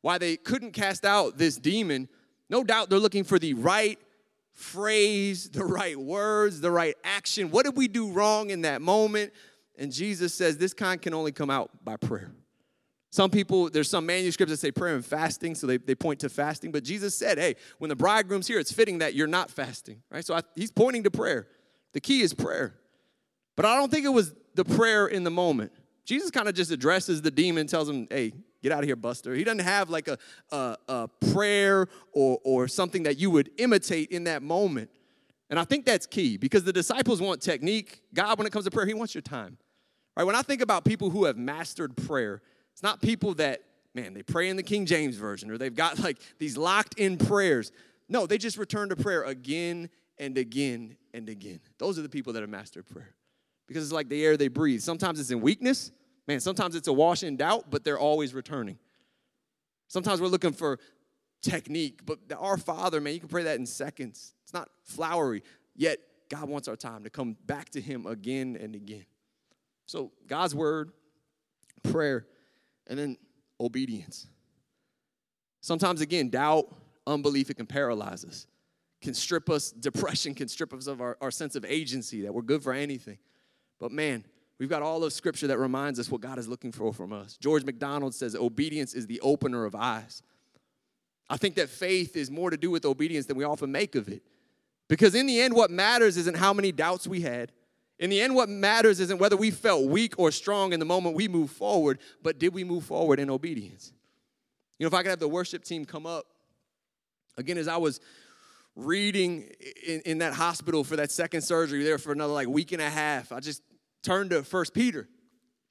why 0.01 0.17
they 0.17 0.37
couldn't 0.37 0.71
cast 0.71 1.05
out 1.05 1.37
this 1.37 1.57
demon, 1.57 2.07
no 2.49 2.63
doubt 2.63 2.89
they're 2.89 2.99
looking 2.99 3.23
for 3.23 3.39
the 3.39 3.53
right 3.53 3.99
phrase, 4.53 5.49
the 5.49 5.65
right 5.65 5.97
words, 5.97 6.61
the 6.61 6.71
right 6.71 6.95
action. 7.03 7.51
What 7.51 7.65
did 7.65 7.77
we 7.77 7.87
do 7.87 8.11
wrong 8.11 8.49
in 8.49 8.61
that 8.61 8.81
moment? 8.81 9.33
And 9.77 9.91
Jesus 9.91 10.33
says 10.33 10.57
this 10.57 10.73
kind 10.73 11.01
can 11.01 11.13
only 11.13 11.31
come 11.31 11.49
out 11.49 11.71
by 11.83 11.97
prayer. 11.97 12.31
Some 13.11 13.29
people, 13.29 13.69
there's 13.69 13.89
some 13.89 14.05
manuscripts 14.05 14.51
that 14.51 14.57
say 14.57 14.71
prayer 14.71 14.95
and 14.95 15.05
fasting, 15.05 15.53
so 15.55 15.67
they, 15.67 15.77
they 15.77 15.95
point 15.95 16.21
to 16.21 16.29
fasting. 16.29 16.71
But 16.71 16.83
Jesus 16.83 17.13
said, 17.13 17.37
hey, 17.37 17.55
when 17.77 17.89
the 17.89 17.95
bridegroom's 17.95 18.47
here, 18.47 18.57
it's 18.57 18.71
fitting 18.71 18.99
that 18.99 19.15
you're 19.15 19.27
not 19.27 19.51
fasting, 19.51 20.01
right? 20.09 20.25
So 20.25 20.33
I, 20.33 20.41
he's 20.55 20.71
pointing 20.71 21.03
to 21.03 21.11
prayer. 21.11 21.47
The 21.93 21.99
key 21.99 22.21
is 22.21 22.33
prayer. 22.33 22.75
But 23.57 23.65
I 23.65 23.75
don't 23.75 23.91
think 23.91 24.05
it 24.05 24.09
was 24.13 24.33
the 24.55 24.63
prayer 24.63 25.07
in 25.07 25.25
the 25.25 25.31
moment. 25.31 25.73
Jesus 26.05 26.31
kind 26.31 26.47
of 26.47 26.55
just 26.55 26.71
addresses 26.71 27.21
the 27.21 27.31
demon, 27.31 27.67
tells 27.67 27.89
him, 27.89 28.07
hey, 28.09 28.31
get 28.61 28.71
out 28.71 28.79
of 28.79 28.85
here, 28.85 28.95
Buster. 28.95 29.33
He 29.33 29.43
doesn't 29.43 29.59
have 29.59 29.89
like 29.89 30.07
a, 30.07 30.17
a, 30.51 30.77
a 30.87 31.07
prayer 31.31 31.87
or, 32.13 32.39
or 32.43 32.67
something 32.67 33.03
that 33.03 33.17
you 33.17 33.31
would 33.31 33.51
imitate 33.57 34.11
in 34.11 34.25
that 34.25 34.43
moment. 34.43 34.89
And 35.49 35.59
I 35.59 35.65
think 35.65 35.85
that's 35.85 36.05
key 36.05 36.37
because 36.37 36.63
the 36.63 36.73
disciples 36.73 37.21
want 37.21 37.41
technique. 37.41 38.01
God, 38.13 38.37
when 38.37 38.47
it 38.47 38.53
comes 38.53 38.65
to 38.65 38.71
prayer, 38.71 38.85
He 38.85 38.93
wants 38.93 39.13
your 39.13 39.21
time. 39.21 39.57
Right? 40.15 40.23
When 40.23 40.35
I 40.35 40.41
think 40.41 40.61
about 40.61 40.85
people 40.85 41.09
who 41.09 41.25
have 41.25 41.37
mastered 41.37 41.95
prayer, 41.95 42.41
it's 42.73 42.83
not 42.83 43.01
people 43.01 43.33
that, 43.35 43.61
man, 43.93 44.13
they 44.13 44.23
pray 44.23 44.49
in 44.49 44.55
the 44.55 44.63
King 44.63 44.85
James 44.85 45.17
Version 45.17 45.51
or 45.51 45.57
they've 45.57 45.75
got 45.75 45.99
like 45.99 46.17
these 46.39 46.57
locked 46.57 46.95
in 46.99 47.17
prayers. 47.17 47.71
No, 48.07 48.25
they 48.25 48.37
just 48.37 48.57
return 48.57 48.89
to 48.89 48.95
prayer 48.95 49.23
again 49.23 49.89
and 50.17 50.37
again 50.37 50.95
and 51.13 51.29
again. 51.29 51.59
Those 51.77 51.97
are 51.97 52.01
the 52.01 52.09
people 52.09 52.33
that 52.33 52.41
have 52.41 52.49
mastered 52.49 52.85
prayer 52.87 53.15
because 53.67 53.83
it's 53.83 53.93
like 53.93 54.09
the 54.09 54.23
air 54.23 54.37
they 54.37 54.49
breathe. 54.49 54.81
Sometimes 54.81 55.19
it's 55.19 55.31
in 55.31 55.41
weakness, 55.41 55.91
man, 56.27 56.39
sometimes 56.39 56.75
it's 56.75 56.87
a 56.87 56.93
wash 56.93 57.23
in 57.23 57.37
doubt, 57.37 57.65
but 57.69 57.83
they're 57.83 57.99
always 57.99 58.33
returning. 58.33 58.77
Sometimes 59.87 60.21
we're 60.21 60.27
looking 60.27 60.53
for 60.53 60.79
technique, 61.41 62.01
but 62.05 62.19
our 62.37 62.57
Father, 62.57 63.01
man, 63.01 63.13
you 63.13 63.19
can 63.19 63.29
pray 63.29 63.43
that 63.43 63.59
in 63.59 63.65
seconds. 63.65 64.33
It's 64.43 64.53
not 64.53 64.69
flowery, 64.83 65.43
yet 65.75 65.99
God 66.29 66.47
wants 66.47 66.67
our 66.67 66.75
time 66.75 67.03
to 67.03 67.09
come 67.09 67.35
back 67.45 67.69
to 67.71 67.81
Him 67.81 68.05
again 68.05 68.57
and 68.59 68.75
again. 68.75 69.05
So, 69.85 70.11
God's 70.27 70.55
Word, 70.55 70.91
prayer, 71.83 72.25
and 72.87 72.97
then 72.97 73.17
obedience. 73.59 74.27
Sometimes, 75.59 76.01
again, 76.01 76.29
doubt, 76.29 76.73
unbelief, 77.05 77.49
it 77.49 77.55
can 77.55 77.65
paralyze 77.65 78.23
us, 78.23 78.47
can 79.01 79.13
strip 79.13 79.49
us, 79.49 79.71
depression 79.71 80.33
can 80.33 80.47
strip 80.47 80.73
us 80.73 80.87
of 80.87 81.01
our, 81.01 81.17
our 81.19 81.31
sense 81.31 81.55
of 81.55 81.65
agency 81.65 82.21
that 82.21 82.33
we're 82.33 82.41
good 82.41 82.63
for 82.63 82.73
anything. 82.73 83.17
But 83.79 83.91
man, 83.91 84.23
we've 84.61 84.69
got 84.69 84.83
all 84.83 85.03
of 85.03 85.11
scripture 85.11 85.47
that 85.47 85.57
reminds 85.57 85.99
us 85.99 86.11
what 86.11 86.21
God 86.21 86.37
is 86.37 86.47
looking 86.47 86.71
for 86.71 86.93
from 86.93 87.11
us. 87.11 87.35
George 87.35 87.65
MacDonald 87.65 88.13
says 88.13 88.35
obedience 88.35 88.93
is 88.93 89.07
the 89.07 89.19
opener 89.21 89.65
of 89.65 89.73
eyes. 89.73 90.21
I 91.27 91.37
think 91.37 91.55
that 91.55 91.67
faith 91.67 92.15
is 92.15 92.29
more 92.29 92.51
to 92.51 92.57
do 92.57 92.69
with 92.69 92.85
obedience 92.85 93.25
than 93.25 93.37
we 93.37 93.43
often 93.43 93.71
make 93.71 93.95
of 93.95 94.07
it. 94.07 94.21
Because 94.87 95.15
in 95.15 95.25
the 95.25 95.41
end, 95.41 95.55
what 95.55 95.71
matters 95.71 96.15
isn't 96.15 96.37
how 96.37 96.53
many 96.53 96.71
doubts 96.71 97.07
we 97.07 97.21
had. 97.21 97.51
In 97.97 98.11
the 98.11 98.21
end, 98.21 98.35
what 98.35 98.49
matters 98.49 98.99
isn't 98.99 99.17
whether 99.17 99.35
we 99.35 99.49
felt 99.49 99.87
weak 99.87 100.13
or 100.19 100.29
strong 100.29 100.73
in 100.73 100.79
the 100.79 100.85
moment 100.85 101.15
we 101.15 101.27
moved 101.27 101.55
forward, 101.55 101.97
but 102.21 102.37
did 102.37 102.53
we 102.53 102.63
move 102.63 102.83
forward 102.83 103.19
in 103.19 103.31
obedience? 103.31 103.91
You 104.77 104.83
know, 104.83 104.89
if 104.89 104.93
I 104.93 105.01
could 105.01 105.09
have 105.09 105.19
the 105.19 105.27
worship 105.27 105.63
team 105.63 105.85
come 105.85 106.05
up, 106.05 106.27
again, 107.35 107.57
as 107.57 107.67
I 107.67 107.77
was 107.77 107.99
reading 108.75 109.49
in, 109.87 110.01
in 110.01 110.17
that 110.19 110.33
hospital 110.33 110.83
for 110.83 110.97
that 110.97 111.09
second 111.09 111.41
surgery 111.41 111.83
there 111.83 111.97
for 111.97 112.11
another 112.11 112.33
like 112.33 112.47
week 112.47 112.73
and 112.73 112.81
a 112.81 112.89
half, 112.91 113.31
I 113.31 113.39
just 113.39 113.63
turned 114.03 114.31
to 114.31 114.43
First 114.43 114.73
Peter. 114.73 115.07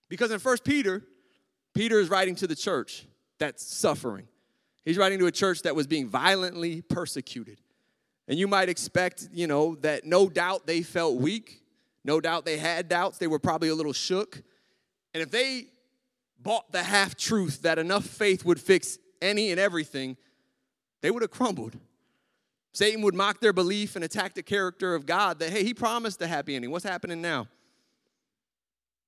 Because 0.08 0.30
in 0.30 0.38
First 0.38 0.64
Peter, 0.64 1.02
Peter 1.74 2.00
is 2.00 2.08
writing 2.08 2.34
to 2.36 2.46
the 2.46 2.56
church 2.56 3.06
that's 3.38 3.64
suffering. 3.64 4.26
He's 4.84 4.98
writing 4.98 5.18
to 5.20 5.26
a 5.26 5.32
church 5.32 5.62
that 5.62 5.76
was 5.76 5.86
being 5.86 6.08
violently 6.08 6.82
persecuted. 6.82 7.60
And 8.28 8.38
you 8.38 8.48
might 8.48 8.68
expect, 8.68 9.28
you 9.32 9.46
know, 9.46 9.76
that 9.76 10.04
no 10.04 10.28
doubt 10.28 10.66
they 10.66 10.82
felt 10.82 11.20
weak. 11.20 11.62
No 12.04 12.20
doubt 12.20 12.44
they 12.44 12.58
had 12.58 12.88
doubts. 12.88 13.18
They 13.18 13.26
were 13.26 13.38
probably 13.38 13.68
a 13.68 13.74
little 13.74 13.92
shook. 13.92 14.42
And 15.14 15.22
if 15.22 15.30
they 15.30 15.66
bought 16.38 16.72
the 16.72 16.82
half 16.82 17.16
truth 17.16 17.62
that 17.62 17.78
enough 17.78 18.04
faith 18.04 18.44
would 18.44 18.60
fix 18.60 18.98
any 19.20 19.50
and 19.50 19.60
everything, 19.60 20.16
they 21.02 21.10
would 21.10 21.22
have 21.22 21.30
crumbled. 21.30 21.76
Satan 22.72 23.02
would 23.02 23.14
mock 23.14 23.40
their 23.40 23.52
belief 23.52 23.96
and 23.96 24.04
attack 24.04 24.34
the 24.34 24.42
character 24.42 24.94
of 24.94 25.04
God 25.04 25.40
that, 25.40 25.50
hey, 25.50 25.64
he 25.64 25.74
promised 25.74 26.22
a 26.22 26.26
happy 26.26 26.54
ending. 26.54 26.70
What's 26.70 26.84
happening 26.84 27.20
now? 27.20 27.48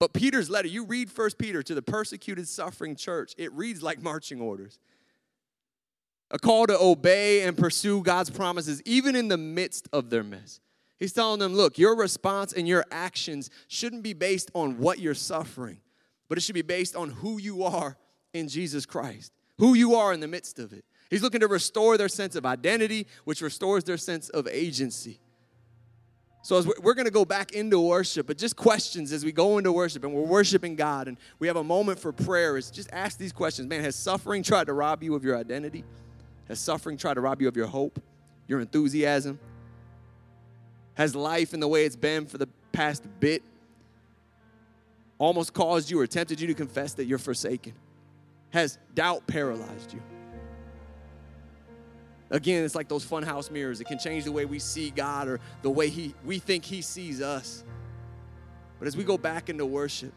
But 0.02 0.14
Peter's 0.14 0.50
letter, 0.50 0.66
you 0.66 0.84
read 0.84 1.12
First 1.12 1.38
Peter 1.38 1.62
to 1.62 1.76
the 1.76 1.80
persecuted, 1.80 2.48
suffering 2.48 2.96
church, 2.96 3.34
it 3.38 3.52
reads 3.52 3.84
like 3.84 4.02
marching 4.02 4.40
orders. 4.40 4.80
A 6.32 6.40
call 6.40 6.66
to 6.66 6.76
obey 6.76 7.42
and 7.42 7.56
pursue 7.56 8.02
God's 8.02 8.28
promises, 8.28 8.82
even 8.84 9.14
in 9.14 9.28
the 9.28 9.36
midst 9.36 9.88
of 9.92 10.10
their 10.10 10.24
mess. 10.24 10.58
He's 10.98 11.12
telling 11.12 11.38
them, 11.38 11.54
look, 11.54 11.78
your 11.78 11.94
response 11.94 12.52
and 12.52 12.66
your 12.66 12.84
actions 12.90 13.48
shouldn't 13.68 14.02
be 14.02 14.12
based 14.12 14.50
on 14.54 14.78
what 14.78 14.98
you're 14.98 15.14
suffering, 15.14 15.78
but 16.28 16.36
it 16.36 16.40
should 16.40 16.56
be 16.56 16.62
based 16.62 16.96
on 16.96 17.10
who 17.10 17.38
you 17.38 17.62
are 17.62 17.96
in 18.34 18.48
Jesus 18.48 18.84
Christ, 18.84 19.30
who 19.58 19.74
you 19.74 19.94
are 19.94 20.12
in 20.12 20.18
the 20.18 20.26
midst 20.26 20.58
of 20.58 20.72
it. 20.72 20.84
He's 21.10 21.22
looking 21.22 21.42
to 21.42 21.46
restore 21.46 21.96
their 21.96 22.08
sense 22.08 22.34
of 22.34 22.44
identity, 22.44 23.06
which 23.22 23.40
restores 23.40 23.84
their 23.84 23.98
sense 23.98 24.30
of 24.30 24.48
agency. 24.48 25.20
So 26.44 26.58
as 26.58 26.66
we're 26.66 26.94
going 26.94 27.06
to 27.06 27.12
go 27.12 27.24
back 27.24 27.52
into 27.52 27.80
worship, 27.80 28.26
but 28.26 28.36
just 28.36 28.56
questions 28.56 29.12
as 29.12 29.24
we 29.24 29.30
go 29.30 29.58
into 29.58 29.70
worship 29.70 30.02
and 30.02 30.12
we're 30.12 30.22
worshiping 30.22 30.74
God 30.74 31.06
and 31.06 31.16
we 31.38 31.46
have 31.46 31.56
a 31.56 31.62
moment 31.62 32.00
for 32.00 32.12
prayer 32.12 32.56
is 32.56 32.68
just 32.68 32.90
ask 32.92 33.16
these 33.16 33.32
questions. 33.32 33.68
Man, 33.68 33.84
has 33.84 33.94
suffering 33.94 34.42
tried 34.42 34.66
to 34.66 34.72
rob 34.72 35.04
you 35.04 35.14
of 35.14 35.24
your 35.24 35.36
identity? 35.36 35.84
Has 36.48 36.58
suffering 36.58 36.96
tried 36.96 37.14
to 37.14 37.20
rob 37.20 37.40
you 37.40 37.46
of 37.46 37.56
your 37.56 37.68
hope, 37.68 38.02
your 38.48 38.60
enthusiasm, 38.60 39.38
has 40.94 41.14
life 41.14 41.54
in 41.54 41.60
the 41.60 41.68
way 41.68 41.84
it's 41.84 41.96
been 41.96 42.26
for 42.26 42.38
the 42.38 42.48
past 42.72 43.04
bit 43.20 43.42
almost 45.18 45.54
caused 45.54 45.90
you 45.90 46.00
or 46.00 46.06
tempted 46.08 46.40
you 46.40 46.48
to 46.48 46.54
confess 46.54 46.94
that 46.94 47.04
you're 47.04 47.18
forsaken? 47.18 47.72
Has 48.50 48.78
doubt 48.94 49.28
paralyzed 49.28 49.94
you? 49.94 50.02
Again, 52.32 52.64
it's 52.64 52.74
like 52.74 52.88
those 52.88 53.04
funhouse 53.04 53.50
mirrors. 53.50 53.82
It 53.82 53.86
can 53.86 53.98
change 53.98 54.24
the 54.24 54.32
way 54.32 54.46
we 54.46 54.58
see 54.58 54.88
God 54.90 55.28
or 55.28 55.38
the 55.60 55.70
way 55.70 55.90
he, 55.90 56.14
we 56.24 56.38
think 56.38 56.64
He 56.64 56.80
sees 56.80 57.20
us. 57.20 57.62
But 58.78 58.88
as 58.88 58.96
we 58.96 59.04
go 59.04 59.18
back 59.18 59.50
into 59.50 59.66
worship, 59.66 60.12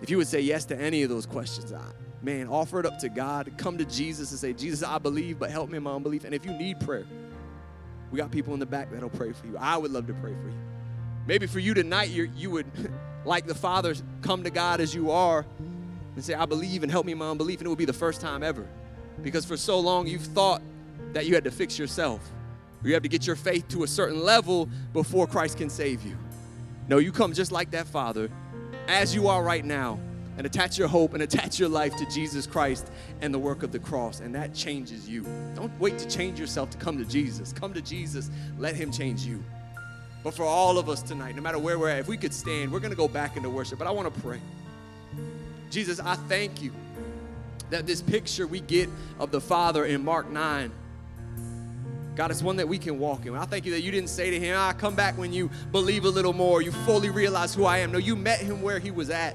if 0.00 0.08
you 0.08 0.16
would 0.16 0.26
say 0.26 0.40
yes 0.40 0.64
to 0.64 0.76
any 0.76 1.02
of 1.02 1.10
those 1.10 1.26
questions, 1.26 1.72
man, 2.22 2.48
offer 2.48 2.80
it 2.80 2.86
up 2.86 2.98
to 3.00 3.10
God. 3.10 3.52
Come 3.58 3.76
to 3.78 3.84
Jesus 3.84 4.30
and 4.30 4.40
say, 4.40 4.54
Jesus, 4.54 4.82
I 4.82 4.98
believe, 4.98 5.38
but 5.38 5.50
help 5.50 5.68
me 5.68 5.76
in 5.76 5.82
my 5.82 5.92
unbelief. 5.92 6.24
And 6.24 6.34
if 6.34 6.46
you 6.46 6.52
need 6.52 6.80
prayer, 6.80 7.06
we 8.10 8.16
got 8.16 8.30
people 8.30 8.54
in 8.54 8.58
the 8.58 8.66
back 8.66 8.90
that'll 8.90 9.10
pray 9.10 9.32
for 9.32 9.46
you. 9.46 9.56
I 9.58 9.76
would 9.76 9.90
love 9.90 10.06
to 10.06 10.14
pray 10.14 10.32
for 10.32 10.48
you. 10.48 10.58
Maybe 11.26 11.46
for 11.46 11.58
you 11.60 11.74
tonight, 11.74 12.08
you 12.08 12.30
you 12.34 12.50
would, 12.50 12.66
like 13.26 13.46
the 13.46 13.54
Father, 13.54 13.94
come 14.22 14.44
to 14.44 14.50
God 14.50 14.80
as 14.80 14.94
you 14.94 15.10
are 15.10 15.44
and 16.14 16.24
say, 16.24 16.32
I 16.34 16.46
believe 16.46 16.82
and 16.82 16.90
help 16.90 17.04
me 17.04 17.12
in 17.12 17.18
my 17.18 17.30
unbelief. 17.30 17.60
And 17.60 17.66
it 17.66 17.68
would 17.68 17.78
be 17.78 17.84
the 17.84 17.92
first 17.92 18.22
time 18.22 18.42
ever. 18.42 18.66
Because 19.22 19.44
for 19.44 19.58
so 19.58 19.78
long, 19.78 20.06
you've 20.06 20.22
thought 20.22 20.62
that 21.12 21.26
you 21.26 21.34
had 21.34 21.44
to 21.44 21.50
fix 21.50 21.78
yourself. 21.78 22.20
You 22.82 22.94
have 22.94 23.02
to 23.02 23.08
get 23.08 23.26
your 23.26 23.36
faith 23.36 23.68
to 23.68 23.84
a 23.84 23.86
certain 23.86 24.20
level 24.20 24.68
before 24.92 25.26
Christ 25.26 25.58
can 25.58 25.70
save 25.70 26.04
you. 26.04 26.16
No, 26.88 26.98
you 26.98 27.12
come 27.12 27.32
just 27.32 27.52
like 27.52 27.70
that 27.70 27.86
Father, 27.86 28.28
as 28.88 29.14
you 29.14 29.28
are 29.28 29.42
right 29.42 29.64
now, 29.64 29.98
and 30.38 30.46
attach 30.46 30.78
your 30.78 30.88
hope 30.88 31.14
and 31.14 31.22
attach 31.22 31.58
your 31.58 31.68
life 31.68 31.94
to 31.96 32.06
Jesus 32.06 32.46
Christ 32.46 32.90
and 33.20 33.32
the 33.32 33.38
work 33.38 33.62
of 33.62 33.70
the 33.70 33.78
cross, 33.78 34.20
and 34.20 34.34
that 34.34 34.54
changes 34.54 35.08
you. 35.08 35.26
Don't 35.54 35.72
wait 35.78 35.98
to 35.98 36.08
change 36.08 36.40
yourself 36.40 36.70
to 36.70 36.78
come 36.78 36.98
to 36.98 37.04
Jesus. 37.04 37.52
Come 37.52 37.74
to 37.74 37.82
Jesus, 37.82 38.30
let 38.58 38.74
Him 38.74 38.90
change 38.90 39.22
you. 39.22 39.42
But 40.24 40.34
for 40.34 40.44
all 40.44 40.78
of 40.78 40.88
us 40.88 41.02
tonight, 41.02 41.36
no 41.36 41.42
matter 41.42 41.58
where 41.58 41.78
we're 41.78 41.90
at, 41.90 41.98
if 41.98 42.08
we 42.08 42.16
could 42.16 42.32
stand, 42.32 42.72
we're 42.72 42.80
going 42.80 42.92
to 42.92 42.96
go 42.96 43.08
back 43.08 43.36
into 43.36 43.50
worship. 43.50 43.78
But 43.78 43.88
I 43.88 43.90
want 43.90 44.12
to 44.12 44.20
pray. 44.20 44.40
Jesus, 45.70 46.00
I 46.00 46.14
thank 46.14 46.62
you 46.62 46.72
that 47.70 47.86
this 47.86 48.00
picture 48.02 48.46
we 48.46 48.60
get 48.60 48.88
of 49.18 49.30
the 49.30 49.40
Father 49.40 49.84
in 49.84 50.04
Mark 50.04 50.30
9 50.30 50.70
God, 52.14 52.30
it's 52.30 52.42
one 52.42 52.56
that 52.56 52.68
we 52.68 52.76
can 52.76 52.98
walk 52.98 53.24
in. 53.24 53.34
I 53.34 53.46
thank 53.46 53.64
you 53.64 53.72
that 53.72 53.80
you 53.80 53.90
didn't 53.90 54.10
say 54.10 54.30
to 54.30 54.38
him, 54.38 54.56
I 54.58 54.74
come 54.74 54.94
back 54.94 55.16
when 55.16 55.32
you 55.32 55.50
believe 55.70 56.04
a 56.04 56.10
little 56.10 56.34
more, 56.34 56.60
you 56.60 56.70
fully 56.70 57.08
realize 57.08 57.54
who 57.54 57.64
I 57.64 57.78
am. 57.78 57.90
No, 57.90 57.98
you 57.98 58.16
met 58.16 58.40
him 58.40 58.60
where 58.60 58.78
he 58.78 58.90
was 58.90 59.08
at. 59.08 59.34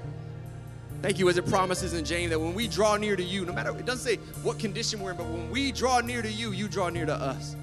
Thank 1.01 1.19
you, 1.19 1.29
as 1.29 1.37
it 1.37 1.47
promises 1.47 1.93
in 1.93 2.05
James, 2.05 2.31
that 2.31 2.39
when 2.39 2.53
we 2.53 2.67
draw 2.67 2.97
near 2.97 3.15
to 3.15 3.23
you, 3.23 3.45
no 3.45 3.53
matter, 3.53 3.69
it 3.69 3.85
doesn't 3.85 4.05
say 4.05 4.17
what 4.43 4.59
condition 4.59 4.99
we're 4.99 5.11
in, 5.11 5.17
but 5.17 5.27
when 5.27 5.49
we 5.49 5.71
draw 5.71 6.01
near 6.01 6.21
to 6.21 6.31
you, 6.31 6.51
you 6.51 6.67
draw 6.67 6.89
near 6.89 7.05
to 7.05 7.13
us. 7.13 7.55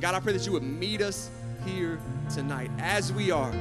God, 0.00 0.14
I 0.14 0.20
pray 0.20 0.32
that 0.32 0.46
you 0.46 0.52
would 0.52 0.62
meet 0.62 1.00
us 1.00 1.30
here 1.64 1.98
tonight 2.32 2.70
as 2.78 3.12
we 3.12 3.30
are. 3.30 3.52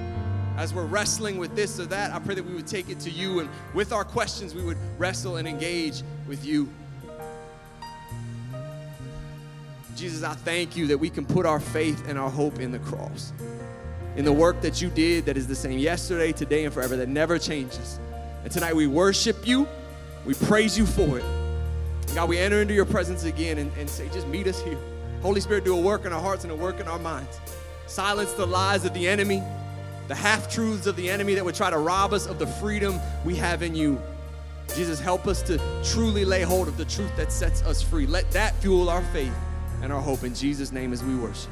As 0.58 0.74
we're 0.74 0.86
wrestling 0.86 1.38
with 1.38 1.56
this 1.56 1.80
or 1.80 1.86
that, 1.88 2.12
I 2.12 2.20
pray 2.20 2.34
that 2.34 2.44
we 2.44 2.54
would 2.54 2.66
take 2.66 2.90
it 2.90 3.00
to 3.02 3.12
you 3.12 3.40
and 3.40 3.50
with 3.76 3.92
our 3.92 4.04
questions, 4.04 4.56
we 4.56 4.64
would 4.64 4.78
wrestle 4.98 5.38
and 5.38 5.48
engage 5.48 6.02
with 6.28 6.44
you. 6.46 6.68
Jesus, 9.98 10.22
I 10.22 10.36
thank 10.36 10.78
you 10.78 10.86
that 10.88 11.00
we 11.00 11.10
can 11.10 11.26
put 11.26 11.48
our 11.48 11.60
faith 11.60 12.08
and 12.08 12.20
our 12.20 12.30
hope 12.30 12.60
in 12.60 12.72
the 12.72 12.78
cross, 12.78 13.34
in 14.16 14.26
the 14.26 14.32
work 14.32 14.62
that 14.62 14.80
you 14.80 14.92
did 14.92 15.26
that 15.26 15.38
is 15.38 15.48
the 15.48 15.56
same 15.56 15.80
yesterday, 15.80 16.32
today, 16.32 16.66
and 16.66 16.74
forever, 16.74 16.96
that 16.98 17.10
never 17.10 17.40
changes. 17.40 18.00
And 18.44 18.52
tonight 18.52 18.76
we 18.76 18.86
worship 18.86 19.48
you. 19.48 19.68
We 20.24 20.36
praise 20.36 20.78
you 20.78 20.86
for 20.86 21.18
it. 21.18 21.26
God, 22.14 22.30
we 22.30 22.38
enter 22.38 22.62
into 22.62 22.76
your 22.76 22.86
presence 22.86 23.24
again 23.24 23.58
and, 23.58 23.72
and 23.76 23.90
say, 23.90 24.08
just 24.10 24.28
meet 24.28 24.46
us 24.46 24.62
here. 24.62 24.78
Holy 25.24 25.42
Spirit, 25.42 25.66
do 25.66 25.76
a 25.76 25.82
work 25.82 26.06
in 26.06 26.14
our 26.14 26.22
hearts 26.22 26.44
and 26.44 26.54
a 26.54 26.56
work 26.56 26.80
in 26.80 26.88
our 26.88 27.00
minds. 27.00 27.40
Silence 27.88 28.34
the 28.34 28.46
lies 28.46 28.86
of 28.86 28.94
the 28.94 29.08
enemy, 29.08 29.42
the 30.10 30.16
half 30.16 30.48
truths 30.48 30.86
of 30.86 30.96
the 30.96 31.10
enemy 31.10 31.34
that 31.34 31.44
would 31.44 31.56
try 31.56 31.72
to 31.72 31.80
rob 31.80 32.14
us 32.14 32.28
of 32.28 32.38
the 32.38 32.46
freedom 32.46 33.00
we 33.26 33.36
have 33.36 33.64
in 33.64 33.74
you. 33.74 34.00
Jesus, 34.76 35.00
help 35.00 35.26
us 35.26 35.42
to 35.42 35.60
truly 35.84 36.24
lay 36.24 36.44
hold 36.44 36.68
of 36.68 36.78
the 36.78 36.86
truth 36.86 37.16
that 37.18 37.32
sets 37.32 37.64
us 37.64 37.82
free. 37.82 38.06
Let 38.06 38.30
that 38.32 38.54
fuel 38.58 38.92
our 38.92 39.02
faith 39.06 39.34
and 39.82 39.94
our 39.94 40.02
hope 40.02 40.24
in 40.24 40.34
Jesus' 40.34 40.72
name 40.72 40.94
as 40.94 41.04
we 41.04 41.16
worship. 41.16 41.50